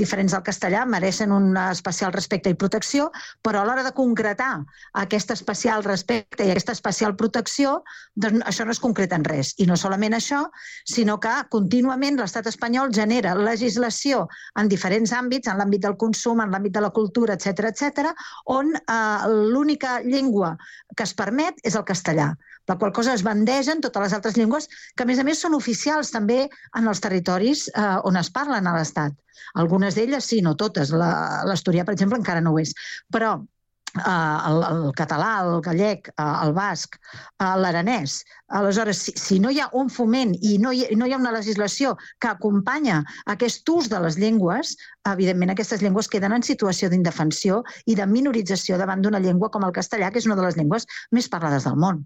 diferents 0.00 0.32
del 0.32 0.44
castellà 0.46 0.86
mereixen 0.88 1.34
un 1.34 1.58
especial 1.60 2.14
respecte 2.14 2.48
i 2.48 2.56
protecció, 2.56 3.10
però 3.44 3.60
a 3.60 3.68
l'hora 3.68 3.84
de 3.84 3.92
concretar 3.92 4.62
aquest 5.02 5.34
especial 5.36 5.84
respecte 5.84 6.46
i 6.46 6.54
aquesta 6.54 6.72
especial 6.72 7.16
protecció, 7.20 7.82
doncs 8.16 8.40
això 8.48 8.64
no 8.64 8.72
es 8.72 8.80
concreta 8.80 9.20
en 9.20 9.28
res. 9.28 9.52
I 9.60 9.68
no 9.68 9.76
solament 9.76 10.16
això, 10.16 10.46
sinó 10.88 11.18
que 11.20 11.34
contínuament 11.52 12.16
l'estat 12.16 12.48
espanyol 12.48 12.94
genera 12.96 13.36
legislació 13.36 14.24
en 14.56 14.72
diferents 14.72 15.12
àmbits, 15.12 15.52
en 15.52 15.60
l'àmbit 15.60 15.84
del 15.84 16.00
consum, 16.00 16.40
en 16.40 16.56
l'àmbit 16.56 16.72
de 16.80 16.86
la 16.86 16.94
cultura, 16.96 17.36
etc 17.36 17.68
etc, 17.74 18.16
on 18.56 18.72
eh, 18.72 19.28
l'única 19.52 20.00
llengua 20.00 20.56
que 20.96 21.04
es 21.04 21.12
permet 21.12 21.60
és 21.68 21.76
el 21.76 21.84
castellà 21.84 22.37
la 22.68 22.76
qual 22.76 22.92
cosa 22.92 23.14
es 23.16 23.24
bandegen 23.24 23.80
totes 23.80 24.02
les 24.04 24.14
altres 24.16 24.36
llengües, 24.36 24.68
que 24.94 25.04
a 25.04 25.08
més 25.08 25.18
a 25.18 25.24
més 25.24 25.40
són 25.40 25.56
oficials 25.56 26.12
també 26.14 26.42
en 26.76 26.88
els 26.92 27.00
territoris 27.00 27.68
eh, 27.72 27.92
on 28.04 28.20
es 28.20 28.28
parlen 28.30 28.68
a 28.68 28.74
l'Estat. 28.76 29.14
Algunes 29.62 29.96
d'elles 29.96 30.24
sí, 30.24 30.42
no 30.44 30.56
totes. 30.60 30.92
L'Asturià, 30.92 31.86
per 31.88 31.94
exemple, 31.96 32.18
encara 32.20 32.42
no 32.44 32.52
ho 32.52 32.58
és. 32.60 32.74
Però 33.14 33.38
eh, 33.38 34.02
el, 34.50 34.60
el 34.68 34.90
català, 34.98 35.30
el 35.46 35.62
gallec, 35.64 36.10
eh, 36.12 36.26
el 36.44 36.52
basc, 36.58 36.98
eh, 36.98 37.54
l'aranès. 37.62 38.18
Aleshores, 38.60 39.00
si, 39.06 39.16
si 39.16 39.40
no 39.40 39.54
hi 39.54 39.62
ha 39.64 39.70
un 39.80 39.88
foment 39.92 40.36
i 40.36 40.58
no 40.60 40.74
hi, 40.76 40.84
no 41.00 41.08
hi 41.08 41.16
ha 41.16 41.22
una 41.22 41.32
legislació 41.32 41.94
que 42.20 42.32
acompanya 42.34 43.00
aquest 43.36 43.72
ús 43.72 43.88
de 43.92 44.02
les 44.04 44.20
llengües, 44.20 44.76
evidentment 45.14 45.56
aquestes 45.56 45.84
llengües 45.84 46.12
queden 46.12 46.36
en 46.36 46.44
situació 46.44 46.92
d'indefensió 46.92 47.62
i 47.86 47.96
de 47.96 48.06
minorització 48.12 48.76
davant 48.76 49.00
d'una 49.00 49.24
llengua 49.24 49.52
com 49.56 49.64
el 49.64 49.74
castellà, 49.80 50.12
que 50.12 50.20
és 50.20 50.28
una 50.28 50.36
de 50.36 50.48
les 50.50 50.60
llengües 50.60 50.88
més 51.16 51.32
parlades 51.32 51.64
del 51.64 51.80
món. 51.80 52.04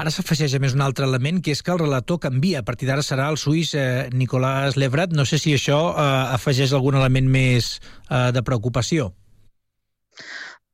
Ara 0.00 0.10
s'afegeix 0.10 0.54
a 0.56 0.60
més 0.62 0.72
un 0.76 0.80
altre 0.80 1.04
element, 1.04 1.42
que 1.44 1.52
és 1.52 1.60
que 1.62 1.72
el 1.74 1.82
relator 1.82 2.18
canvia. 2.22 2.62
A 2.62 2.66
partir 2.66 2.88
d'ara 2.88 3.04
serà 3.04 3.28
el 3.30 3.36
suís 3.36 3.74
eh, 3.76 4.08
Nicolás 4.12 4.78
Lebrat. 4.80 5.12
No 5.12 5.26
sé 5.28 5.38
si 5.38 5.52
això 5.54 5.80
eh, 5.92 6.06
afegeix 6.38 6.72
algun 6.72 6.96
element 7.00 7.28
més 7.28 7.74
eh, 7.76 8.30
de 8.32 8.42
preocupació. 8.42 9.12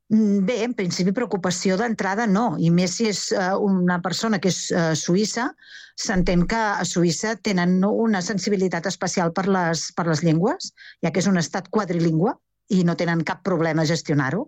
Mm, 0.09 0.45
bé, 0.47 0.55
en 0.65 0.73
principi 0.73 1.11
preocupació 1.13 1.75
d'entrada 1.77 2.25
no, 2.25 2.55
i 2.57 2.71
més 2.73 2.95
si 2.97 3.05
és 3.11 3.27
uh, 3.35 3.59
una 3.61 3.99
persona 4.01 4.39
que 4.41 4.49
és 4.49 4.63
uh, 4.73 4.95
suïssa, 4.97 5.51
s'entén 5.99 6.47
que 6.49 6.57
a 6.57 6.85
Suïssa 6.87 7.35
tenen 7.45 7.77
una 7.85 8.21
sensibilitat 8.25 8.87
especial 8.89 9.33
per 9.35 9.45
les, 9.51 9.89
per 9.93 10.07
les 10.07 10.23
llengües, 10.25 10.71
ja 11.03 11.11
que 11.11 11.21
és 11.21 11.27
un 11.29 11.37
estat 11.37 11.69
quadrilingüe 11.69 12.33
i 12.73 12.81
no 12.87 12.95
tenen 12.97 13.21
cap 13.27 13.43
problema 13.45 13.83
a 13.83 13.89
gestionar-ho. 13.91 14.47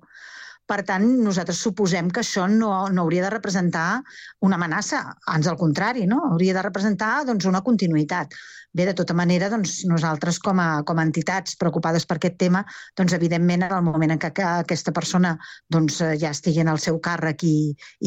Per 0.71 0.79
tant, 0.87 1.03
nosaltres 1.19 1.59
suposem 1.65 2.09
que 2.15 2.21
això 2.21 2.45
no, 2.47 2.71
no 2.95 3.03
hauria 3.03 3.25
de 3.25 3.31
representar 3.33 3.87
una 4.47 4.55
amenaça, 4.55 5.01
ans 5.33 5.49
al 5.51 5.57
contrari, 5.59 6.05
no? 6.07 6.21
hauria 6.29 6.55
de 6.55 6.63
representar 6.63 7.09
doncs, 7.27 7.47
una 7.49 7.59
continuïtat. 7.65 8.37
Bé, 8.71 8.85
de 8.87 8.93
tota 8.95 9.11
manera, 9.19 9.49
doncs, 9.51 9.81
nosaltres 9.91 10.39
com 10.39 10.61
a, 10.63 10.69
com 10.87 11.01
a 11.01 11.03
entitats 11.03 11.57
preocupades 11.59 12.07
per 12.07 12.15
aquest 12.21 12.39
tema, 12.39 12.63
doncs, 12.95 13.17
evidentment, 13.19 13.67
en 13.67 13.75
el 13.81 13.83
moment 13.83 14.15
en 14.15 14.21
què, 14.23 14.31
que 14.37 14.47
aquesta 14.63 14.95
persona 14.95 15.33
doncs, 15.75 15.99
ja 16.23 16.31
estigui 16.31 16.63
en 16.63 16.71
el 16.71 16.79
seu 16.79 17.01
càrrec 17.03 17.43
i, 17.43 17.55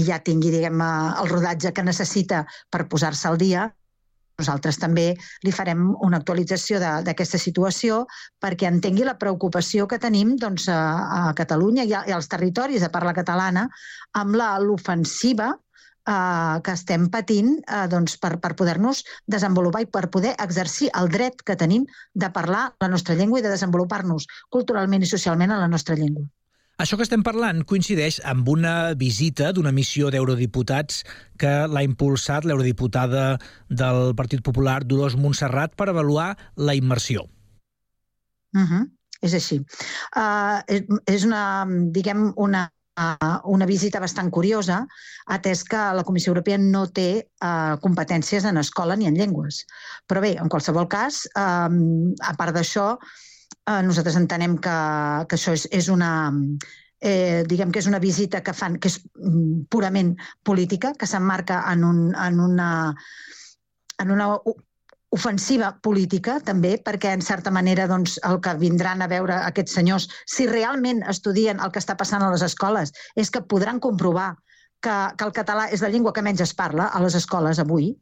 i 0.00 0.08
ja 0.08 0.22
tingui 0.24 0.54
diguem, 0.54 0.80
el 1.20 1.32
rodatge 1.34 1.76
que 1.76 1.84
necessita 1.84 2.46
per 2.72 2.86
posar-se 2.88 3.28
al 3.28 3.36
dia, 3.44 3.68
nosaltres 4.38 4.78
també 4.82 5.06
li 5.44 5.52
farem 5.54 5.84
una 6.02 6.18
actualització 6.20 6.80
d'aquesta 7.06 7.38
situació 7.38 8.04
perquè 8.42 8.68
entengui 8.70 9.06
la 9.06 9.18
preocupació 9.18 9.86
que 9.90 10.00
tenim 10.02 10.34
doncs, 10.40 10.68
a, 10.68 10.78
a 11.18 11.34
Catalunya 11.38 11.84
i, 11.84 11.92
a, 11.94 12.02
i 12.08 12.14
als 12.16 12.30
territoris 12.32 12.82
de 12.82 12.90
parla 12.94 13.14
catalana 13.14 13.68
amb 14.18 14.38
l'ofensiva 14.66 15.52
eh, 15.54 16.60
que 16.66 16.74
estem 16.74 17.08
patint 17.14 17.56
eh, 17.62 17.86
doncs, 17.90 18.18
per, 18.20 18.36
per 18.42 18.54
poder-nos 18.58 19.04
desenvolupar 19.30 19.84
i 19.84 19.90
per 19.98 20.08
poder 20.10 20.34
exercir 20.46 20.90
el 21.00 21.10
dret 21.14 21.42
que 21.42 21.58
tenim 21.60 21.86
de 22.14 22.30
parlar 22.30 22.70
la 22.82 22.90
nostra 22.90 23.14
llengua 23.18 23.40
i 23.40 23.46
de 23.46 23.54
desenvolupar-nos 23.54 24.26
culturalment 24.50 25.04
i 25.04 25.12
socialment 25.16 25.54
en 25.54 25.62
la 25.62 25.70
nostra 25.70 25.98
llengua. 26.00 26.26
Això 26.82 26.96
que 26.98 27.04
estem 27.06 27.22
parlant 27.22 27.60
coincideix 27.70 28.16
amb 28.26 28.48
una 28.50 28.94
visita 28.98 29.52
d'una 29.54 29.70
missió 29.72 30.08
d'eurodiputats 30.10 31.04
que 31.38 31.52
l'ha 31.70 31.84
impulsat 31.86 32.44
l'eurodiputada 32.44 33.38
del 33.70 34.10
Partit 34.18 34.42
Popular, 34.42 34.80
Dolors 34.82 35.14
Montserrat, 35.14 35.76
per 35.78 35.88
avaluar 35.88 36.34
la 36.56 36.74
immersió. 36.74 37.28
Uh 38.54 38.66
-huh. 38.66 38.90
És 39.22 39.34
així. 39.34 39.58
Uh, 40.16 40.60
és, 41.06 41.24
una, 41.24 41.66
diguem, 41.90 42.32
una 42.36 42.70
una 43.44 43.66
visita 43.66 43.98
bastant 43.98 44.30
curiosa, 44.30 44.86
atès 45.26 45.64
que 45.64 45.76
la 45.76 46.04
Comissió 46.04 46.30
Europea 46.30 46.58
no 46.58 46.86
té 46.86 47.26
uh, 47.42 47.74
competències 47.82 48.44
en 48.44 48.56
escola 48.56 48.94
ni 48.96 49.06
en 49.06 49.16
llengües. 49.16 49.66
Però 50.06 50.20
bé, 50.20 50.36
en 50.38 50.48
qualsevol 50.48 50.86
cas, 50.86 51.26
um, 51.34 52.14
a 52.22 52.34
part 52.38 52.54
d'això, 52.54 52.98
eh, 53.66 53.82
nosaltres 53.82 54.16
entenem 54.20 54.58
que, 54.58 54.78
que 55.28 55.38
això 55.38 55.54
és, 55.56 55.66
és 55.72 55.88
una 55.92 56.12
eh, 57.00 57.44
diguem 57.48 57.72
que 57.72 57.82
és 57.82 57.88
una 57.90 58.02
visita 58.02 58.42
que 58.44 58.54
fan 58.56 58.78
que 58.80 58.90
és 58.92 59.00
mm, 59.04 59.66
purament 59.72 60.14
política, 60.42 60.94
que 60.98 61.08
s'emmarca 61.08 61.62
en, 61.72 61.84
un, 61.84 62.06
en 62.14 62.40
una 62.40 62.70
en 64.02 64.10
una 64.10 64.28
ofensiva 65.14 65.68
política, 65.78 66.40
també, 66.42 66.74
perquè, 66.82 67.12
en 67.14 67.22
certa 67.22 67.52
manera, 67.54 67.86
doncs, 67.86 68.16
el 68.26 68.40
que 68.42 68.56
vindran 68.58 69.04
a 69.04 69.06
veure 69.10 69.36
aquests 69.46 69.76
senyors, 69.78 70.08
si 70.26 70.48
realment 70.50 71.04
estudien 71.12 71.62
el 71.62 71.70
que 71.70 71.78
està 71.78 71.94
passant 72.00 72.24
a 72.24 72.30
les 72.32 72.42
escoles, 72.42 72.90
és 73.14 73.30
que 73.30 73.44
podran 73.52 73.78
comprovar 73.84 74.32
que, 74.82 74.96
que 75.14 75.28
el 75.28 75.34
català 75.36 75.68
és 75.72 75.84
la 75.84 75.92
llengua 75.94 76.12
que 76.16 76.24
menys 76.26 76.42
es 76.44 76.54
parla 76.58 76.88
a 76.90 77.02
les 77.04 77.14
escoles 77.20 77.62
avui, 77.62 77.92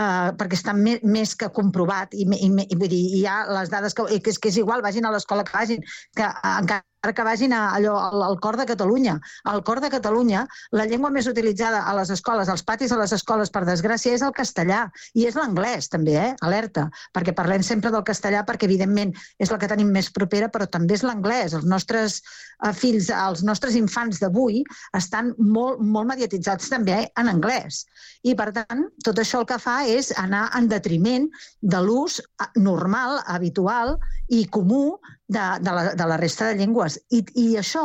eh, 0.00 0.28
perquè 0.40 0.58
està 0.58 0.76
me, 0.76 0.98
més 1.16 1.34
que 1.38 1.50
comprovat 1.56 2.14
i, 2.14 2.26
i, 2.26 2.50
i, 2.50 2.76
vull 2.76 2.92
dir, 2.92 3.02
hi 3.20 3.24
ha 3.26 3.40
les 3.50 3.72
dades 3.72 3.96
que, 3.96 4.06
que, 4.18 4.34
és, 4.34 4.38
que 4.40 4.52
és 4.52 4.60
igual, 4.62 4.84
vagin 4.86 5.08
a 5.08 5.14
l'escola 5.14 5.46
que 5.46 5.56
vagin, 5.56 5.84
que 6.16 6.30
encara 6.54 6.84
que 7.16 7.24
vagin 7.24 7.52
a 7.56 7.74
allò, 7.74 7.96
al, 7.96 8.22
al 8.22 8.38
cor 8.40 8.56
de 8.56 8.66
Catalunya. 8.66 9.18
Al 9.44 9.62
cor 9.64 9.80
de 9.80 9.88
Catalunya, 9.88 10.46
la 10.76 10.84
llengua 10.84 11.10
més 11.10 11.26
utilitzada 11.26 11.80
a 11.88 11.94
les 11.96 12.10
escoles, 12.12 12.48
als 12.48 12.62
patis 12.62 12.92
de 12.92 12.98
les 13.00 13.12
escoles, 13.16 13.50
per 13.50 13.64
desgràcia, 13.64 14.12
és 14.12 14.22
el 14.22 14.34
castellà. 14.36 14.82
I 15.16 15.24
és 15.30 15.38
l'anglès, 15.38 15.88
també, 15.88 16.18
eh? 16.20 16.34
Alerta. 16.44 16.90
Perquè 17.16 17.32
parlem 17.36 17.64
sempre 17.64 17.90
del 17.90 18.04
castellà, 18.04 18.44
perquè, 18.44 18.68
evidentment, 18.68 19.14
és 19.40 19.50
la 19.50 19.58
que 19.58 19.70
tenim 19.70 19.88
més 19.88 20.10
propera, 20.12 20.50
però 20.52 20.68
també 20.68 20.98
és 20.98 21.04
l'anglès. 21.06 21.56
Els 21.56 21.64
nostres 21.64 22.20
eh, 22.20 22.74
fills, 22.76 23.08
els 23.08 23.44
nostres 23.48 23.78
infants 23.80 24.20
d'avui 24.20 24.60
estan 24.96 25.32
molt, 25.38 25.80
molt 25.80 26.12
mediatitzats 26.12 26.68
també 26.68 27.06
en 27.16 27.32
anglès. 27.32 27.86
I, 28.28 28.36
per 28.36 28.50
tant, 28.52 28.90
tot 29.04 29.18
això 29.18 29.40
el 29.40 29.48
que 29.48 29.60
fa 29.62 29.80
és 29.96 30.12
anar 30.20 30.46
en 30.58 30.68
detriment 30.70 31.26
de 31.74 31.82
l'ús 31.86 32.20
normal, 32.56 33.18
habitual 33.26 33.96
i 34.28 34.44
comú 34.56 34.84
de, 35.26 35.44
de, 35.64 35.74
la, 35.76 35.84
de 35.98 36.08
la 36.12 36.20
resta 36.20 36.50
de 36.50 36.60
llengües. 36.62 37.00
I, 37.10 37.24
i 37.42 37.46
això 37.60 37.84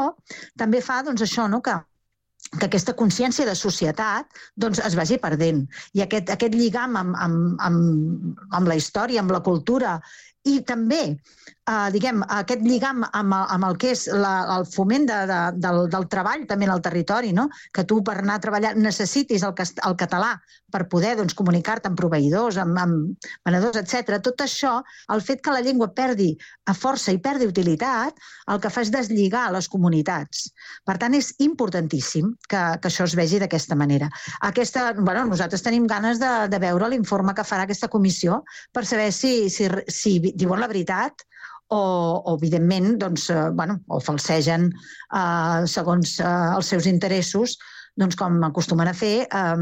també 0.59 0.81
fa 0.85 1.01
doncs, 1.07 1.25
això, 1.25 1.49
no? 1.51 1.61
que 1.65 1.77
que 2.59 2.67
aquesta 2.67 2.93
consciència 2.97 3.45
de 3.47 3.55
societat 3.57 4.29
doncs, 4.55 4.79
es 4.85 4.95
vagi 4.95 5.17
perdent. 5.21 5.65
I 5.97 6.03
aquest, 6.05 6.29
aquest 6.31 6.55
lligam 6.55 6.95
amb, 6.99 7.17
amb, 7.19 7.57
amb, 7.67 8.43
amb 8.55 8.69
la 8.69 8.77
història, 8.79 9.23
amb 9.23 9.33
la 9.33 9.41
cultura 9.43 9.97
i 10.45 10.59
també 10.61 11.01
eh, 11.65 11.89
diguem, 11.93 12.21
aquest 12.37 12.61
lligam 12.65 13.03
amb, 13.11 13.35
amb 13.35 13.69
el 13.69 13.77
que 13.81 13.93
és 13.95 14.05
la, 14.13 14.33
el 14.57 14.67
foment 14.69 15.07
de, 15.09 15.21
de, 15.29 15.39
del, 15.63 15.85
del 15.93 16.07
treball 16.11 16.45
també 16.49 16.69
en 16.69 16.75
el 16.75 16.83
territori, 16.85 17.33
no? 17.33 17.47
que 17.73 17.85
tu 17.89 18.01
per 18.05 18.19
anar 18.21 18.37
a 18.37 18.45
treballar 18.45 18.75
necessitis 18.77 19.45
el, 19.47 19.55
el 19.57 19.97
català 19.99 20.35
per 20.75 20.85
poder 20.91 21.13
doncs, 21.15 21.35
comunicar-te 21.37 21.87
amb 21.89 21.97
proveïdors, 21.97 22.57
amb, 22.59 22.77
amb 22.81 23.27
venedors, 23.47 23.77
etc. 23.79 24.19
Tot 24.23 24.43
això, 24.43 24.75
el 25.13 25.23
fet 25.23 25.41
que 25.45 25.53
la 25.55 25.63
llengua 25.63 25.87
perdi 25.95 26.33
a 26.67 26.75
força 26.75 27.13
i 27.15 27.21
perdi 27.23 27.47
utilitat, 27.47 28.17
el 28.51 28.59
que 28.61 28.71
fa 28.73 28.83
és 28.83 28.91
deslligar 28.91 29.45
les 29.55 29.69
comunitats. 29.71 30.49
Per 30.85 30.97
tant, 31.01 31.15
és 31.15 31.31
importantíssim 31.45 32.33
que, 32.49 32.63
que 32.81 32.91
això 32.91 33.07
es 33.07 33.15
vegi 33.17 33.39
d'aquesta 33.39 33.77
manera. 33.79 34.09
Aquesta, 34.49 34.89
bueno, 34.97 35.25
nosaltres 35.31 35.63
tenim 35.63 35.87
ganes 35.87 36.19
de, 36.19 36.33
de 36.51 36.59
veure 36.59 36.91
l'informe 36.91 37.35
que 37.37 37.47
farà 37.47 37.63
aquesta 37.65 37.89
comissió 37.91 38.41
per 38.75 38.83
saber 38.85 39.11
si, 39.15 39.47
si, 39.53 39.69
si 39.87 40.17
diuen 40.35 40.61
la 40.61 40.69
veritat 40.71 41.25
o, 41.67 41.79
o 41.79 42.35
evidentment, 42.37 42.95
doncs, 43.01 43.29
eh, 43.33 43.49
bueno, 43.57 43.79
o 43.87 43.99
falsegen 44.03 44.69
eh, 44.69 45.65
segons 45.71 46.19
eh, 46.19 46.35
els 46.57 46.69
seus 46.73 46.87
interessos, 46.91 47.57
doncs, 47.97 48.17
com 48.19 48.37
acostumen 48.45 48.91
a 48.91 48.95
fer, 48.97 49.15
eh, 49.25 49.57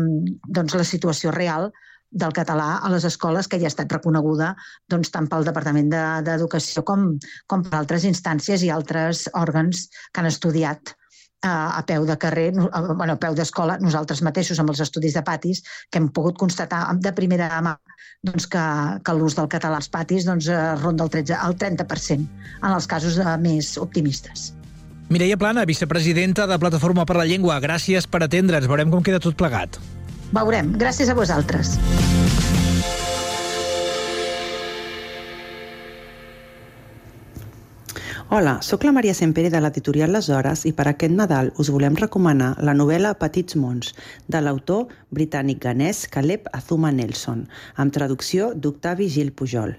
doncs, 0.49 0.75
la 0.75 0.87
situació 0.87 1.31
real 1.31 1.71
del 2.13 2.33
català 2.33 2.77
a 2.85 2.89
les 2.93 3.05
escoles, 3.09 3.47
que 3.49 3.57
ja 3.57 3.65
ha 3.65 3.73
estat 3.73 3.93
reconeguda 3.95 4.51
doncs, 4.91 5.09
tant 5.13 5.29
pel 5.29 5.47
Departament 5.47 5.89
d'Educació 5.93 6.83
de, 6.83 6.87
com, 6.89 7.07
com 7.49 7.63
per 7.65 7.79
altres 7.79 8.05
instàncies 8.09 8.61
i 8.61 8.69
altres 8.73 9.25
òrgans 9.39 9.87
que 10.11 10.21
han 10.21 10.29
estudiat 10.29 10.93
a, 11.43 11.77
a 11.77 11.83
peu 11.85 12.07
de 12.07 12.17
carrer, 12.17 12.51
a, 12.71 12.81
bueno, 12.93 13.13
a 13.13 13.19
peu 13.19 13.35
d'escola, 13.35 13.77
nosaltres 13.83 14.23
mateixos 14.25 14.59
amb 14.59 14.73
els 14.73 14.81
estudis 14.85 15.13
de 15.17 15.23
patis, 15.23 15.61
que 15.91 16.01
hem 16.01 16.09
pogut 16.15 16.39
constatar 16.39 16.85
de 17.03 17.13
primera 17.13 17.49
mà 17.61 17.75
doncs, 18.23 18.47
que, 18.47 18.63
que 19.03 19.15
l'ús 19.17 19.35
del 19.37 19.49
català 19.51 19.79
als 19.81 19.91
patis 19.91 20.27
doncs, 20.27 20.47
eh, 20.47 20.59
ronda 20.81 21.05
el, 21.05 21.11
13, 21.13 21.37
el 21.43 21.57
30% 21.59 22.27
en 22.63 22.69
els 22.71 22.87
casos 22.87 23.19
eh, 23.19 23.37
més 23.43 23.75
optimistes. 23.77 24.53
Mireia 25.11 25.37
Plana, 25.37 25.67
vicepresidenta 25.69 26.47
de 26.47 26.57
Plataforma 26.57 27.05
per 27.05 27.19
la 27.19 27.27
Llengua, 27.29 27.59
gràcies 27.61 28.07
per 28.07 28.23
atendre'ns. 28.23 28.69
Veurem 28.71 28.89
com 28.93 29.03
queda 29.03 29.21
tot 29.21 29.37
plegat. 29.37 29.77
Veurem. 30.33 30.73
Gràcies 30.81 31.11
a 31.11 31.17
vosaltres. 31.17 31.75
Hola, 38.35 38.63
sóc 38.65 38.81
la 38.83 38.91
Maria 38.91 39.13
Sempere 39.13 39.51
de 39.53 39.59
l'editorial 39.61 40.09
Les 40.15 40.27
Hores 40.33 40.63
i 40.65 40.71
per 40.73 40.87
aquest 40.89 41.13
Nadal 41.13 41.51
us 41.61 41.67
volem 41.69 41.93
recomanar 41.99 42.47
la 42.65 42.73
novel·la 42.73 43.11
Petits 43.19 43.53
mons, 43.61 43.91
de 44.25 44.41
l'autor 44.41 44.87
britànic-ganès 45.13 45.99
Caleb 46.15 46.49
Azuma 46.59 46.89
Nelson, 46.89 47.43
amb 47.77 47.93
traducció 47.93 48.47
d'Octavi 48.55 49.11
Gil 49.15 49.29
Pujol. 49.37 49.75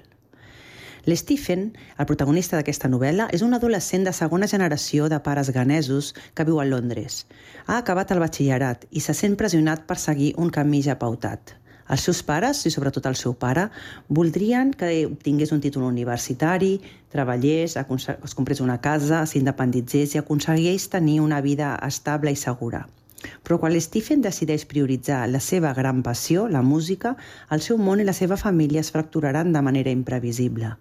L'Stephen, 1.10 1.66
el 1.98 2.08
protagonista 2.12 2.54
d'aquesta 2.54 2.92
novel·la, 2.94 3.26
és 3.34 3.42
un 3.42 3.58
adolescent 3.58 4.06
de 4.06 4.14
segona 4.14 4.46
generació 4.54 5.10
de 5.10 5.18
pares 5.26 5.50
ganesos 5.50 6.12
que 6.14 6.46
viu 6.46 6.62
a 6.62 6.68
Londres. 6.70 7.24
Ha 7.66 7.82
acabat 7.82 8.14
el 8.14 8.22
batxillerat 8.22 8.86
i 8.92 9.02
se 9.02 9.18
sent 9.18 9.34
pressionat 9.34 9.82
per 9.90 9.98
seguir 9.98 10.30
un 10.38 10.54
camí 10.54 10.86
ja 10.86 10.94
pautat. 11.02 11.56
Els 11.88 12.06
seus 12.06 12.22
pares, 12.24 12.64
i 12.64 12.72
sobretot 12.72 13.06
el 13.10 13.16
seu 13.20 13.34
pare, 13.36 13.68
voldrien 14.08 14.72
que 14.72 15.06
obtingués 15.06 15.52
un 15.52 15.60
títol 15.60 15.84
universitari, 15.84 16.78
treballés, 17.12 17.76
es 17.76 18.34
comprés 18.34 18.60
una 18.64 18.80
casa, 18.80 19.24
s'independitzés 19.26 20.14
i 20.14 20.20
aconseguís 20.22 20.88
tenir 20.90 21.20
una 21.20 21.40
vida 21.44 21.74
estable 21.86 22.32
i 22.32 22.40
segura. 22.40 22.86
Però 23.44 23.56
quan 23.60 23.72
l'Stephen 23.72 24.20
decideix 24.20 24.66
prioritzar 24.68 25.22
la 25.32 25.40
seva 25.40 25.72
gran 25.76 26.02
passió, 26.04 26.44
la 26.48 26.60
música, 26.60 27.14
el 27.56 27.64
seu 27.64 27.80
món 27.80 28.00
i 28.00 28.04
la 28.04 28.12
seva 28.12 28.36
família 28.36 28.84
es 28.84 28.92
fracturaran 28.92 29.52
de 29.52 29.64
manera 29.64 29.92
imprevisible. 29.96 30.74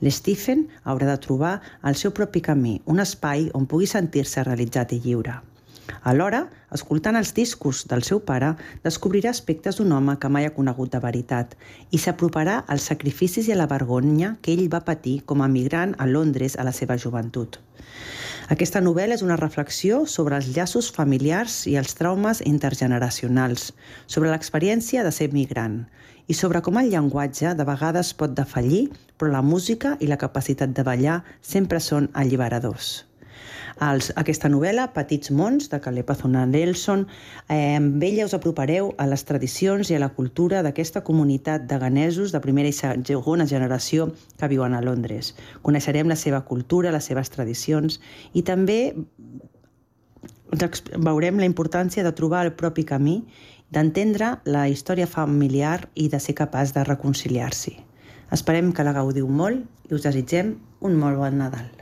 L'Stephen 0.00 0.66
haurà 0.84 1.12
de 1.12 1.20
trobar 1.20 1.54
el 1.84 1.96
seu 2.00 2.16
propi 2.16 2.40
camí, 2.40 2.78
un 2.86 3.04
espai 3.04 3.50
on 3.52 3.68
pugui 3.68 3.90
sentir-se 3.90 4.44
realitzat 4.48 4.96
i 4.96 5.02
lliure. 5.04 5.40
Alhora, 6.02 6.46
escoltant 6.74 7.16
els 7.18 7.32
discos 7.36 7.84
del 7.90 8.02
seu 8.06 8.20
pare, 8.26 8.52
descobrirà 8.84 9.30
aspectes 9.30 9.78
d'un 9.78 9.92
home 9.92 10.16
que 10.18 10.30
mai 10.32 10.48
ha 10.48 10.54
conegut 10.56 10.92
de 10.94 11.00
veritat 11.02 11.54
i 11.90 12.00
s'aproparà 12.02 12.62
als 12.74 12.88
sacrificis 12.90 13.48
i 13.48 13.54
a 13.54 13.58
la 13.60 13.68
vergonya 13.70 14.36
que 14.42 14.54
ell 14.54 14.68
va 14.72 14.82
patir 14.86 15.20
com 15.26 15.42
a 15.42 15.50
migrant 15.52 15.94
a 15.98 16.08
Londres 16.10 16.56
a 16.58 16.66
la 16.66 16.72
seva 16.72 16.98
joventut. 16.98 17.60
Aquesta 18.52 18.82
novel·la 18.82 19.16
és 19.16 19.22
una 19.22 19.38
reflexió 19.38 20.02
sobre 20.06 20.36
els 20.36 20.50
llaços 20.56 20.90
familiars 20.92 21.62
i 21.70 21.76
els 21.80 21.94
traumes 21.96 22.42
intergeneracionals, 22.44 23.70
sobre 24.06 24.32
l'experiència 24.32 25.04
de 25.06 25.12
ser 25.14 25.30
migrant 25.32 25.84
i 26.26 26.34
sobre 26.38 26.62
com 26.62 26.78
el 26.78 26.90
llenguatge 26.90 27.54
de 27.58 27.68
vegades 27.68 28.12
pot 28.18 28.34
defallir, 28.34 28.88
però 29.18 29.30
la 29.32 29.46
música 29.46 29.96
i 30.00 30.10
la 30.10 30.20
capacitat 30.20 30.74
de 30.74 30.84
ballar 30.86 31.22
sempre 31.54 31.80
són 31.80 32.10
alliberadors 32.12 32.92
els, 33.82 34.10
aquesta 34.20 34.50
novel·la, 34.52 34.88
Petits 34.94 35.32
mons, 35.34 35.68
de 35.72 35.80
Caleb 35.82 36.10
Azuna 36.12 36.44
Nelson. 36.46 37.06
Eh, 37.48 37.76
amb 37.76 38.02
ella 38.04 38.26
us 38.28 38.34
apropareu 38.36 38.92
a 38.98 39.06
les 39.10 39.24
tradicions 39.28 39.90
i 39.90 39.96
a 39.96 40.02
la 40.02 40.12
cultura 40.16 40.62
d'aquesta 40.62 41.02
comunitat 41.06 41.66
de 41.70 41.78
ganesos 41.82 42.34
de 42.34 42.42
primera 42.44 42.70
i 42.70 42.76
segona 42.76 43.46
generació 43.46 44.10
que 44.38 44.50
viuen 44.52 44.74
a 44.74 44.82
Londres. 44.84 45.34
Coneixerem 45.62 46.10
la 46.10 46.18
seva 46.18 46.44
cultura, 46.48 46.92
les 46.94 47.10
seves 47.10 47.32
tradicions 47.34 47.98
i 48.34 48.44
també 48.46 48.94
veurem 50.52 51.40
la 51.40 51.48
importància 51.48 52.04
de 52.04 52.12
trobar 52.12 52.44
el 52.46 52.52
propi 52.52 52.84
camí, 52.84 53.22
d'entendre 53.72 54.34
la 54.44 54.66
història 54.68 55.08
familiar 55.08 55.88
i 55.96 56.10
de 56.12 56.20
ser 56.20 56.36
capaç 56.36 56.74
de 56.76 56.84
reconciliar-s'hi. 56.84 57.78
Esperem 58.32 58.72
que 58.76 58.84
la 58.84 58.92
gaudiu 58.96 59.28
molt 59.28 59.88
i 59.88 59.96
us 59.96 60.04
desitgem 60.04 60.58
un 60.80 61.00
molt 61.00 61.16
bon 61.20 61.40
Nadal. 61.40 61.81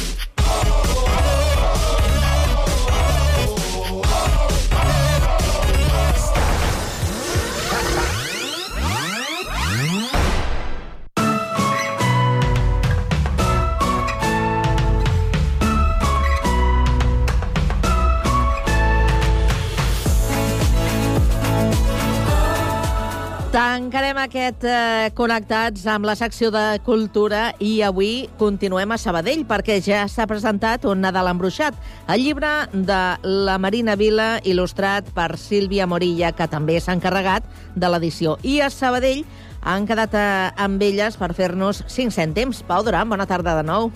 Aquest 24.21 24.63
eh, 24.67 25.09
Connectats 25.17 25.83
amb 25.89 26.05
la 26.07 26.15
secció 26.19 26.51
de 26.53 26.79
Cultura 26.85 27.51
i 27.63 27.79
avui 27.85 28.27
continuem 28.39 28.93
a 28.93 28.97
Sabadell 29.01 29.43
perquè 29.49 29.79
ja 29.83 30.03
s'ha 30.11 30.27
presentat 30.29 30.85
un 30.89 31.01
Nadal 31.03 31.29
embruixat, 31.31 31.77
el 32.11 32.23
llibre 32.25 32.51
de 32.73 32.99
la 33.47 33.57
Marina 33.61 33.95
Vila 33.99 34.35
il·lustrat 34.45 35.09
per 35.15 35.33
Sílvia 35.41 35.87
Morilla, 35.89 36.31
que 36.35 36.47
també 36.51 36.79
s'ha 36.79 36.95
encarregat 36.97 37.47
de 37.75 37.89
l'edició. 37.93 38.37
I 38.43 38.59
a 38.65 38.69
Sabadell 38.69 39.23
han 39.61 39.85
quedat 39.85 40.15
eh, 40.17 40.51
amb 40.57 40.81
elles 40.81 41.17
per 41.21 41.33
fer-nos 41.37 41.83
5 41.87 42.13
cèntims. 42.15 42.63
Pau 42.65 42.81
Duran, 42.85 43.09
bona 43.09 43.27
tarda 43.29 43.57
de 43.59 43.65
nou. 43.67 43.91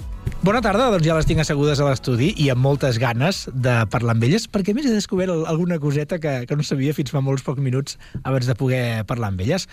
Bona 0.46 0.60
tarda, 0.62 0.92
doncs 0.94 1.06
ja 1.06 1.16
les 1.18 1.26
tinc 1.26 1.40
assegudes 1.42 1.80
a 1.82 1.86
l'estudi 1.88 2.32
i 2.42 2.48
amb 2.54 2.62
moltes 2.62 2.98
ganes 3.02 3.44
de 3.54 3.74
parlar 3.90 4.14
amb 4.14 4.26
elles, 4.28 4.46
perquè 4.50 4.74
més 4.78 4.86
he 4.86 4.94
descobert 4.94 5.32
al- 5.34 5.46
alguna 5.50 5.80
coseta 5.82 6.20
que, 6.22 6.34
que 6.50 6.58
no 6.58 6.66
sabia 6.66 6.94
fins 6.98 7.10
fa 7.14 7.22
molts 7.22 7.42
pocs 7.46 7.62
minuts 7.66 7.98
abans 8.24 8.46
de 8.50 8.54
poder 8.58 8.84
parlar 9.10 9.32
amb 9.34 9.42
elles. 9.42 9.66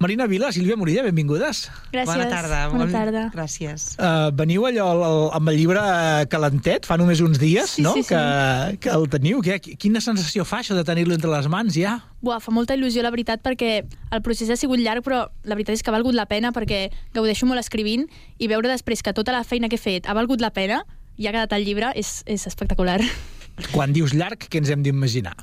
Marina 0.00 0.26
Vila, 0.26 0.48
Sílvia 0.50 0.78
Morilla, 0.80 1.02
benvingudes. 1.04 1.66
Gràcies. 1.92 2.06
Bona 2.08 2.26
tarda. 2.30 2.60
Bona 2.72 2.84
Bon- 2.86 2.92
tarda. 2.94 3.24
Gràcies. 3.34 3.82
Uh, 4.00 4.30
veniu 4.32 4.62
allò 4.64 4.86
el, 4.94 5.02
el, 5.04 5.18
amb 5.36 5.50
el 5.52 5.58
llibre 5.60 5.82
calentet, 6.32 6.86
fa 6.88 6.96
només 6.96 7.20
uns 7.20 7.36
dies, 7.38 7.74
Sí, 7.76 7.82
no? 7.84 7.92
sí, 7.92 8.02
sí. 8.02 8.08
Que, 8.08 8.78
que 8.80 8.94
el 8.96 9.04
teniu. 9.12 9.42
Què, 9.44 9.58
quina 9.76 10.00
sensació 10.00 10.46
fa 10.48 10.62
això 10.64 10.72
de 10.78 10.86
tenir-lo 10.88 11.12
entre 11.12 11.28
les 11.28 11.50
mans 11.52 11.76
ja? 11.76 11.98
Buah, 12.24 12.40
fa 12.40 12.48
molta 12.50 12.78
il·lusió, 12.80 13.04
la 13.04 13.12
veritat, 13.12 13.42
perquè 13.44 13.82
el 13.84 14.22
procés 14.24 14.48
ha 14.48 14.56
sigut 14.56 14.80
llarg, 14.80 15.04
però 15.04 15.26
la 15.44 15.54
veritat 15.60 15.76
és 15.76 15.84
que 15.84 15.92
ha 15.92 15.96
valgut 15.98 16.16
la 16.16 16.24
pena 16.24 16.48
perquè 16.56 16.86
gaudeixo 17.12 17.44
molt 17.44 17.60
escrivint 17.60 18.08
i 18.40 18.48
veure 18.48 18.72
després 18.72 19.04
que 19.04 19.12
tota 19.12 19.36
la 19.36 19.44
feina 19.44 19.68
que 19.68 19.76
he 19.76 19.84
fet 19.84 20.08
ha 20.08 20.16
valgut 20.16 20.40
la 20.40 20.48
pena 20.50 20.80
i 21.20 21.28
ha 21.28 21.32
quedat 21.36 21.52
el 21.52 21.68
llibre 21.68 21.92
és, 21.94 22.22
és 22.24 22.46
espectacular. 22.48 23.02
Quan 23.76 23.92
dius 23.92 24.16
llarg, 24.16 24.48
què 24.48 24.64
ens 24.64 24.72
hem 24.72 24.80
d'imaginar? 24.82 25.36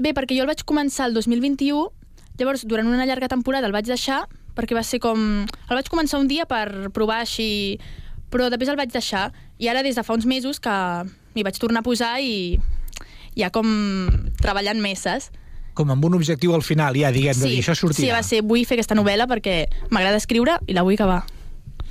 Bé, 0.00 0.14
perquè 0.16 0.32
jo 0.32 0.46
el 0.46 0.48
vaig 0.48 0.64
començar 0.64 1.10
el 1.10 1.12
2021, 1.12 1.90
llavors 2.40 2.64
durant 2.66 2.88
una 2.88 3.06
llarga 3.06 3.28
temporada 3.28 3.68
el 3.68 3.76
vaig 3.76 3.88
deixar 3.88 4.24
perquè 4.56 4.76
va 4.76 4.84
ser 4.86 5.00
com... 5.02 5.44
El 5.68 5.78
vaig 5.78 5.88
començar 5.92 6.20
un 6.20 6.28
dia 6.30 6.46
per 6.48 6.90
provar 6.96 7.20
així, 7.24 7.78
però 8.32 8.48
després 8.50 8.72
el 8.72 8.78
vaig 8.80 8.92
deixar 8.92 9.30
i 9.60 9.68
ara 9.70 9.84
des 9.86 9.96
de 9.98 10.04
fa 10.04 10.16
uns 10.16 10.26
mesos 10.28 10.60
que 10.60 10.74
m'hi 11.34 11.44
vaig 11.46 11.58
tornar 11.62 11.84
a 11.84 11.86
posar 11.86 12.16
i 12.24 12.58
ja 13.38 13.50
com 13.54 13.68
treballant 14.40 14.80
més, 14.82 15.04
saps? 15.06 15.30
Com 15.78 15.92
amb 15.94 16.04
un 16.04 16.16
objectiu 16.18 16.52
al 16.56 16.64
final, 16.66 16.96
ja, 16.98 17.12
diguem, 17.14 17.36
de 17.38 17.46
dir, 17.46 17.60
això 17.62 17.76
sí, 17.76 17.84
sortirà. 17.86 18.18
va 18.18 18.24
ser, 18.26 18.42
vull 18.42 18.64
fer 18.66 18.80
aquesta 18.80 18.96
novel·la 18.98 19.28
perquè 19.30 19.62
m'agrada 19.94 20.18
escriure 20.18 20.58
i 20.66 20.74
la 20.76 20.82
vull 20.84 20.98
acabar. 20.98 21.22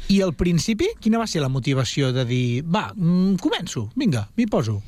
I 0.10 0.20
al 0.26 0.34
principi, 0.34 0.89
quina 1.00 1.22
va 1.22 1.28
ser 1.30 1.41
la 1.41 1.52
motivació 1.54 2.10
de 2.12 2.26
dir, 2.28 2.64
va, 2.66 2.89
mm, 2.95 3.38
començo, 3.41 3.88
vinga, 3.95 4.28
m'hi 4.36 4.50
poso? 4.50 4.82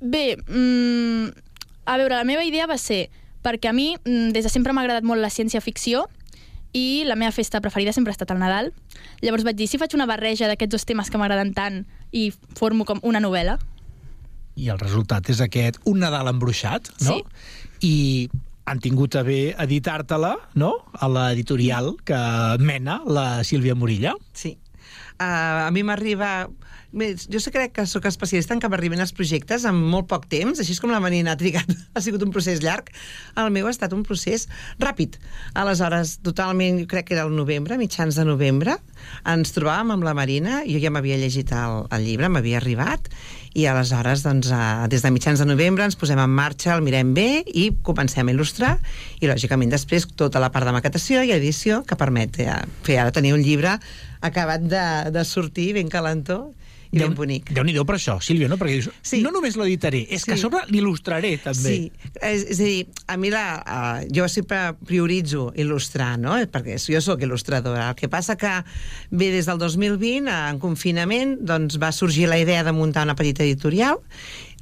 Bé, 0.00 0.36
mm, 0.36 1.28
a 1.84 1.96
veure, 1.98 2.16
la 2.16 2.24
meva 2.24 2.44
idea 2.46 2.66
va 2.70 2.78
ser 2.78 3.10
perquè 3.44 3.70
a 3.70 3.76
mi 3.76 3.92
mm, 3.96 4.32
des 4.34 4.46
de 4.46 4.52
sempre 4.52 4.72
m'ha 4.72 4.84
agradat 4.86 5.04
molt 5.06 5.22
la 5.22 5.30
ciència-ficció 5.30 6.06
i 6.74 7.04
la 7.06 7.14
meva 7.14 7.30
festa 7.30 7.60
preferida 7.62 7.92
sempre 7.94 8.10
ha 8.10 8.16
estat 8.16 8.32
el 8.34 8.40
Nadal. 8.42 8.72
Llavors 9.22 9.44
vaig 9.46 9.60
dir, 9.60 9.68
si 9.70 9.78
faig 9.78 9.94
una 9.94 10.08
barreja 10.10 10.48
d'aquests 10.50 10.72
dos 10.74 10.88
temes 10.88 11.12
que 11.12 11.20
m'agraden 11.20 11.52
tant 11.54 11.84
i 12.10 12.32
formo 12.58 12.84
com 12.88 12.98
una 13.06 13.22
novel·la, 13.22 13.60
I 14.54 14.68
el 14.70 14.78
resultat 14.78 15.30
és 15.32 15.40
aquest, 15.42 15.80
un 15.90 15.98
Nadal 16.02 16.30
embruixat, 16.30 16.90
no? 17.02 17.16
Sí. 17.18 17.86
I 17.86 17.94
han 18.70 18.80
tingut 18.80 19.16
a 19.18 19.24
bé 19.26 19.54
editar-te-la, 19.60 20.34
no?, 20.54 20.72
a 20.94 21.08
l'editorial 21.10 21.94
que 22.06 22.18
mena 22.62 23.00
la 23.04 23.42
Sílvia 23.44 23.74
Morilla. 23.74 24.14
Sí. 24.32 24.56
Uh, 25.18 25.66
a 25.66 25.70
mi 25.74 25.82
m'arriba... 25.82 26.46
Jo 26.94 27.40
sé, 27.42 27.50
crec 27.50 27.72
que 27.74 27.86
sóc 27.90 28.04
especialista 28.06 28.54
en 28.54 28.60
que 28.62 28.68
m'arriben 28.70 29.02
els 29.02 29.10
projectes 29.16 29.64
en 29.66 29.74
molt 29.74 30.06
poc 30.06 30.28
temps, 30.30 30.60
així 30.62 30.76
és 30.76 30.80
com 30.82 30.92
la 30.94 31.00
Marina 31.02 31.32
ha 31.34 31.38
trigat, 31.40 31.66
ha 31.94 32.02
sigut 32.04 32.22
un 32.22 32.30
procés 32.34 32.62
llarg. 32.62 32.92
El 33.40 33.50
meu 33.54 33.66
ha 33.66 33.72
estat 33.74 33.96
un 33.96 34.04
procés 34.06 34.46
ràpid. 34.78 35.18
Aleshores, 35.58 36.20
totalment, 36.22 36.78
jo 36.84 36.90
crec 36.90 37.08
que 37.08 37.18
era 37.18 37.26
el 37.26 37.34
novembre, 37.34 37.80
mitjans 37.80 38.14
de 38.14 38.26
novembre, 38.28 38.78
ens 39.26 39.50
trobàvem 39.56 39.90
amb 39.96 40.06
la 40.06 40.14
Marina, 40.14 40.62
jo 40.68 40.78
ja 40.78 40.94
m'havia 40.94 41.18
llegit 41.18 41.50
el, 41.50 41.82
el 41.90 42.06
llibre, 42.06 42.30
m'havia 42.30 42.62
arribat, 42.62 43.10
i 43.54 43.66
aleshores, 43.70 44.24
doncs, 44.26 44.50
uh, 44.54 44.86
des 44.90 45.02
de 45.02 45.10
mitjans 45.14 45.42
de 45.42 45.46
novembre 45.46 45.86
ens 45.86 45.98
posem 45.98 46.18
en 46.18 46.30
marxa, 46.30 46.74
el 46.74 46.82
mirem 46.86 47.12
bé 47.14 47.44
i 47.46 47.68
comencem 47.86 48.30
a 48.30 48.34
il·lustrar, 48.34 48.74
i 49.22 49.30
lògicament 49.30 49.70
després 49.74 50.06
tota 50.14 50.42
la 50.42 50.50
part 50.54 50.66
de 50.66 50.74
maquetació 50.74 51.22
i 51.22 51.34
edició 51.34 51.82
que 51.86 51.98
permet 51.98 52.40
eh, 52.42 52.58
fer 52.86 52.98
ara 53.02 53.14
tenir 53.14 53.34
un 53.34 53.42
llibre 53.46 53.76
acabat 54.26 54.66
de, 54.66 54.84
de 55.14 55.22
sortir 55.28 55.72
ben 55.78 55.90
calentó 55.92 56.54
i 56.94 57.00
ben 57.02 57.14
bonic. 57.16 57.50
Déu-n'hi-do 57.54 57.84
per 57.88 57.96
això, 57.98 58.16
Sílvia, 58.22 58.48
no? 58.50 58.58
Perquè 58.60 58.78
dius, 58.78 58.88
sí. 59.02 59.20
no 59.24 59.32
només 59.34 59.58
l'editaré, 59.60 60.04
és 60.08 60.22
sí. 60.22 60.30
que 60.30 60.36
a 60.36 60.40
sobre 60.40 60.62
l'il·lustraré, 60.70 61.34
també. 61.42 61.74
Sí, 61.74 62.08
és, 62.20 62.46
és 62.54 62.60
a 62.60 62.68
dir, 62.68 62.86
a 63.10 63.18
mi 63.20 63.32
la, 63.34 63.44
uh, 63.60 64.06
jo 64.14 64.28
sempre 64.30 64.62
prioritzo 64.86 65.48
il·lustrar, 65.58 66.14
no? 66.22 66.36
Perquè 66.54 66.78
jo 66.80 67.02
sóc 67.04 67.24
il·lustradora. 67.26 67.90
El 67.92 67.98
que 67.98 68.10
passa 68.12 68.38
que 68.40 68.54
bé 69.10 69.30
des 69.34 69.50
del 69.50 69.60
2020, 69.62 70.30
en 70.54 70.62
confinament, 70.62 71.38
doncs 71.42 71.80
va 71.82 71.92
sorgir 71.94 72.28
la 72.30 72.38
idea 72.40 72.64
de 72.64 72.74
muntar 72.76 73.06
una 73.08 73.18
petita 73.18 73.44
editorial 73.44 74.00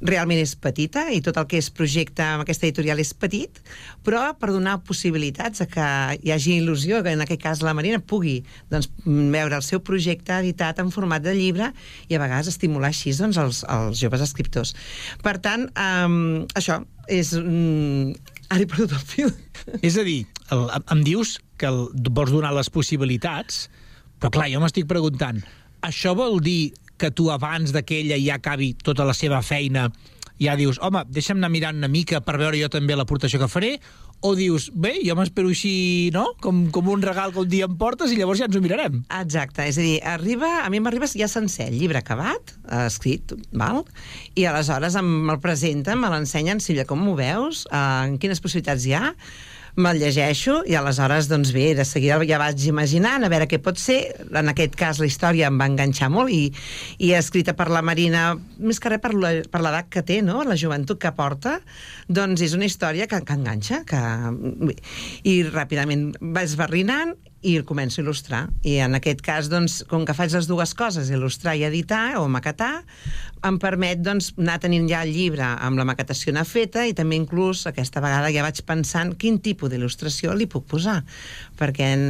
realment 0.03 0.41
és 0.43 0.55
petita 0.59 1.07
i 1.15 1.21
tot 1.25 1.39
el 1.41 1.47
que 1.51 1.61
és 1.63 1.71
projecte 1.75 2.25
amb 2.25 2.45
aquesta 2.45 2.67
editorial 2.67 3.01
és 3.03 3.13
petit, 3.15 3.61
però 4.07 4.25
per 4.39 4.51
donar 4.51 4.81
possibilitats 4.87 5.63
a 5.63 5.69
que 5.71 5.87
hi 6.19 6.35
hagi 6.35 6.59
il·lusió, 6.61 7.03
que 7.05 7.15
en 7.15 7.23
aquest 7.25 7.43
cas 7.43 7.63
la 7.63 7.75
Marina 7.79 8.03
pugui 8.03 8.41
doncs, 8.73 8.91
veure 9.07 9.59
el 9.59 9.67
seu 9.67 9.83
projecte 9.85 10.35
editat 10.41 10.83
en 10.83 10.91
format 10.95 11.23
de 11.25 11.35
llibre 11.37 11.71
i 12.09 12.19
a 12.19 12.23
vegades 12.23 12.51
estimular 12.51 12.91
així 12.91 13.15
doncs, 13.17 13.39
els, 13.39 13.63
els 13.71 14.03
joves 14.03 14.25
escriptors. 14.25 14.75
Per 15.23 15.39
tant, 15.45 15.69
um, 15.79 16.45
això 16.59 16.83
és... 17.09 17.35
Um, 17.39 18.13
ara 18.53 18.61
he 18.61 18.69
perdut 18.69 18.93
el 18.93 19.07
fil. 19.09 19.33
És 19.81 19.97
a 19.97 20.05
dir, 20.05 20.23
el, 20.53 20.67
em 20.93 21.01
dius 21.07 21.39
que 21.61 21.71
el, 21.71 21.87
vols 22.11 22.35
donar 22.35 22.53
les 22.57 22.69
possibilitats, 22.73 23.69
però 24.21 24.33
clar, 24.35 24.51
jo 24.53 24.61
m'estic 24.63 24.89
preguntant, 24.91 25.41
això 25.83 26.13
vol 26.19 26.39
dir 26.43 26.73
que 27.03 27.11
tu 27.11 27.33
abans 27.35 27.75
de 27.75 27.83
que 27.83 27.99
ella 28.05 28.21
ja 28.23 28.39
acabi 28.39 28.73
tota 28.79 29.07
la 29.09 29.17
seva 29.19 29.43
feina 29.43 29.91
ja 30.43 30.57
dius, 30.59 30.79
home, 30.83 31.05
deixa'm 31.13 31.39
anar 31.39 31.53
mirant 31.53 31.79
una 31.79 31.91
mica 31.91 32.23
per 32.25 32.39
veure 32.41 32.59
jo 32.59 32.71
també 32.73 32.97
l'aportació 32.99 33.41
que 33.43 33.51
faré, 33.51 33.77
o 34.23 34.35
dius, 34.39 34.69
bé, 34.79 34.95
jo 35.03 35.17
m'espero 35.19 35.51
així, 35.51 36.11
no?, 36.15 36.29
com, 36.43 36.65
com 36.75 36.91
un 36.93 37.03
regal 37.03 37.33
que 37.35 37.43
un 37.43 37.49
dia 37.51 37.67
em 37.67 37.75
portes 37.79 38.13
i 38.15 38.19
llavors 38.19 38.39
ja 38.39 38.47
ens 38.47 38.59
ho 38.59 38.63
mirarem. 38.63 39.01
Exacte, 39.19 39.67
és 39.67 39.79
a 39.79 39.83
dir, 39.83 39.97
arriba, 40.07 40.51
a 40.63 40.69
mi 40.71 40.79
m'arriba 40.83 41.11
ja 41.11 41.27
sencer, 41.31 41.67
el 41.73 41.81
llibre 41.81 41.99
acabat, 41.99 42.55
eh, 42.69 42.85
escrit, 42.87 43.35
val? 43.51 43.83
i 44.39 44.47
aleshores 44.47 44.95
em, 44.99 45.09
me'l 45.27 45.43
presenten, 45.43 45.99
me 45.99 46.11
l'ensenyen, 46.13 46.63
Sílvia, 46.63 46.87
com 46.87 47.03
m'ho 47.03 47.17
veus? 47.19 47.65
Eh, 47.71 48.15
quines 48.23 48.43
possibilitats 48.43 48.87
hi 48.87 48.95
ha? 48.99 49.09
Me'l 49.77 50.01
llegeixo 50.03 50.59
i 50.69 50.77
aleshores, 50.77 51.29
doncs 51.31 51.53
bé, 51.55 51.71
de 51.77 51.85
seguida 51.89 52.19
ja 52.29 52.41
vaig 52.41 52.67
imaginant 52.69 53.25
a 53.25 53.31
veure 53.33 53.49
què 53.49 53.59
pot 53.63 53.81
ser. 53.81 54.01
En 54.29 54.51
aquest 54.53 54.77
cas 54.79 55.01
la 55.01 55.09
història 55.09 55.49
em 55.49 55.59
va 55.61 55.69
enganxar 55.71 56.11
molt 56.13 56.33
i, 56.35 56.45
i 57.01 57.13
escrita 57.17 57.57
per 57.57 57.71
la 57.73 57.83
Marina, 57.85 58.33
més 58.59 58.81
que 58.83 58.93
res 58.93 59.03
per 59.03 59.15
l'edat 59.65 59.89
que 59.93 60.05
té, 60.05 60.21
no? 60.25 60.43
la 60.45 60.59
joventut 60.61 61.01
que 61.01 61.13
porta, 61.17 61.59
doncs 62.09 62.45
és 62.45 62.57
una 62.59 62.69
història 62.69 63.09
que, 63.09 63.23
que 63.25 63.39
enganxa, 63.39 63.83
que... 63.89 64.03
i 65.29 65.41
ràpidament 65.49 66.11
va 66.21 66.45
esbarrinant 66.45 67.17
i 67.43 67.57
el 67.59 67.67
començo 67.67 68.01
a 68.01 68.05
il·lustrar. 68.05 68.43
I 68.63 68.79
en 68.87 68.97
aquest 68.99 69.23
cas, 69.25 69.51
doncs, 69.51 69.83
com 69.91 70.07
que 70.07 70.15
faig 70.17 70.35
les 70.35 70.49
dues 70.51 70.75
coses, 70.79 71.11
il·lustrar 71.11 71.57
i 71.59 71.67
editar 71.67 72.19
o 72.21 72.29
maquetar, 72.31 72.85
em 73.43 73.59
permet 73.59 73.99
doncs, 74.03 74.31
anar 74.39 74.61
tenint 74.63 74.87
ja 74.91 75.03
el 75.03 75.11
llibre 75.15 75.43
amb 75.43 75.81
la 75.81 75.87
maquetació 75.89 76.31
anar 76.31 76.45
feta 76.47 76.85
i 76.87 76.95
també 76.95 77.17
inclús 77.19 77.65
aquesta 77.67 78.03
vegada 78.03 78.31
ja 78.31 78.45
vaig 78.45 78.61
pensant 78.67 79.17
quin 79.19 79.41
tipus 79.43 79.73
d'il·lustració 79.73 80.37
li 80.39 80.47
puc 80.51 80.69
posar. 80.71 81.01
Perquè 81.59 81.89
en, 81.97 82.05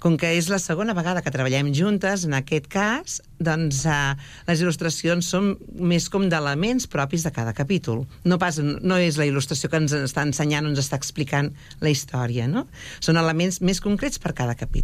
com 0.00 0.16
que 0.20 0.32
és 0.38 0.48
la 0.48 0.60
segona 0.62 0.96
vegada 0.96 1.20
que 1.24 1.32
treballem 1.34 1.70
juntes, 1.76 2.24
en 2.24 2.36
aquest 2.38 2.70
cas, 2.72 3.18
doncs 3.38 3.84
eh, 3.84 4.16
les 4.48 4.64
il·lustracions 4.64 5.28
són 5.34 5.52
més 5.76 6.08
com 6.12 6.24
d'elements 6.32 6.88
propis 6.90 7.26
de 7.26 7.34
cada 7.36 7.52
capítol. 7.56 8.06
No, 8.24 8.40
pas, 8.40 8.58
no 8.58 8.96
és 8.96 9.20
la 9.20 9.28
il·lustració 9.28 9.68
que 9.68 9.82
ens 9.82 9.94
està 10.00 10.24
ensenyant 10.24 10.72
ens 10.72 10.80
està 10.80 10.96
explicant 10.96 11.52
la 11.84 11.92
història, 11.92 12.48
no? 12.48 12.64
Són 13.04 13.20
elements 13.20 13.60
més 13.60 13.84
concrets 13.84 14.20
per 14.22 14.32
cada 14.32 14.56
capítol. 14.56 14.77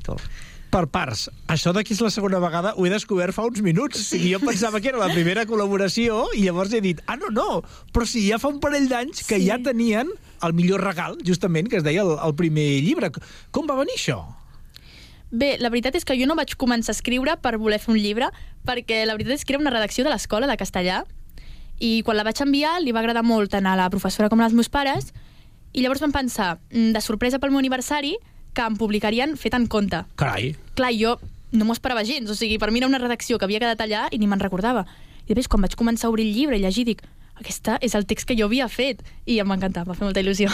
Per 0.75 0.89
parts. 0.91 1.29
Això 1.47 1.71
d'aquí 1.71 1.95
és 1.95 2.01
la 2.03 2.11
segona 2.11 2.41
vegada 2.43 2.73
ho 2.75 2.83
he 2.87 2.91
descobert 2.91 3.33
fa 3.37 3.45
uns 3.47 3.61
minuts. 3.63 4.01
Sí. 4.09 4.19
I 4.19 4.33
jo 4.33 4.41
pensava 4.43 4.81
que 4.83 4.89
era 4.91 4.99
la 4.99 5.13
primera 5.13 5.45
col·laboració 5.47 6.25
i 6.35 6.43
llavors 6.49 6.73
he 6.75 6.81
dit, 6.83 7.01
ah, 7.07 7.15
no, 7.21 7.31
no, 7.31 7.63
però 7.95 8.07
sí, 8.11 8.25
ja 8.27 8.41
fa 8.43 8.51
un 8.51 8.59
parell 8.59 8.89
d'anys 8.91 9.23
que 9.23 9.39
Sí. 9.39 9.47
ja 9.47 9.61
tenien 9.63 10.11
el 10.43 10.53
millor 10.53 10.83
regal, 10.83 11.15
justament, 11.25 11.69
que 11.71 11.77
es 11.79 11.85
deia 11.85 12.03
el, 12.03 12.17
el 12.19 12.35
primer 12.35 12.83
llibre. 12.83 13.13
Com 13.53 13.71
va 13.71 13.77
venir 13.79 13.95
això? 13.95 14.19
Bé, 15.31 15.57
la 15.59 15.71
veritat 15.71 15.95
és 15.95 16.05
que 16.05 16.15
jo 16.19 16.27
no 16.27 16.35
vaig 16.39 16.57
començar 16.59 16.93
a 16.93 16.97
escriure 16.99 17.37
per 17.43 17.57
voler 17.59 17.79
fer 17.83 17.95
un 17.95 17.99
llibre, 17.99 18.29
perquè 18.67 19.05
la 19.07 19.15
veritat 19.15 19.39
és 19.39 19.45
que 19.45 19.55
era 19.55 19.63
una 19.63 19.71
redacció 19.71 20.05
de 20.05 20.11
l'escola 20.11 20.47
de 20.51 20.57
castellà, 20.59 21.05
i 21.79 22.03
quan 22.07 22.17
la 22.19 22.23
vaig 22.27 22.39
enviar 22.43 22.77
li 22.83 22.93
va 22.95 23.01
agradar 23.03 23.25
molt 23.27 23.51
tant 23.51 23.67
a 23.67 23.75
la 23.79 23.89
professora 23.91 24.29
com 24.31 24.41
als 24.41 24.55
meus 24.55 24.69
pares, 24.71 25.13
i 25.73 25.83
llavors 25.83 26.03
vam 26.03 26.13
pensar, 26.15 26.59
mm, 26.71 26.93
de 26.95 27.01
sorpresa 27.03 27.39
pel 27.39 27.51
meu 27.51 27.59
aniversari, 27.59 28.17
que 28.55 28.65
em 28.65 28.77
publicarien 28.79 29.37
fet 29.41 29.57
en 29.59 29.67
conte. 29.71 30.05
Carai. 30.21 30.55
Clar, 30.79 30.93
jo 30.97 31.17
no 31.55 31.67
m'ho 31.67 31.75
esperava 31.77 32.05
gens, 32.07 32.31
o 32.31 32.35
sigui, 32.39 32.59
per 32.59 32.71
mi 32.71 32.81
era 32.83 32.89
una 32.91 32.99
redacció 33.03 33.39
que 33.39 33.47
havia 33.47 33.63
quedat 33.63 33.83
allà 33.85 34.07
i 34.11 34.19
ni 34.19 34.31
me'n 34.31 34.43
recordava. 34.43 34.87
I 35.25 35.33
després, 35.33 35.49
quan 35.49 35.65
vaig 35.65 35.77
començar 35.79 36.09
a 36.09 36.15
obrir 36.15 36.27
el 36.27 36.35
llibre 36.35 36.59
i 36.59 36.65
llegir, 36.65 36.87
dic, 36.89 37.05
aquesta 37.39 37.79
és 37.83 37.95
el 37.95 38.07
text 38.07 38.29
que 38.29 38.37
jo 38.39 38.49
havia 38.51 38.69
fet, 38.69 39.03
i 39.27 39.39
em 39.43 39.51
va 39.51 39.59
encantar, 39.59 39.87
va 39.89 39.95
fer 39.99 40.07
molta 40.07 40.23
il·lusió. 40.23 40.51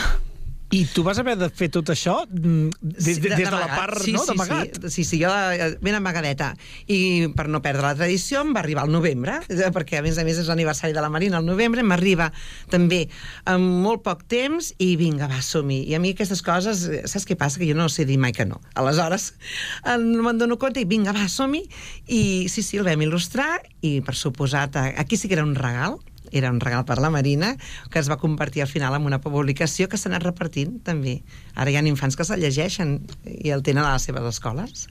I 0.71 0.85
tu 0.95 1.03
vas 1.03 1.19
haver 1.19 1.35
de 1.35 1.49
fer 1.51 1.67
tot 1.75 1.89
això 1.91 2.21
mm, 2.29 2.79
des, 2.81 3.19
des, 3.19 3.33
de 3.41 3.51
la 3.51 3.67
part 3.73 3.99
sí, 4.05 4.13
no, 4.15 4.23
sí, 4.23 4.31
d'amagat? 4.31 4.77
Sí, 4.85 4.91
sí, 4.95 5.05
sí, 5.05 5.19
jo 5.19 5.31
eh, 5.35 5.73
ben 5.83 5.97
amagadeta. 5.99 6.53
I 6.87 7.27
per 7.35 7.49
no 7.51 7.59
perdre 7.65 7.89
la 7.89 7.97
tradició 7.99 8.45
em 8.45 8.53
va 8.55 8.63
arribar 8.63 8.85
al 8.87 8.93
novembre, 8.95 9.41
eh, 9.51 9.71
perquè 9.75 9.99
a 9.99 10.05
més 10.07 10.21
a 10.23 10.25
més 10.27 10.39
és 10.39 10.51
l'aniversari 10.51 10.95
de 10.95 11.03
la 11.03 11.11
Marina 11.11 11.41
al 11.41 11.49
novembre, 11.49 11.83
m'arriba 11.83 12.29
també 12.71 13.03
amb 13.51 13.83
molt 13.83 14.05
poc 14.07 14.23
temps 14.31 14.71
i 14.79 14.93
vinga, 15.01 15.27
va, 15.31 15.41
som-hi. 15.43 15.81
I 15.91 15.97
a 15.99 16.03
mi 16.03 16.15
aquestes 16.15 16.45
coses, 16.47 16.87
eh, 16.87 17.03
saps 17.11 17.27
què 17.27 17.35
passa? 17.41 17.59
Que 17.59 17.67
jo 17.67 17.75
no 17.75 17.89
sé 17.91 18.07
dir 18.07 18.21
mai 18.23 18.37
que 18.37 18.47
no. 18.47 18.61
Aleshores, 18.79 19.33
eh, 19.83 19.99
me'n 19.99 20.39
dono 20.39 20.61
compte 20.61 20.85
i 20.85 20.87
vinga, 20.87 21.17
va, 21.17 21.27
som-hi. 21.27 21.65
I 22.07 22.23
sí, 22.47 22.63
sí, 22.63 22.79
el 22.79 22.87
vam 22.87 23.03
il·lustrar 23.09 23.57
i, 23.83 23.99
per 24.07 24.15
suposat, 24.15 24.79
aquí 25.03 25.19
sí 25.19 25.27
que 25.27 25.35
era 25.35 25.47
un 25.47 25.57
regal, 25.59 25.99
era 26.31 26.51
un 26.51 26.61
regal 26.61 26.85
per 26.85 26.99
la 27.01 27.11
Marina, 27.11 27.57
que 27.91 27.99
es 27.99 28.09
va 28.11 28.17
convertir 28.19 28.63
al 28.63 28.69
final 28.69 28.95
en 28.95 29.07
una 29.07 29.21
publicació 29.21 29.89
que 29.89 29.97
s'ha 29.99 30.09
anat 30.11 30.23
repartint, 30.23 30.81
també. 30.85 31.23
Ara 31.55 31.71
hi 31.71 31.77
ha 31.77 31.83
infants 31.87 32.17
que 32.17 32.25
se'l 32.25 32.41
llegeixen 32.41 33.01
i 33.27 33.51
el 33.51 33.63
tenen 33.63 33.85
a 33.85 33.93
les 33.95 34.03
seves 34.09 34.23
escoles. 34.35 34.87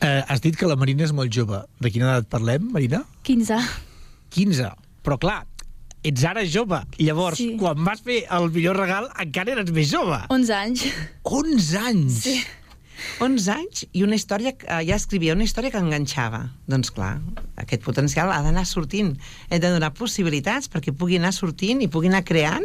Eh, 0.00 0.22
has 0.28 0.40
dit 0.42 0.56
que 0.56 0.66
la 0.66 0.76
Marina 0.76 1.04
és 1.04 1.12
molt 1.12 1.32
jove. 1.32 1.62
De 1.80 1.90
quina 1.90 2.10
edat 2.12 2.28
parlem, 2.28 2.70
Marina? 2.72 3.04
15. 3.22 3.56
15. 4.34 4.70
Però 5.04 5.16
clar, 5.20 5.46
ets 6.04 6.24
ara 6.28 6.42
jove. 6.44 6.82
Llavors, 6.98 7.38
Sí. 7.38 7.56
quan 7.56 7.82
vas 7.84 8.00
fer 8.02 8.24
el 8.30 8.50
millor 8.50 8.76
regal, 8.76 9.08
encara 9.20 9.52
eres 9.52 9.70
més 9.72 9.88
jove. 9.90 10.18
11 10.28 10.50
anys. 10.52 10.84
11 11.22 11.78
anys? 11.78 12.20
Sí. 12.24 12.42
11 13.20 13.48
anys 13.52 13.84
i 13.92 14.02
una 14.02 14.14
història, 14.18 14.52
que- 14.56 14.66
eh, 14.68 14.84
ja 14.88 14.96
escrivia 14.96 15.34
una 15.34 15.44
història 15.44 15.70
que 15.70 15.78
enganxava. 15.78 16.50
Doncs 16.66 16.90
clar, 16.94 17.20
aquest 17.56 17.82
potencial 17.82 18.30
ha 18.32 18.42
d'anar 18.42 18.66
sortint. 18.66 19.16
Hem 19.50 19.60
de 19.60 19.70
donar 19.70 19.92
possibilitats 19.94 20.70
perquè 20.70 20.92
pugui 20.96 21.16
anar 21.16 21.32
sortint 21.32 21.82
i 21.82 21.88
pugui 21.88 22.08
anar 22.08 22.24
creant 22.24 22.64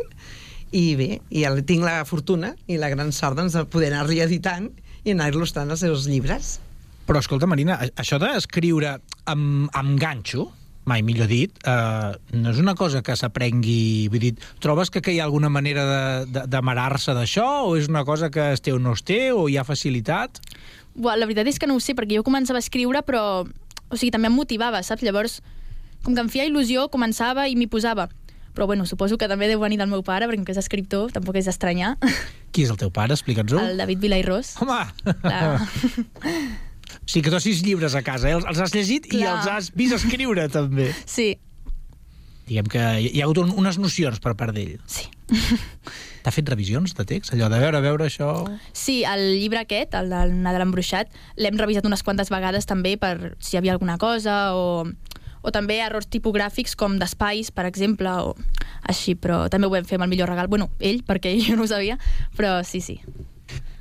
i 0.72 0.96
bé, 0.96 1.22
i 1.30 1.44
el, 1.50 1.64
tinc 1.66 1.82
la 1.84 2.04
fortuna 2.06 2.54
i 2.68 2.78
la 2.78 2.90
gran 2.90 3.12
sort 3.12 3.36
doncs, 3.38 3.54
de 3.54 3.66
poder 3.66 3.92
anar-li 3.94 4.20
editant 4.22 4.70
i 5.04 5.12
anar 5.16 5.32
il·lustrant 5.32 5.70
els 5.70 5.80
seus 5.82 6.06
llibres. 6.08 6.60
Però 7.08 7.18
escolta, 7.18 7.48
Marina, 7.50 7.80
això 7.98 8.20
d'escriure 8.22 9.00
amb, 9.26 9.70
amb 9.74 10.00
ganxo, 10.00 10.52
mai 10.86 11.02
millor 11.06 11.28
dit, 11.30 11.52
eh, 11.68 12.12
no 12.34 12.50
és 12.50 12.58
una 12.62 12.74
cosa 12.76 13.02
que 13.06 13.16
s'aprengui... 13.16 14.08
Vull 14.10 14.20
dir, 14.24 14.32
trobes 14.64 14.90
que, 14.90 15.02
que 15.06 15.14
hi 15.14 15.20
ha 15.20 15.26
alguna 15.28 15.50
manera 15.50 15.84
de- 15.86 16.26
de- 16.34 16.46
d'amarar-se 16.50 17.14
d'això 17.14 17.46
o 17.68 17.76
és 17.78 17.90
una 17.92 18.06
cosa 18.08 18.32
que 18.34 18.52
es 18.54 18.62
té 18.66 18.74
o 18.74 18.80
no 18.80 18.94
es 18.98 19.04
té 19.06 19.32
o 19.32 19.48
hi 19.50 19.58
ha 19.60 19.64
facilitat? 19.68 20.40
Buah, 20.96 21.16
la 21.20 21.28
veritat 21.30 21.48
és 21.52 21.60
que 21.62 21.68
no 21.70 21.76
ho 21.78 21.84
sé, 21.84 21.94
perquè 21.96 22.18
jo 22.18 22.24
començava 22.26 22.58
a 22.58 22.66
escriure, 22.66 23.04
però... 23.06 23.46
O 23.90 23.98
sigui, 23.98 24.12
també 24.14 24.30
em 24.30 24.36
motivava, 24.38 24.82
saps? 24.86 25.02
Llavors, 25.06 25.40
com 26.06 26.14
que 26.14 26.22
em 26.22 26.28
feia 26.30 26.46
il·lusió, 26.50 26.88
començava 26.94 27.48
i 27.50 27.56
m'hi 27.58 27.66
posava. 27.70 28.08
Però, 28.54 28.66
bueno, 28.70 28.86
suposo 28.90 29.18
que 29.18 29.28
també 29.30 29.48
deu 29.50 29.62
venir 29.62 29.78
del 29.80 29.90
meu 29.90 30.02
pare, 30.06 30.26
perquè 30.28 30.42
com 30.42 30.46
que 30.46 30.54
és 30.54 30.62
escriptor, 30.62 31.10
tampoc 31.14 31.38
és 31.42 31.46
d'estranyar. 31.50 31.96
Qui 32.54 32.66
és 32.66 32.74
el 32.74 32.78
teu 32.82 32.90
pare? 32.94 33.14
Explica'ns-ho. 33.18 33.58
El 33.62 33.78
David 33.82 34.02
Vilairós. 34.04 34.56
Home! 34.62 34.82
Clar. 35.22 35.58
Sí 37.10 37.24
que 37.26 37.32
tu 37.32 37.39
has 37.39 37.45
sis 37.47 37.64
llibres 37.66 37.95
a 37.97 38.03
casa, 38.05 38.30
eh? 38.30 38.36
Els, 38.38 38.45
els 38.45 38.60
has 38.62 38.74
llegit 38.76 39.07
i 39.10 39.18
Clar. 39.18 39.39
els 39.39 39.47
has 39.49 39.72
vist 39.74 39.95
escriure, 39.97 40.43
també. 40.53 40.91
Sí. 41.10 41.32
Diguem 42.45 42.70
que 42.70 42.84
hi 43.01 43.10
hi 43.16 43.24
ha 43.24 43.26
hagut 43.26 43.41
un, 43.41 43.55
unes 43.57 43.80
nocions 43.82 44.22
per 44.22 44.36
part 44.38 44.53
d'ell. 44.53 44.76
Sí. 44.86 45.07
T'ha 46.24 46.34
fet 46.36 46.51
revisions 46.53 46.93
de 46.93 47.05
text? 47.10 47.34
Allò 47.34 47.47
de 47.49 47.57
veure, 47.64 47.80
a 47.80 47.82
veure 47.82 48.05
això... 48.05 48.30
Sí, 48.78 48.99
el 49.10 49.24
llibre 49.39 49.64
aquest, 49.64 49.97
el 49.97 50.14
del 50.14 50.36
Nadal 50.43 50.68
embruixat, 50.68 51.10
l'hem 51.41 51.57
revisat 51.57 51.88
unes 51.89 52.05
quantes 52.05 52.30
vegades 52.30 52.70
també 52.70 52.93
per 53.01 53.34
si 53.39 53.55
hi 53.55 53.62
havia 53.62 53.74
alguna 53.74 53.97
cosa 53.97 54.38
o, 54.53 54.86
o 55.41 55.55
també 55.55 55.80
errors 55.82 56.12
tipogràfics 56.14 56.78
com 56.78 56.99
d'espais, 57.01 57.49
per 57.49 57.66
exemple, 57.66 58.14
o 58.22 58.36
així, 58.86 59.18
però 59.18 59.47
també 59.49 59.66
ho 59.66 59.74
vam 59.74 59.89
fer 59.89 59.97
amb 59.97 60.05
el 60.05 60.14
millor 60.14 60.30
regal. 60.30 60.51
Bueno, 60.51 60.70
ell, 60.78 61.01
perquè 61.10 61.34
jo 61.47 61.57
no 61.57 61.66
ho 61.66 61.74
sabia, 61.74 61.97
però 62.38 62.60
sí, 62.62 62.86
sí. 62.86 62.99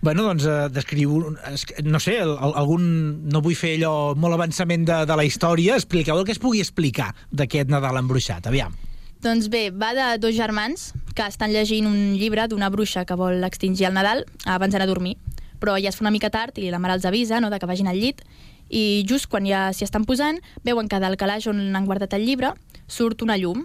Bueno, 0.01 0.22
doncs 0.22 0.44
eh, 0.46 0.68
descriu, 0.70 1.34
es- 1.53 1.66
no 1.82 1.99
sé, 1.99 2.18
el, 2.22 2.30
el- 2.36 2.55
algun... 2.61 2.84
No 3.32 3.40
vull 3.42 3.57
fer 3.59 3.74
allò 3.78 4.14
molt 4.14 4.36
avançament 4.36 4.84
de, 4.86 5.01
de 5.11 5.16
la 5.18 5.24
història, 5.26 5.74
expliqueu 5.74 6.18
el 6.20 6.24
que 6.28 6.32
es 6.36 6.38
pugui 6.38 6.61
explicar 6.62 7.14
d'aquest 7.32 7.70
Nadal 7.72 7.99
embruixat, 7.99 8.46
aviam. 8.46 8.76
Doncs 9.18 9.49
bé, 9.51 9.70
va 9.74 9.90
de 9.99 10.07
dos 10.22 10.36
germans 10.36 10.92
que 11.18 11.24
estan 11.26 11.51
llegint 11.51 11.88
un 11.90 12.14
llibre 12.14 12.44
d'una 12.46 12.68
bruixa 12.70 13.03
que 13.05 13.16
vol 13.18 13.42
extingir 13.42 13.88
el 13.88 13.96
Nadal 13.96 14.22
abans 14.46 14.70
d'anar 14.70 14.86
a 14.86 14.92
dormir. 14.92 15.16
Però 15.59 15.74
ja 15.82 15.90
es 15.90 15.96
fa 15.99 16.05
una 16.07 16.12
mica 16.14 16.30
tard 16.30 16.55
i 16.62 16.68
la 16.70 16.78
mare 16.78 16.94
els 16.94 17.05
avisa 17.09 17.40
no, 17.42 17.51
de 17.51 17.59
que 17.59 17.66
vagin 17.66 17.88
al 17.90 17.99
llit 17.99 18.22
i 18.70 19.03
just 19.09 19.26
quan 19.26 19.42
ja 19.49 19.72
s'hi 19.74 19.82
estan 19.88 20.05
posant 20.07 20.38
veuen 20.62 20.86
que 20.86 21.01
del 21.03 21.16
calaix 21.18 21.49
on 21.51 21.59
han 21.74 21.86
guardat 21.88 22.14
el 22.14 22.22
llibre 22.28 22.53
surt 22.86 23.24
una 23.26 23.34
llum. 23.40 23.64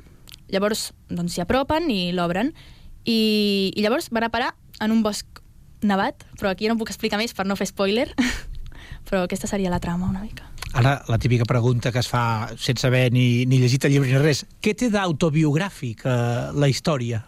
Llavors 0.50 0.94
doncs, 1.14 1.36
s'hi 1.36 1.44
apropen 1.46 1.92
i 1.94 2.10
l'obren 2.18 2.50
i, 3.06 3.70
i 3.78 3.82
llavors 3.86 4.10
van 4.10 4.26
a 4.26 4.32
parar 4.34 4.56
en 4.82 4.90
un 4.96 5.04
bosc 5.06 5.43
nevat, 5.88 6.24
però 6.40 6.52
aquí 6.54 6.68
no 6.72 6.78
puc 6.80 6.90
explicar 6.94 7.20
més 7.22 7.34
per 7.34 7.46
no 7.46 7.56
fer 7.60 7.68
spoiler, 7.70 8.10
però 9.10 9.24
aquesta 9.28 9.48
seria 9.48 9.70
la 9.74 9.80
trama 9.84 10.10
una 10.10 10.22
mica. 10.24 10.50
Ara, 10.74 10.96
la 11.08 11.20
típica 11.22 11.46
pregunta 11.46 11.92
que 11.94 12.00
es 12.02 12.08
fa 12.10 12.50
sense 12.58 12.88
haver 12.88 13.12
ni, 13.14 13.46
ni 13.46 13.60
llegit 13.62 13.86
el 13.86 13.92
llibre 13.94 14.10
ni 14.10 14.18
res. 14.24 14.46
Què 14.60 14.74
té 14.74 14.90
d'autobiogràfic 14.90 16.02
eh, 16.10 16.16
la 16.58 16.70
història? 16.72 17.20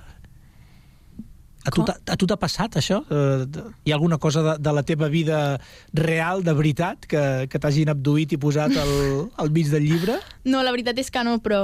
A 1.66 1.72
tu, 1.74 1.82
t'ha- 1.82 1.97
a 2.14 2.16
tu 2.18 2.28
t'ha 2.30 2.38
passat 2.38 2.76
això? 2.78 2.99
Eh, 3.10 3.45
hi 3.86 3.91
ha 3.91 3.95
alguna 3.97 4.20
cosa 4.22 4.41
de, 4.45 4.51
de 4.62 4.74
la 4.74 4.84
teva 4.86 5.08
vida 5.10 5.60
real, 5.97 6.43
de 6.45 6.53
veritat, 6.53 7.08
que, 7.10 7.22
que 7.49 7.58
t'hagin 7.62 7.89
abduït 7.89 8.34
i 8.34 8.38
posat 8.41 8.76
al, 8.78 8.93
al 9.41 9.49
mig 9.53 9.72
del 9.74 9.86
llibre? 9.86 10.20
No, 10.45 10.62
la 10.62 10.74
veritat 10.76 10.97
és 11.01 11.10
que 11.10 11.24
no, 11.26 11.39
però, 11.41 11.62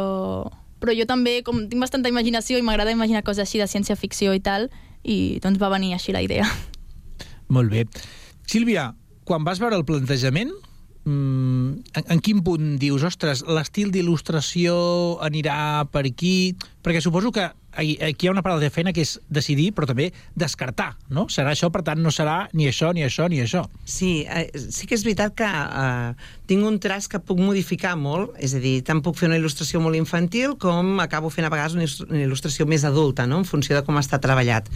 però 0.81 0.95
jo 0.97 1.05
també, 1.09 1.39
com 1.45 1.67
tinc 1.69 1.81
bastanta 1.85 2.09
imaginació 2.09 2.57
i 2.57 2.65
m'agrada 2.65 2.93
imaginar 2.93 3.21
coses 3.21 3.45
així 3.45 3.61
de 3.61 3.69
ciència-ficció 3.69 4.33
i 4.33 4.41
tal, 4.41 4.69
i 5.05 5.37
doncs 5.41 5.61
va 5.61 5.69
venir 5.73 5.93
així 5.97 6.13
la 6.17 6.21
idea. 6.25 6.49
Molt 7.51 7.71
bé. 7.73 7.85
Sílvia, 8.47 8.91
quan 9.27 9.45
vas 9.47 9.59
veure 9.61 9.77
el 9.77 9.85
plantejament, 9.87 10.51
mm, 11.05 11.95
en, 11.99 12.05
en 12.15 12.21
quin 12.23 12.41
punt 12.45 12.77
dius, 12.81 13.03
ostres, 13.07 13.43
l'estil 13.47 13.91
d'il·lustració 13.91 14.75
anirà 15.23 15.87
per 15.91 16.05
aquí? 16.07 16.55
Perquè 16.81 17.03
suposo 17.03 17.31
que 17.35 17.51
aquí 17.71 18.25
hi 18.25 18.27
ha 18.27 18.33
una 18.33 18.43
part 18.43 18.59
de 18.59 18.69
feina 18.69 18.91
que 18.91 19.03
és 19.05 19.13
decidir, 19.31 19.69
però 19.75 19.87
també 19.87 20.09
descartar, 20.35 20.97
no? 21.09 21.27
Serà 21.31 21.53
això, 21.53 21.69
per 21.71 21.83
tant, 21.87 22.01
no 22.03 22.11
serà 22.11 22.49
ni 22.53 22.67
això, 22.67 22.91
ni 22.95 23.05
això, 23.05 23.29
ni 23.31 23.39
això. 23.43 23.63
Sí, 23.85 24.25
eh, 24.27 24.49
sí 24.51 24.87
que 24.87 24.97
és 24.97 25.05
veritat 25.07 25.35
que 25.39 25.47
eh, 25.47 26.11
tinc 26.51 26.67
un 26.67 26.79
traç 26.83 27.07
que 27.11 27.21
puc 27.23 27.39
modificar 27.39 27.95
molt, 27.99 28.35
és 28.39 28.55
a 28.55 28.63
dir, 28.63 28.81
tant 28.87 29.03
puc 29.03 29.19
fer 29.19 29.29
una 29.31 29.39
il·lustració 29.39 29.79
molt 29.83 29.99
infantil 29.99 30.57
com 30.59 30.99
acabo 31.03 31.31
fent 31.31 31.47
a 31.47 31.53
vegades 31.53 31.77
una 31.79 32.23
il·lustració 32.25 32.67
més 32.67 32.87
adulta, 32.87 33.27
no?, 33.27 33.43
en 33.43 33.47
funció 33.47 33.77
de 33.77 33.85
com 33.87 33.99
està 33.99 34.19
treballat. 34.19 34.67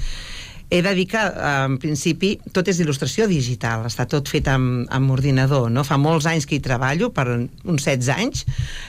He 0.70 0.82
de 0.82 0.93
dir 0.97 1.05
que, 1.11 1.22
en 1.22 1.78
principi, 1.82 2.32
tot 2.55 2.66
és 2.72 2.80
il·lustració 2.82 3.28
digital, 3.30 3.84
està 3.86 4.07
tot 4.09 4.30
fet 4.32 4.47
amb, 4.49 4.88
amb 4.93 5.13
ordinador, 5.13 5.68
no? 5.70 5.84
Fa 5.86 5.99
molts 6.01 6.26
anys 6.30 6.47
que 6.49 6.57
hi 6.57 6.63
treballo, 6.66 7.11
per 7.13 7.28
uns 7.30 7.86
16 7.86 8.09
anys, 8.16 8.45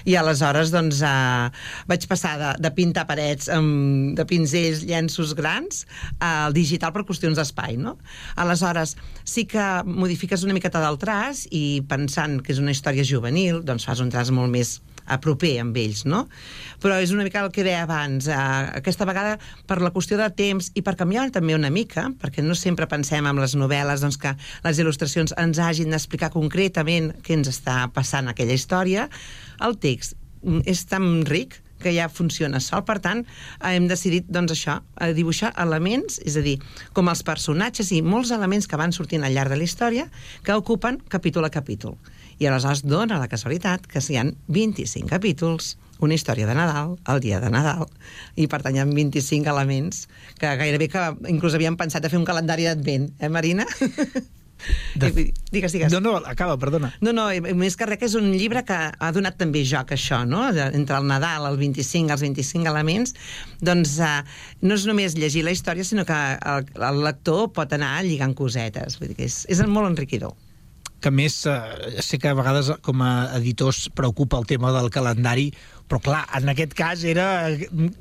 i 0.09 0.17
aleshores, 0.17 0.73
doncs, 0.73 1.03
eh, 1.05 1.67
vaig 1.91 2.09
passar 2.09 2.35
de, 2.41 2.55
de 2.65 2.73
pintar 2.77 3.05
parets 3.11 3.51
amb, 3.53 4.17
de 4.17 4.25
pinzells, 4.29 4.87
llenços 4.89 5.37
grans, 5.37 5.85
al 6.25 6.57
digital 6.57 6.95
per 6.97 7.05
qüestions 7.05 7.37
d'espai, 7.37 7.77
no? 7.77 7.99
Aleshores, 8.41 8.97
sí 9.29 9.45
que 9.45 9.69
modifiques 9.85 10.49
una 10.49 10.57
miqueta 10.57 10.81
del 10.81 10.97
traç 11.03 11.45
i 11.53 11.83
pensant 11.89 12.41
que 12.41 12.57
és 12.57 12.63
una 12.63 12.73
història 12.73 13.05
juvenil, 13.05 13.61
doncs 13.67 13.85
fas 13.85 14.01
un 14.01 14.13
traç 14.13 14.33
molt 14.33 14.53
més 14.53 14.79
a 15.07 15.19
proper 15.23 15.55
amb 15.63 15.77
ells, 15.81 16.05
no? 16.09 16.27
Però 16.83 16.99
és 17.03 17.13
una 17.15 17.25
mica 17.27 17.43
el 17.45 17.53
que 17.55 17.65
deia 17.67 17.85
abans, 17.87 18.29
eh, 18.29 18.37
aquesta 18.81 19.07
vegada 19.09 19.37
per 19.67 19.81
la 19.83 19.93
qüestió 19.95 20.19
de 20.21 20.29
temps 20.37 20.71
i 20.75 20.83
per 20.83 20.97
canviar 20.99 21.29
també 21.35 21.55
una 21.57 21.71
mica, 21.71 22.09
perquè 22.21 22.45
no 22.45 22.55
sempre 22.59 22.89
pensem 22.91 23.27
en 23.27 23.41
les 23.41 23.57
novel·les 23.57 24.03
doncs, 24.05 24.19
que 24.21 24.35
les 24.65 24.81
il·lustracions 24.83 25.35
ens 25.39 25.59
hagin 25.63 25.95
d'explicar 25.95 26.33
concretament 26.35 27.13
què 27.23 27.39
ens 27.39 27.53
està 27.53 27.87
passant 27.95 28.29
aquella 28.29 28.57
història, 28.57 29.09
el 29.65 29.79
text 29.81 30.17
mm, 30.43 30.67
és 30.67 30.85
tan 30.91 31.25
ric 31.27 31.63
que 31.83 31.93
ja 31.95 32.09
funciona 32.09 32.61
sol. 32.61 32.85
Per 32.89 32.99
tant, 33.05 33.23
hem 33.69 33.87
decidit, 33.91 34.29
doncs, 34.33 34.55
això, 34.57 34.79
a 34.97 35.11
dibuixar 35.17 35.53
elements, 35.63 36.21
és 36.25 36.39
a 36.39 36.45
dir, 36.45 36.57
com 36.97 37.11
els 37.13 37.25
personatges 37.27 37.93
i 37.93 38.03
molts 38.03 38.33
elements 38.35 38.69
que 38.69 38.81
van 38.81 38.95
sortint 38.97 39.27
al 39.27 39.37
llarg 39.37 39.53
de 39.53 39.61
la 39.61 39.69
història 39.69 40.09
que 40.43 40.57
ocupen 40.57 41.01
capítol 41.13 41.47
a 41.47 41.53
capítol. 41.53 41.99
I 42.39 42.49
aleshores 42.49 42.85
dona 42.85 43.21
la 43.21 43.29
casualitat 43.33 43.87
que 43.89 44.03
si 44.05 44.15
hi 44.15 44.21
ha 44.21 44.27
25 44.53 45.09
capítols, 45.09 45.77
una 46.05 46.17
història 46.17 46.47
de 46.49 46.55
Nadal, 46.57 46.97
el 47.09 47.21
dia 47.25 47.41
de 47.41 47.51
Nadal, 47.53 47.87
i 48.37 48.47
per 48.53 48.61
tant 48.65 48.77
hi 48.77 48.83
ha 48.83 48.89
25 48.89 49.49
elements 49.53 50.05
que 50.41 50.57
gairebé 50.61 50.91
que 50.93 51.05
inclús 51.33 51.57
havíem 51.57 51.79
pensat 51.81 52.05
de 52.05 52.13
fer 52.13 52.21
un 52.21 52.29
calendari 52.29 52.69
d'advent, 52.69 53.13
eh, 53.21 53.33
Marina? 53.33 53.69
De... 54.95 55.11
Digues, 55.53 55.73
digues. 55.73 55.93
No, 55.93 56.01
no, 56.01 56.17
acaba, 56.17 56.57
perdona. 56.59 56.89
No, 57.05 57.13
no, 57.13 57.27
més 57.61 57.77
que 57.77 57.87
res 57.89 58.01
que 58.01 58.09
és 58.09 58.15
un 58.19 58.31
llibre 58.33 58.63
que 58.67 58.79
ha 58.89 59.11
donat 59.13 59.37
també 59.37 59.61
joc 59.69 59.93
a 59.93 59.99
això, 59.99 60.23
no? 60.29 60.47
Entre 60.49 60.97
el 60.97 61.07
Nadal, 61.11 61.45
el 61.51 61.59
25, 61.61 62.15
els 62.15 62.25
25 62.25 62.73
elements, 62.73 63.13
doncs 63.61 63.99
eh, 64.01 64.15
no 64.65 64.81
és 64.81 64.89
només 64.89 65.17
llegir 65.21 65.45
la 65.47 65.55
història, 65.55 65.85
sinó 65.85 66.07
que 66.09 66.17
el, 66.17 66.73
el 66.89 67.05
lector 67.05 67.51
pot 67.57 67.77
anar 67.77 67.99
lligant 68.09 68.35
cosetes. 68.39 68.99
Vull 69.01 69.13
dir 69.13 69.21
que 69.21 69.29
és, 69.29 69.43
és 69.53 69.63
molt 69.69 69.93
enriquidor. 69.93 70.35
Que 71.01 71.13
més 71.13 71.39
eh, 71.47 72.01
sé 72.05 72.19
que 72.19 72.31
a 72.31 72.37
vegades 72.37 72.71
com 72.85 73.03
a 73.05 73.13
editors 73.37 73.87
preocupa 73.95 74.39
el 74.41 74.47
tema 74.49 74.73
del 74.75 74.89
calendari, 74.91 75.51
però 75.87 76.01
clar, 76.03 76.23
en 76.35 76.51
aquest 76.51 76.73
cas 76.75 77.05
era 77.07 77.27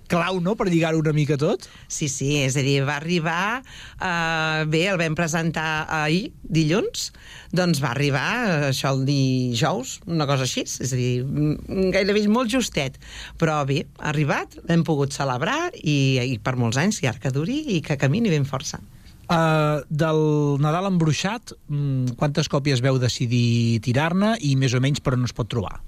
clau, 0.09 0.39
no?, 0.41 0.55
per 0.57 0.65
lligar-ho 0.71 1.01
una 1.03 1.13
mica 1.13 1.37
tot. 1.37 1.67
Sí, 1.91 2.07
sí, 2.09 2.31
és 2.41 2.57
a 2.57 2.63
dir, 2.65 2.79
va 2.87 2.97
arribar... 2.97 3.61
Eh, 3.99 4.65
bé, 4.71 4.85
el 4.89 4.97
vam 5.01 5.17
presentar 5.17 5.85
ahir, 6.01 6.31
dilluns, 6.41 7.11
doncs 7.55 7.83
va 7.83 7.91
arribar 7.93 8.25
eh, 8.39 8.57
això 8.71 8.95
el 8.95 9.05
dijous, 9.05 9.99
una 10.09 10.25
cosa 10.29 10.47
així, 10.47 10.65
és 10.65 10.95
a 10.95 10.97
dir, 10.97 11.11
mm, 11.21 11.91
gairebé 11.93 12.25
molt 12.31 12.49
justet. 12.51 12.97
Però 13.41 13.61
bé, 13.69 13.83
ha 13.99 14.09
arribat, 14.15 14.57
l'hem 14.65 14.85
pogut 14.87 15.13
celebrar 15.13 15.69
i, 15.77 16.17
i 16.25 16.39
per 16.41 16.57
molts 16.57 16.81
anys, 16.81 17.03
i 17.03 17.11
ara 17.11 17.21
que 17.21 17.33
duri 17.35 17.61
i 17.77 17.81
que 17.85 17.99
camini 18.01 18.33
ben 18.33 18.49
força. 18.49 18.81
Uh, 19.25 19.81
del 19.89 20.19
Nadal 20.61 20.85
embruixat, 20.91 21.55
mm, 21.65 22.13
quantes 22.19 22.49
còpies 22.51 22.83
veu 22.85 22.99
decidir 23.01 23.81
tirar-ne 23.81 24.35
i 24.45 24.53
més 24.59 24.75
o 24.77 24.81
menys 24.83 25.01
per 25.01 25.15
on 25.17 25.25
es 25.25 25.33
pot 25.33 25.49
trobar? 25.49 25.79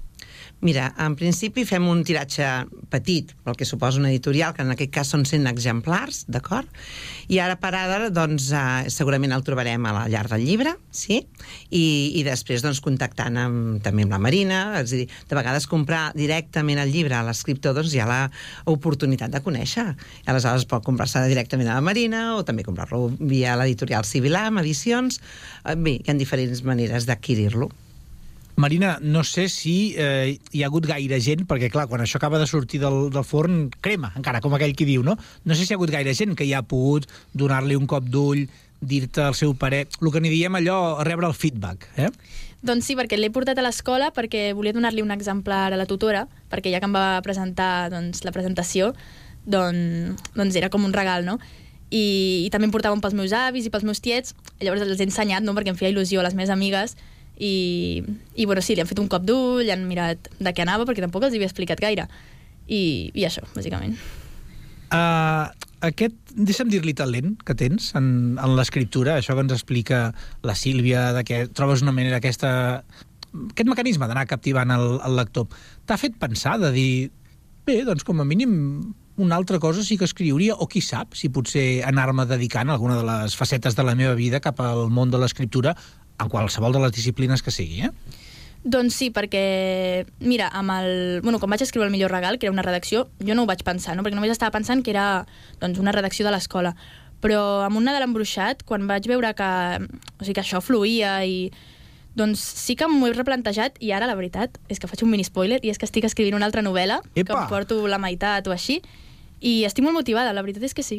Mira, 0.60 0.88
en 0.98 1.14
principi 1.14 1.62
fem 1.62 1.84
un 1.86 2.00
tiratge 2.02 2.46
petit, 2.90 3.30
pel 3.46 3.54
que 3.54 3.66
suposa 3.68 4.00
una 4.00 4.08
editorial, 4.10 4.56
que 4.56 4.64
en 4.66 4.72
aquest 4.74 4.90
cas 4.90 5.12
són 5.14 5.22
100 5.22 5.46
exemplars, 5.46 6.24
d'acord? 6.26 6.66
I 7.30 7.38
ara 7.44 7.54
per 7.62 7.70
ara, 7.78 8.08
doncs, 8.10 8.48
eh, 8.50 8.90
segurament 8.90 9.36
el 9.36 9.44
trobarem 9.46 9.86
a 9.86 9.94
la 9.94 10.02
llar 10.10 10.24
del 10.32 10.42
llibre, 10.42 10.74
sí? 10.90 11.20
I, 11.70 11.84
i 12.18 12.26
després, 12.26 12.66
doncs, 12.66 12.82
contactant 12.82 13.38
amb, 13.38 13.78
també 13.86 14.02
amb 14.02 14.16
la 14.16 14.22
Marina, 14.26 14.60
és 14.82 14.90
a 14.90 15.02
dir, 15.04 15.06
de 15.30 15.38
vegades 15.38 15.70
comprar 15.70 16.08
directament 16.18 16.82
el 16.82 16.90
llibre 16.90 17.14
a 17.14 17.22
l'escriptor, 17.22 17.78
doncs 17.78 17.94
hi 17.94 18.02
ha 18.02 18.10
l'oportunitat 18.66 19.30
de 19.30 19.44
conèixer. 19.46 19.92
I 20.26 20.32
aleshores 20.32 20.66
pot 20.66 20.82
comprar-se 20.82 21.22
directament 21.30 21.70
a 21.70 21.78
la 21.78 21.86
Marina 21.86 22.32
o 22.34 22.42
també 22.42 22.66
comprar-lo 22.66 23.12
via 23.20 23.54
l'editorial 23.54 24.02
Civilam, 24.02 24.58
edicions... 24.58 25.22
Eh, 25.62 25.78
Bé, 25.78 26.00
hi 26.02 26.10
ha 26.10 26.18
diferents 26.18 26.66
maneres 26.66 27.06
d'adquirir-lo. 27.06 27.70
Marina, 28.58 28.98
no 29.00 29.22
sé 29.22 29.48
si 29.48 29.94
eh, 29.96 30.36
hi 30.50 30.62
ha 30.64 30.66
hagut 30.66 30.88
gaire 30.90 31.20
gent, 31.22 31.44
perquè 31.46 31.68
clar, 31.70 31.84
quan 31.86 32.02
això 32.02 32.18
acaba 32.18 32.40
de 32.42 32.46
sortir 32.50 32.80
del, 32.82 33.04
del 33.14 33.22
forn, 33.22 33.68
crema, 33.86 34.10
encara, 34.18 34.40
com 34.42 34.56
aquell 34.56 34.72
qui 34.74 34.86
diu, 34.88 35.04
no? 35.06 35.14
No 35.46 35.54
sé 35.54 35.62
si 35.62 35.70
hi 35.70 35.76
ha 35.76 35.78
hagut 35.78 35.92
gaire 35.94 36.10
gent 36.18 36.34
que 36.34 36.42
hi 36.42 36.56
ha 36.58 36.64
pogut 36.66 37.06
donar-li 37.38 37.76
un 37.78 37.86
cop 37.86 38.08
d'ull, 38.10 38.48
dir-te 38.80 39.28
el 39.28 39.36
seu 39.38 39.54
parer, 39.54 39.84
el 40.02 40.10
que 40.10 40.22
n'hi 40.24 40.32
diem 40.32 40.58
allò, 40.58 40.78
rebre 41.06 41.28
el 41.30 41.36
feedback, 41.38 41.86
eh? 42.02 42.08
Doncs 42.66 42.88
sí, 42.90 42.96
perquè 42.98 43.14
l'he 43.14 43.30
portat 43.30 43.60
a 43.60 43.62
l'escola 43.62 44.08
perquè 44.16 44.48
volia 44.58 44.74
donar-li 44.74 45.04
un 45.06 45.14
exemplar 45.14 45.68
a 45.70 45.78
la 45.78 45.86
tutora, 45.86 46.24
perquè 46.50 46.72
ja 46.74 46.80
que 46.82 46.88
em 46.90 46.96
va 46.98 47.20
presentar 47.22 47.92
doncs, 47.92 48.24
la 48.26 48.32
presentació, 48.34 48.90
doncs, 49.46 50.18
doncs 50.34 50.58
era 50.58 50.66
com 50.74 50.82
un 50.82 50.96
regal, 50.96 51.22
no? 51.22 51.38
I, 51.94 52.42
i 52.42 52.50
també 52.50 52.66
em 52.66 52.74
portaven 52.74 52.98
pels 52.98 53.14
meus 53.14 53.30
avis 53.32 53.70
i 53.70 53.72
pels 53.72 53.86
meus 53.86 54.02
tiets, 54.02 54.34
llavors 54.58 54.82
els 54.82 54.98
he 54.98 55.06
ensenyat, 55.06 55.46
no?, 55.46 55.54
perquè 55.54 55.70
em 55.70 55.78
feia 55.78 55.94
il·lusió 55.94 56.18
a 56.18 56.26
les 56.26 56.34
meves 56.34 56.50
amigues, 56.50 56.98
i, 57.38 58.02
i 58.34 58.46
bueno, 58.46 58.62
sí, 58.64 58.74
li 58.74 58.82
han 58.82 58.90
fet 58.90 59.00
un 59.02 59.08
cop 59.10 59.24
d'ull, 59.26 59.70
han 59.70 59.86
mirat 59.88 60.30
de 60.38 60.52
què 60.54 60.64
anava, 60.64 60.86
perquè 60.88 61.04
tampoc 61.04 61.26
els 61.26 61.38
havia 61.38 61.48
explicat 61.48 61.80
gaire. 61.82 62.08
I, 62.68 63.10
i 63.14 63.24
això, 63.24 63.46
bàsicament. 63.54 63.94
Uh, 64.88 65.48
aquest, 65.84 66.16
deixa'm 66.34 66.70
dir-li 66.72 66.94
talent 66.96 67.36
que 67.46 67.54
tens 67.58 67.92
en, 67.98 68.08
en 68.40 68.56
l'escriptura, 68.58 69.18
això 69.18 69.36
que 69.36 69.44
ens 69.46 69.54
explica 69.54 70.08
la 70.42 70.56
Sílvia, 70.58 71.12
de 71.16 71.24
que 71.28 71.44
trobes 71.54 71.84
una 71.84 71.94
manera 71.94 72.18
aquesta 72.18 72.50
aquest 73.28 73.68
mecanisme 73.68 74.08
d'anar 74.08 74.24
captivant 74.26 74.72
el, 74.72 74.86
el 75.04 75.18
lector, 75.18 75.46
t'ha 75.86 75.98
fet 76.00 76.16
pensar 76.20 76.56
de 76.62 76.72
dir, 76.74 76.90
bé, 77.68 77.82
doncs 77.86 78.06
com 78.08 78.22
a 78.22 78.26
mínim 78.26 78.56
una 79.18 79.36
altra 79.36 79.58
cosa 79.58 79.82
sí 79.84 79.98
que 79.98 80.06
escriuria, 80.06 80.54
o 80.54 80.68
qui 80.70 80.80
sap, 80.80 81.16
si 81.18 81.28
potser 81.28 81.82
anar-me 81.86 82.24
dedicant 82.30 82.70
alguna 82.70 82.96
de 83.00 83.06
les 83.06 83.34
facetes 83.36 83.76
de 83.76 83.84
la 83.84 83.96
meva 83.98 84.14
vida 84.18 84.40
cap 84.40 84.62
al 84.62 84.88
món 84.94 85.10
de 85.10 85.18
l'escriptura 85.18 85.74
en 86.18 86.28
qualsevol 86.28 86.74
de 86.74 86.82
les 86.82 86.92
disciplines 86.92 87.42
que 87.42 87.54
sigui, 87.54 87.86
eh? 87.86 87.92
Doncs 88.68 88.96
sí, 88.98 89.08
perquè, 89.14 90.04
mira, 90.18 90.48
amb 90.50 90.74
el... 90.74 91.20
Bueno, 91.22 91.38
quan 91.38 91.52
vaig 91.54 91.62
escriure 91.62 91.86
el 91.86 91.94
millor 91.94 92.10
regal, 92.10 92.38
que 92.38 92.48
era 92.48 92.52
una 92.52 92.64
redacció, 92.66 93.06
jo 93.22 93.36
no 93.36 93.44
ho 93.44 93.48
vaig 93.48 93.62
pensar, 93.64 93.94
no? 93.96 94.02
perquè 94.02 94.18
només 94.18 94.34
estava 94.34 94.52
pensant 94.52 94.82
que 94.82 94.90
era 94.92 95.26
doncs, 95.62 95.78
una 95.78 95.94
redacció 95.94 96.26
de 96.26 96.34
l'escola. 96.34 96.74
Però 97.22 97.62
amb 97.66 97.78
un 97.78 97.86
Nadal 97.86 98.06
embruixat, 98.06 98.64
quan 98.66 98.86
vaig 98.90 99.06
veure 99.10 99.30
que, 99.38 99.50
o 99.88 100.22
sigui, 100.24 100.36
que 100.36 100.44
això 100.44 100.62
fluïa 100.64 101.20
i... 101.24 101.50
Doncs 102.18 102.42
sí 102.42 102.74
que 102.74 102.88
m'ho 102.90 103.06
he 103.06 103.12
replantejat 103.14 103.76
i 103.84 103.92
ara 103.94 104.08
la 104.10 104.16
veritat 104.18 104.56
és 104.66 104.80
que 104.82 104.88
faig 104.90 105.04
un 105.04 105.12
mini 105.12 105.22
spoiler 105.22 105.60
i 105.62 105.70
és 105.70 105.78
que 105.78 105.86
estic 105.86 106.02
escrivint 106.08 106.34
una 106.34 106.48
altra 106.48 106.64
novel·la 106.66 106.96
Epa! 107.12 107.28
que 107.28 107.36
em 107.36 107.44
porto 107.46 107.76
la 107.86 108.00
meitat 108.02 108.48
o 108.50 108.50
així 108.50 108.80
i 109.38 109.62
estic 109.68 109.86
molt 109.86 109.94
motivada, 109.94 110.32
la 110.34 110.42
veritat 110.42 110.66
és 110.66 110.74
que 110.74 110.82
sí. 110.82 110.98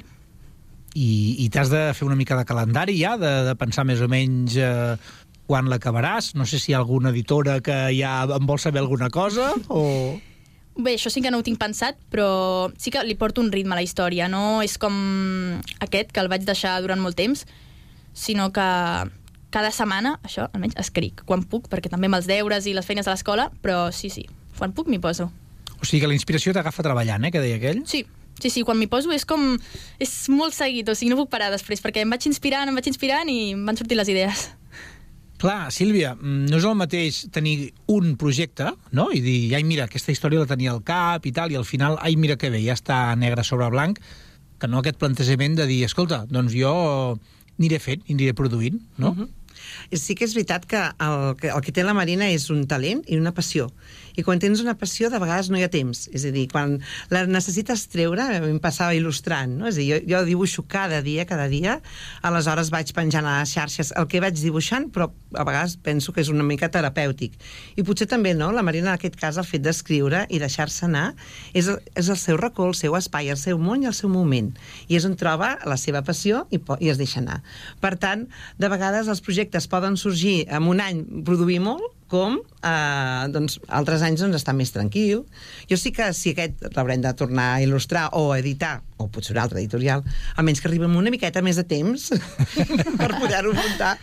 I, 0.97 1.09
i 1.45 1.49
t'has 1.53 1.69
de 1.69 1.81
fer 1.93 2.07
una 2.07 2.17
mica 2.17 2.37
de 2.37 2.45
calendari 2.49 2.95
ja, 2.97 3.15
de, 3.19 3.33
de 3.45 3.55
pensar 3.59 3.85
més 3.85 4.01
o 4.01 4.07
menys 4.09 4.55
eh, 4.57 4.95
quan 5.49 5.69
l'acabaràs? 5.69 6.33
No 6.37 6.47
sé 6.49 6.61
si 6.61 6.71
hi 6.71 6.77
ha 6.77 6.81
alguna 6.81 7.13
editora 7.13 7.59
que 7.65 7.77
ja 7.97 8.23
en 8.25 8.49
vol 8.49 8.61
saber 8.61 8.81
alguna 8.81 9.09
cosa 9.13 9.51
o... 9.67 10.17
Bé, 10.79 10.93
això 10.95 11.11
sí 11.11 11.19
que 11.19 11.31
no 11.33 11.41
ho 11.41 11.43
tinc 11.43 11.59
pensat, 11.59 11.97
però 12.07 12.69
sí 12.79 12.91
que 12.93 13.01
li 13.03 13.17
porto 13.19 13.41
un 13.43 13.49
ritme 13.51 13.75
a 13.75 13.79
la 13.81 13.83
història. 13.83 14.29
No 14.31 14.61
és 14.63 14.77
com 14.79 14.95
aquest, 15.83 16.13
que 16.15 16.21
el 16.23 16.29
vaig 16.31 16.45
deixar 16.47 16.77
durant 16.79 17.01
molt 17.03 17.17
temps, 17.19 17.43
sinó 18.15 18.45
que 18.55 18.67
cada 19.51 19.71
setmana, 19.75 20.15
això, 20.23 20.47
almenys, 20.53 20.77
escric 20.79 21.25
quan 21.27 21.43
puc, 21.43 21.67
perquè 21.67 21.91
també 21.91 22.07
amb 22.07 22.19
els 22.21 22.29
deures 22.29 22.69
i 22.69 22.75
les 22.77 22.87
feines 22.87 23.09
de 23.09 23.11
l'escola, 23.11 23.49
però 23.59 23.89
sí, 23.91 24.07
sí, 24.13 24.23
quan 24.55 24.71
puc 24.77 24.87
m'hi 24.87 25.01
poso. 25.03 25.27
O 25.79 25.83
sigui 25.83 26.03
que 26.03 26.11
la 26.11 26.15
inspiració 26.15 26.53
t'agafa 26.55 26.85
treballant, 26.85 27.27
eh, 27.27 27.33
que 27.33 27.43
deia 27.43 27.59
aquell? 27.59 27.83
Sí, 27.89 28.05
sí, 28.41 28.49
sí, 28.49 28.63
quan 28.63 28.79
m'hi 28.79 28.87
poso 28.87 29.11
és 29.15 29.25
com... 29.25 29.57
És 29.99 30.13
molt 30.29 30.55
seguit, 30.55 30.87
o 30.89 30.95
sigui, 30.95 31.11
no 31.13 31.19
puc 31.19 31.29
parar 31.29 31.51
després, 31.51 31.81
perquè 31.83 32.03
em 32.05 32.09
vaig 32.09 32.25
inspirant, 32.29 32.69
em 32.69 32.75
vaig 32.75 32.87
inspirant 32.91 33.29
i 33.29 33.53
em 33.53 33.65
van 33.65 33.77
sortir 33.79 33.97
les 33.99 34.11
idees. 34.11 34.49
Clar, 35.39 35.69
Sílvia, 35.71 36.17
no 36.19 36.57
és 36.57 36.65
el 36.67 36.75
mateix 36.75 37.21
tenir 37.31 37.71
un 37.87 38.17
projecte, 38.19 38.73
no?, 38.91 39.07
i 39.15 39.21
dir, 39.23 39.37
ai, 39.55 39.63
mira, 39.63 39.85
aquesta 39.87 40.11
història 40.11 40.41
la 40.41 40.49
tenia 40.49 40.73
al 40.73 40.81
cap 40.83 41.23
i 41.23 41.31
tal, 41.31 41.53
i 41.53 41.55
al 41.55 41.63
final, 41.63 41.95
ai, 42.03 42.17
mira 42.19 42.35
que 42.35 42.51
bé, 42.51 42.59
ja 42.65 42.75
està 42.75 42.97
negre 43.15 43.45
sobre 43.47 43.69
blanc, 43.71 44.01
que 44.59 44.67
no 44.67 44.81
aquest 44.81 44.99
plantejament 44.99 45.55
de 45.55 45.67
dir, 45.69 45.85
escolta, 45.87 46.25
doncs 46.27 46.51
jo 46.59 46.73
aniré 47.55 47.79
fent, 47.79 48.03
aniré 48.11 48.35
produint, 48.35 48.81
no? 48.97 49.13
Uh 49.13 49.17
-huh. 49.21 49.29
Sí 49.93 50.15
que 50.15 50.25
és 50.25 50.33
veritat 50.33 50.65
que 50.65 50.79
el, 50.79 51.35
que 51.37 51.47
el 51.47 51.61
que 51.61 51.71
té 51.71 51.83
la 51.83 51.93
Marina 51.93 52.29
és 52.29 52.49
un 52.49 52.65
talent 52.67 53.03
i 53.07 53.17
una 53.17 53.33
passió. 53.33 53.71
I 54.19 54.23
quan 54.27 54.41
tens 54.41 54.59
una 54.63 54.75
passió, 54.79 55.09
de 55.09 55.19
vegades 55.21 55.49
no 55.49 55.59
hi 55.59 55.63
ha 55.63 55.71
temps. 55.71 56.05
És 56.15 56.25
a 56.27 56.33
dir, 56.35 56.47
quan 56.51 56.77
la 57.13 57.23
necessites 57.29 57.85
treure, 57.91 58.25
em 58.39 58.59
passava 58.61 58.95
il·lustrant, 58.97 59.55
no? 59.61 59.69
És 59.69 59.77
a 59.77 59.81
dir, 59.81 59.87
jo, 59.93 59.99
jo 60.11 60.23
dibuixo 60.27 60.65
cada 60.67 61.01
dia, 61.05 61.25
cada 61.29 61.47
dia, 61.51 61.77
aleshores 62.25 62.71
vaig 62.73 62.91
penjant 62.97 63.27
a 63.27 63.39
les 63.39 63.53
xarxes 63.55 63.93
el 63.99 64.09
que 64.11 64.21
vaig 64.23 64.37
dibuixant, 64.39 64.89
però 64.93 65.09
a 65.37 65.45
vegades 65.47 65.77
penso 65.85 66.13
que 66.13 66.23
és 66.25 66.31
una 66.33 66.43
mica 66.43 66.69
terapèutic. 66.73 67.37
I 67.79 67.85
potser 67.87 68.09
també, 68.11 68.33
no?, 68.35 68.51
la 68.55 68.65
Marina, 68.65 68.91
en 68.91 68.97
aquest 68.97 69.15
cas, 69.19 69.39
el 69.39 69.47
fet 69.47 69.63
d'escriure 69.63 70.25
i 70.29 70.41
deixar-se 70.41 70.87
anar, 70.89 71.13
és, 71.53 71.69
el, 71.71 71.79
és 71.95 72.09
el 72.09 72.19
seu 72.19 72.39
racó, 72.39 72.67
el 72.69 72.77
seu 72.77 72.97
espai, 72.99 73.29
el 73.31 73.39
seu 73.39 73.61
món 73.61 73.85
i 73.85 73.89
el 73.89 73.95
seu 73.97 74.11
moment. 74.11 74.51
I 74.89 74.99
és 74.99 75.07
on 75.07 75.15
troba 75.19 75.55
la 75.69 75.77
seva 75.79 76.03
passió 76.05 76.45
i, 76.51 76.59
i 76.59 76.91
es 76.91 76.99
deixa 76.99 77.21
anar. 77.23 77.39
Per 77.83 77.95
tant, 78.01 78.27
de 78.59 78.71
vegades 78.71 79.07
els 79.11 79.23
projectes 79.25 79.69
poden 79.71 79.97
sorgir 79.97 80.43
en 80.49 80.67
un 80.69 80.83
any 80.83 81.05
produir 81.25 81.61
molt, 81.63 81.95
com 82.09 82.39
eh, 82.41 83.25
doncs, 83.33 83.59
altres 83.69 84.03
anys 84.05 84.23
doncs, 84.23 84.39
està 84.41 84.53
més 84.57 84.73
tranquil. 84.73 85.23
Jo 85.69 85.77
sí 85.79 85.93
que 85.95 86.09
si 86.17 86.33
aquest 86.33 86.65
l'haurem 86.75 87.03
de 87.05 87.13
tornar 87.17 87.51
a 87.55 87.61
il·lustrar 87.63 88.09
o 88.17 88.31
a 88.33 88.39
editar, 88.41 88.79
o 88.99 89.07
potser 89.07 89.35
un 89.35 89.41
altre 89.43 89.61
editorial, 89.61 90.03
almenys 90.41 90.59
que 90.59 90.67
arribi 90.67 90.87
amb 90.89 90.99
una 90.99 91.13
miqueta 91.13 91.43
més 91.45 91.59
de 91.61 91.63
temps 91.69 92.09
per 92.99 93.11
poder-ho 93.13 93.53
muntar, 93.55 93.93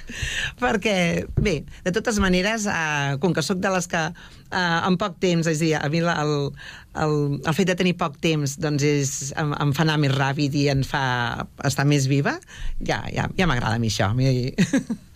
perquè, 0.62 0.96
bé, 1.36 1.59
de 1.84 1.92
totes 1.92 2.20
maneres, 2.22 2.68
eh, 2.70 3.18
com 3.20 3.34
que 3.36 3.44
sóc 3.44 3.61
de 3.61 3.74
les 3.74 3.90
que 3.90 4.07
eh, 4.07 4.78
en 4.86 4.96
poc 5.00 5.18
temps, 5.22 5.50
és 5.50 5.61
a 5.61 5.64
dir, 5.64 5.74
a 5.80 5.90
mi 5.92 6.00
el, 6.00 6.32
el, 7.02 7.18
el 7.42 7.59
fet 7.59 7.72
de 7.72 7.76
tenir 7.78 7.96
poc 8.00 8.16
temps 8.22 8.57
doncs 8.62 8.86
és, 8.86 9.12
em, 9.36 9.52
em 9.66 9.74
fa 9.76 9.84
anar 9.84 9.98
més 10.00 10.14
ràpid 10.14 10.57
i 10.57 10.68
em 10.72 10.86
fa 10.86 11.04
estar 11.66 11.84
més 11.88 12.09
viva, 12.09 12.38
ja, 12.80 13.02
ja, 13.12 13.28
ja 13.36 13.50
m'agrada 13.50 13.76
a 13.76 13.82
mi 13.82 13.92
això. 13.92 14.12
A 14.12 14.16
mi... 14.16 14.54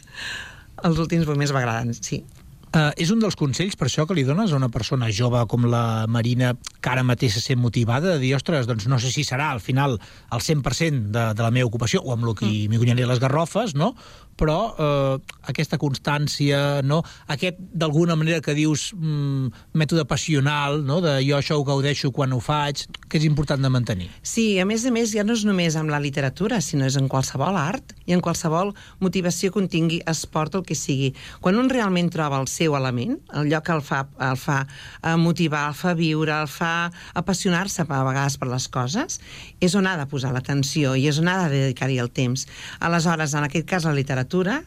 els 0.86 1.00
últims 1.00 1.28
moments 1.28 1.52
m'agraden, 1.54 1.94
sí. 1.96 2.22
Uh, 2.70 2.92
és 3.02 3.10
un 3.10 3.18
dels 3.18 3.34
consells, 3.34 3.74
per 3.74 3.88
això, 3.88 4.04
que 4.06 4.14
li 4.14 4.22
dones 4.22 4.52
a 4.52 4.58
una 4.58 4.68
persona 4.70 5.08
jove 5.10 5.40
com 5.50 5.64
la 5.66 6.06
Marina, 6.06 6.52
que 6.78 6.92
ara 6.92 7.02
mateix 7.02 7.34
se 7.34 7.42
sent 7.42 7.58
motivada, 7.58 8.12
de 8.12 8.22
dir, 8.22 8.30
ostres, 8.36 8.68
doncs 8.70 8.86
no 8.86 9.00
sé 9.02 9.10
si 9.10 9.24
serà 9.26 9.48
al 9.50 9.58
final 9.58 9.96
el 9.98 10.44
100% 10.46 11.10
de, 11.10 11.24
de 11.34 11.42
la 11.42 11.50
meva 11.50 11.66
ocupació, 11.66 11.98
o 12.04 12.14
amb 12.14 12.28
el 12.28 12.36
que 12.38 12.46
mm. 12.46 12.70
m'hi 12.70 12.78
guanyaré 12.78 13.08
les 13.10 13.18
garrofes, 13.18 13.74
no? 13.74 13.96
Però 14.40 14.58
eh, 14.72 15.36
aquesta 15.50 15.78
constància, 15.80 16.80
no? 16.86 17.02
aquest, 17.28 17.58
d'alguna 17.60 18.16
manera 18.16 18.40
que 18.44 18.54
dius 18.56 18.90
mm, 18.96 19.66
mètode 19.76 20.06
passional, 20.08 20.80
no? 20.86 21.00
de 21.04 21.18
jo 21.26 21.36
això 21.38 21.58
ho 21.60 21.66
gaudeixo 21.66 22.12
quan 22.14 22.32
ho 22.32 22.40
faig, 22.40 22.86
que 23.10 23.18
és 23.20 23.26
important 23.28 23.60
de 23.60 23.70
mantenir. 23.72 24.08
Sí, 24.22 24.54
a 24.62 24.66
més 24.68 24.86
a 24.86 24.94
més, 24.94 25.12
ja 25.12 25.24
no 25.26 25.36
és 25.36 25.44
només 25.48 25.76
amb 25.76 25.92
la 25.92 26.00
literatura, 26.02 26.60
sinó 26.64 26.86
és 26.88 26.96
en 26.96 27.10
qualsevol 27.10 27.58
art 27.60 27.94
i 28.06 28.16
en 28.16 28.22
qualsevol 28.24 28.72
motivació 29.02 29.52
que 29.52 29.60
un 29.60 29.68
tingui, 29.70 30.00
esport 30.10 30.56
o 30.56 30.62
el 30.62 30.68
que 30.68 30.78
sigui. 30.78 31.12
Quan 31.44 31.58
un 31.60 31.70
realment 31.72 32.10
troba 32.12 32.40
el 32.40 32.48
seu 32.50 32.76
element, 32.78 33.18
el 33.36 33.50
lloc 33.50 33.66
que 33.66 33.76
el 33.76 33.84
fa, 33.84 34.04
el 34.30 34.38
fa 34.40 34.62
eh, 34.64 35.16
motivar, 35.20 35.66
el 35.70 35.76
fa 35.76 35.94
viure, 35.98 36.40
el 36.46 36.50
fa 36.50 36.90
apassionar-se 37.18 37.84
a 37.84 38.02
vegades 38.06 38.38
per 38.40 38.48
les 38.50 38.68
coses, 38.72 39.20
és 39.60 39.76
on 39.76 39.88
ha 39.90 39.96
de 40.00 40.08
posar 40.10 40.32
l'atenció 40.34 40.94
i 40.96 41.08
és 41.10 41.20
on 41.20 41.28
ha 41.28 41.36
de 41.44 41.50
dedicar-hi 41.56 42.00
el 42.00 42.12
temps. 42.14 42.46
Aleshores, 42.80 43.34
en 43.34 43.46
aquest 43.46 43.68
cas, 43.68 43.84
la 43.84 43.96
literatura 43.96 44.29
literatura, 44.30 44.62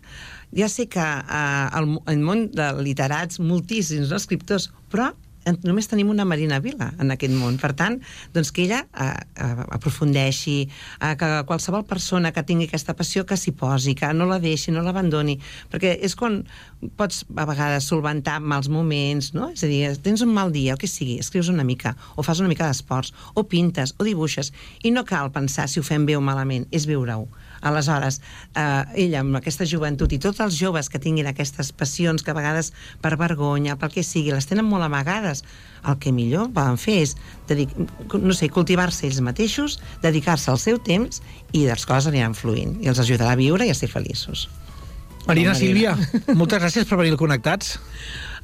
ja 0.56 0.68
sé 0.70 0.88
que 0.88 1.00
eh, 1.00 1.70
el, 1.80 1.98
el 2.08 2.20
món 2.22 2.50
de 2.54 2.72
literats, 2.84 3.40
moltíssims 3.40 4.10
no, 4.12 4.18
escriptors, 4.20 4.70
però 4.92 5.14
en- 5.46 5.58
només 5.66 5.88
tenim 5.92 6.08
una 6.12 6.24
Marina 6.26 6.60
Vila 6.64 6.92
en 7.02 7.12
aquest 7.12 7.34
món. 7.36 7.58
Per 7.60 7.74
tant, 7.76 7.98
doncs 8.36 8.52
que 8.54 8.64
ella 8.68 8.84
eh, 8.94 9.10
eh, 9.36 9.66
aprofundeixi, 9.76 10.70
eh, 11.02 11.16
que 11.18 11.32
qualsevol 11.50 11.84
persona 11.90 12.32
que 12.32 12.44
tingui 12.46 12.68
aquesta 12.70 12.94
passió 12.96 13.26
que 13.26 13.36
s'hi 13.36 13.52
posi, 13.52 13.96
que 13.96 14.12
no 14.14 14.28
la 14.30 14.38
deixi, 14.40 14.72
no 14.72 14.84
l'abandoni, 14.86 15.40
perquè 15.74 15.98
és 16.06 16.16
quan 16.16 16.44
pots 16.96 17.24
a 17.36 17.46
vegades 17.50 17.88
solventar 17.90 18.38
mals 18.40 18.70
moments, 18.70 19.34
no? 19.34 19.50
És 19.56 19.64
a 19.66 19.72
dir, 19.72 19.88
tens 20.06 20.22
un 20.22 20.32
mal 20.36 20.52
dia, 20.54 20.76
o 20.76 20.78
que 20.78 20.88
sigui, 20.88 21.18
escrius 21.20 21.50
una 21.50 21.64
mica, 21.66 21.96
o 22.16 22.24
fas 22.24 22.40
una 22.44 22.52
mica 22.52 22.68
d'esports, 22.70 23.12
o 23.34 23.44
pintes, 23.44 23.96
o 23.98 24.06
dibuixes, 24.06 24.54
i 24.84 24.92
no 24.94 25.04
cal 25.04 25.32
pensar 25.34 25.68
si 25.68 25.80
ho 25.82 25.84
fem 25.84 26.06
bé 26.06 26.16
o 26.16 26.22
malament, 26.22 26.68
és 26.72 26.86
viure-ho. 26.86 27.26
Aleshores, 27.64 28.20
eh, 28.56 29.06
ella 29.06 29.22
amb 29.24 29.40
aquesta 29.40 29.66
joventut 29.70 30.12
i 30.12 30.20
tots 30.22 30.42
els 30.44 30.58
joves 30.60 30.90
que 30.92 31.00
tinguin 31.00 31.30
aquestes 31.30 31.72
passions 31.72 32.24
que 32.24 32.34
a 32.34 32.38
vegades 32.38 32.74
per 33.02 33.16
vergonya, 33.20 33.78
pel 33.80 33.94
que 33.94 34.04
sigui, 34.04 34.34
les 34.36 34.48
tenen 34.50 34.68
molt 34.68 34.84
amagades, 34.84 35.44
el 35.88 35.98
que 36.00 36.12
millor 36.16 36.50
poden 36.56 36.78
fer 36.80 37.00
és 37.04 37.16
dedic 37.48 37.72
no 38.14 38.36
sé, 38.36 38.50
cultivar-se 38.52 39.08
ells 39.08 39.22
mateixos, 39.24 39.80
dedicar-se 40.04 40.52
al 40.52 40.60
seu 40.60 40.80
temps 40.80 41.24
i 41.52 41.66
les 41.68 41.88
coses 41.88 42.12
aniran 42.12 42.36
fluint 42.38 42.78
i 42.84 42.92
els 42.92 43.00
ajudarà 43.00 43.34
a 43.34 43.40
viure 43.40 43.68
i 43.68 43.72
a 43.72 43.78
ser 43.78 43.92
feliços. 43.92 44.48
Marina, 45.28 45.54
No, 45.54 45.60
Sílvia, 45.60 45.96
moltes 46.40 46.60
gràcies 46.60 46.88
per 46.88 47.00
venir 47.00 47.16
al 47.16 47.22
Connectats. 47.22 47.78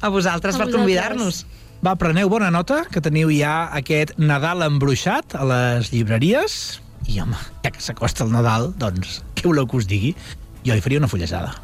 A 0.00 0.08
vosaltres 0.08 0.56
per 0.56 0.70
convidar-nos. 0.72 1.44
Va, 1.84 1.94
preneu 1.96 2.28
bona 2.28 2.50
nota, 2.52 2.82
que 2.92 3.00
teniu 3.04 3.30
ja 3.32 3.70
aquest 3.76 4.14
Nadal 4.20 4.64
embruixat 4.66 5.36
a 5.36 5.44
les 5.48 5.92
llibreries. 5.92 6.80
I, 7.10 7.18
home, 7.24 7.38
ja 7.64 7.72
que 7.74 7.82
s'acosta 7.82 8.22
el 8.22 8.30
Nadal, 8.30 8.70
doncs, 8.78 9.18
què 9.34 9.48
voleu 9.48 9.66
que 9.66 9.80
us 9.80 9.88
digui? 9.90 10.14
Jo 10.62 10.76
hi 10.76 10.84
faria 10.84 11.00
una 11.02 11.10
fullejada. 11.10 11.56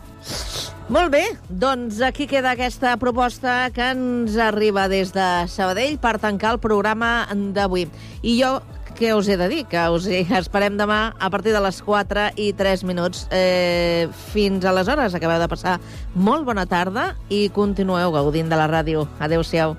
Molt 0.91 1.13
bé, 1.15 1.23
doncs 1.47 2.01
aquí 2.03 2.27
queda 2.31 2.55
aquesta 2.55 2.97
proposta 2.99 3.69
que 3.75 3.91
ens 3.95 4.37
arriba 4.43 4.89
des 4.91 5.13
de 5.15 5.27
Sabadell 5.51 6.01
per 6.03 6.17
tancar 6.23 6.57
el 6.57 6.63
programa 6.63 7.29
d'avui. 7.55 7.87
I 8.23 8.37
jo 8.41 8.57
què 8.97 9.11
us 9.13 9.29
he 9.29 9.37
de 9.37 9.49
dir? 9.53 9.65
Que 9.69 9.83
us 9.93 10.07
esperem 10.09 10.79
demà 10.81 11.01
a 11.21 11.31
partir 11.31 11.53
de 11.53 11.61
les 11.61 11.83
4 11.85 12.31
i 12.41 12.53
3 12.57 12.87
minuts. 12.89 13.27
Eh, 13.31 14.09
fins 14.33 14.65
aleshores, 14.65 15.15
acabeu 15.15 15.43
de 15.43 15.51
passar 15.53 15.77
molt 16.15 16.49
bona 16.49 16.65
tarda 16.67 17.11
i 17.29 17.47
continueu 17.53 18.15
gaudint 18.15 18.49
de 18.49 18.59
la 18.59 18.71
ràdio. 18.73 19.05
Adéu-siau. 19.21 19.77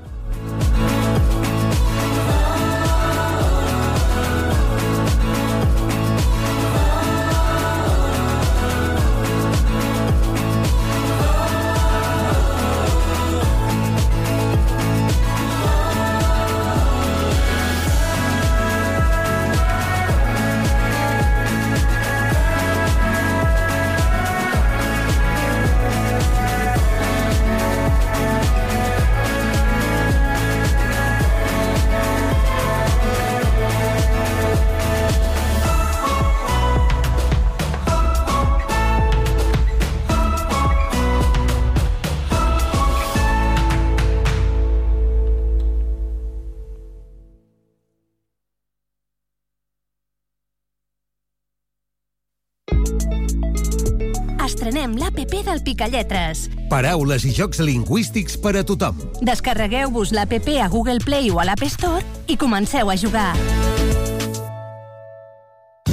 Del 55.57 55.63
Picalletres. 55.63 56.49
Paraules 56.69 57.25
i 57.25 57.33
jocs 57.33 57.59
lingüístics 57.63 58.37
per 58.37 58.55
a 58.57 58.63
tothom. 58.65 58.99
Descarregueu-vos 59.25 60.13
l'APP 60.13 60.59
a 60.61 60.69
Google 60.69 60.99
Play 61.03 61.31
o 61.31 61.39
a 61.39 61.47
l'App 61.47 61.63
Store 61.65 62.03
i 62.27 62.37
comenceu 62.37 62.89
a 62.89 62.97
jugar. 62.97 63.33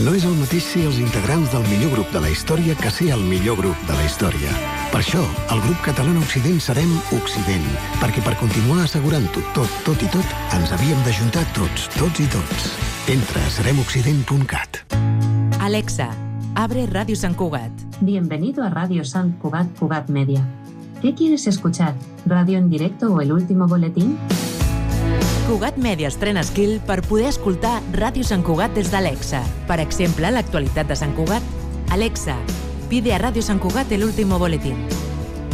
No 0.05 0.12
és 0.12 0.25
el 0.27 0.35
mateix 0.37 0.65
ser 0.67 0.83
els 0.85 0.99
integrants 1.01 1.53
del 1.55 1.62
millor 1.71 1.95
grup 1.95 2.11
de 2.12 2.21
la 2.21 2.29
història 2.29 2.75
que 2.77 2.91
ser 2.91 3.12
el 3.15 3.23
millor 3.25 3.57
grup 3.57 3.79
de 3.89 3.95
la 3.95 4.05
història. 4.05 4.51
Per 4.91 5.01
això, 5.01 5.23
el 5.55 5.62
grup 5.65 5.81
català 5.87 6.12
Occident 6.21 6.61
serem 6.61 6.91
Occident, 7.15 7.65
perquè 8.03 8.25
per 8.27 8.35
continuar 8.43 8.83
assegurant-ho 8.85 9.47
tot, 9.55 9.79
tot 9.87 10.03
i 10.03 10.11
tot, 10.12 10.37
ens 10.59 10.75
havíem 10.75 11.01
d'ajuntar 11.07 11.47
tots, 11.57 11.89
tots 11.97 12.21
i 12.21 12.29
tots. 12.35 12.69
Entra 13.15 13.41
a 13.47 13.55
seremoccident.cat. 13.55 14.85
Alexa, 15.65 16.11
abre 16.55 16.86
Radio 16.86 17.16
San 17.16 17.34
Cugat. 17.34 17.70
Bienvenido 18.00 18.62
a 18.64 18.70
Radio 18.70 19.05
San 19.05 19.32
Cugat 19.32 19.66
Cugat 19.78 20.09
Media. 20.09 20.46
¿Qué 21.02 21.14
quieres 21.14 21.46
escuchar? 21.46 21.94
¿Radio 22.26 22.59
en 22.59 22.70
directo 22.70 23.12
o 23.12 23.20
el 23.20 23.32
último 23.32 23.66
boletín? 23.66 24.16
Cugat 25.48 25.76
Media 25.76 26.09
estrena 26.09 26.42
skill 26.42 26.80
per 26.80 27.02
poder 27.02 27.28
escoltar 27.28 27.82
Ràdio 27.92 28.24
Sant 28.24 28.44
Cugat 28.44 28.72
des 28.74 28.90
d'Alexa. 28.90 29.42
Per 29.68 29.78
exemple, 29.80 30.30
l'actualitat 30.30 30.88
de 30.88 30.96
Sant 30.96 31.12
Cugat. 31.14 31.42
Alexa, 31.92 32.38
pide 32.88 33.12
a 33.12 33.20
Ràdio 33.20 33.42
Sant 33.42 33.61
Cugat 33.61 33.92
el 33.92 34.05
último 34.05 34.38
boletín. 34.38 34.78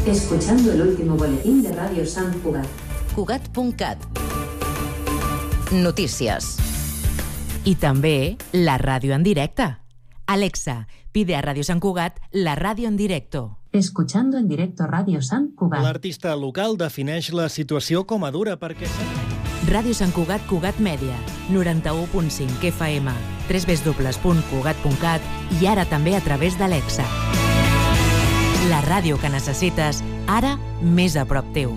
Escuchando 0.07 0.73
el 0.73 0.83
último 0.83 1.17
boletín 1.17 1.63
de 1.63 1.73
Radio 1.73 2.07
San 2.07 2.33
Cugat. 2.41 2.69
Cugat.cat 3.17 3.99
Notícies. 5.73 6.59
I 7.65 7.75
també 7.77 8.39
la 8.53 8.79
ràdio 8.79 9.15
en 9.15 9.23
directe. 9.27 9.80
Alexa, 10.31 10.87
pide 11.11 11.35
a 11.35 11.43
Ràdio 11.43 11.65
Sant 11.67 11.81
Cugat 11.83 12.21
la 12.31 12.55
ràdio 12.55 12.87
en 12.87 12.95
directo. 12.97 13.59
Escuchando 13.73 14.39
en 14.39 14.47
directo 14.47 14.87
Radio 14.87 15.23
San 15.23 15.49
Cugat. 15.59 15.83
L'artista 15.83 16.37
local 16.39 16.77
defineix 16.79 17.33
la 17.35 17.49
situació 17.51 18.05
com 18.07 18.23
a 18.23 18.31
dura 18.31 18.55
perquè... 18.61 18.87
Ràdio 19.67 19.91
Sant 19.91 20.15
Cugat 20.15 20.47
Cugat 20.47 20.79
Mèdia, 20.79 21.19
91.5 21.51 22.63
FM, 22.71 23.11
www.cugat.cat 23.51 25.27
i 25.59 25.67
ara 25.67 25.85
també 25.91 26.15
a 26.15 26.23
través 26.23 26.55
d'Alexa. 26.63 27.03
La 28.71 28.79
ràdio 28.87 29.19
que 29.19 29.35
necessites, 29.35 30.05
ara 30.31 30.55
més 30.79 31.19
a 31.19 31.27
prop 31.27 31.51
teu. 31.59 31.75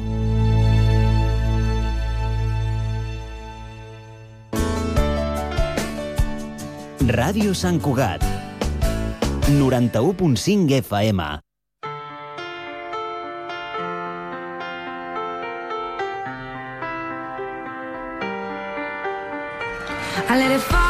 Ràdio 7.03 7.57
Sant 7.57 7.81
Cugat. 7.83 8.42
91.5 9.45 10.81
FM. 10.81 11.19
I 20.29 20.37
let 20.37 20.51
it 20.51 20.61
fall, 20.61 20.82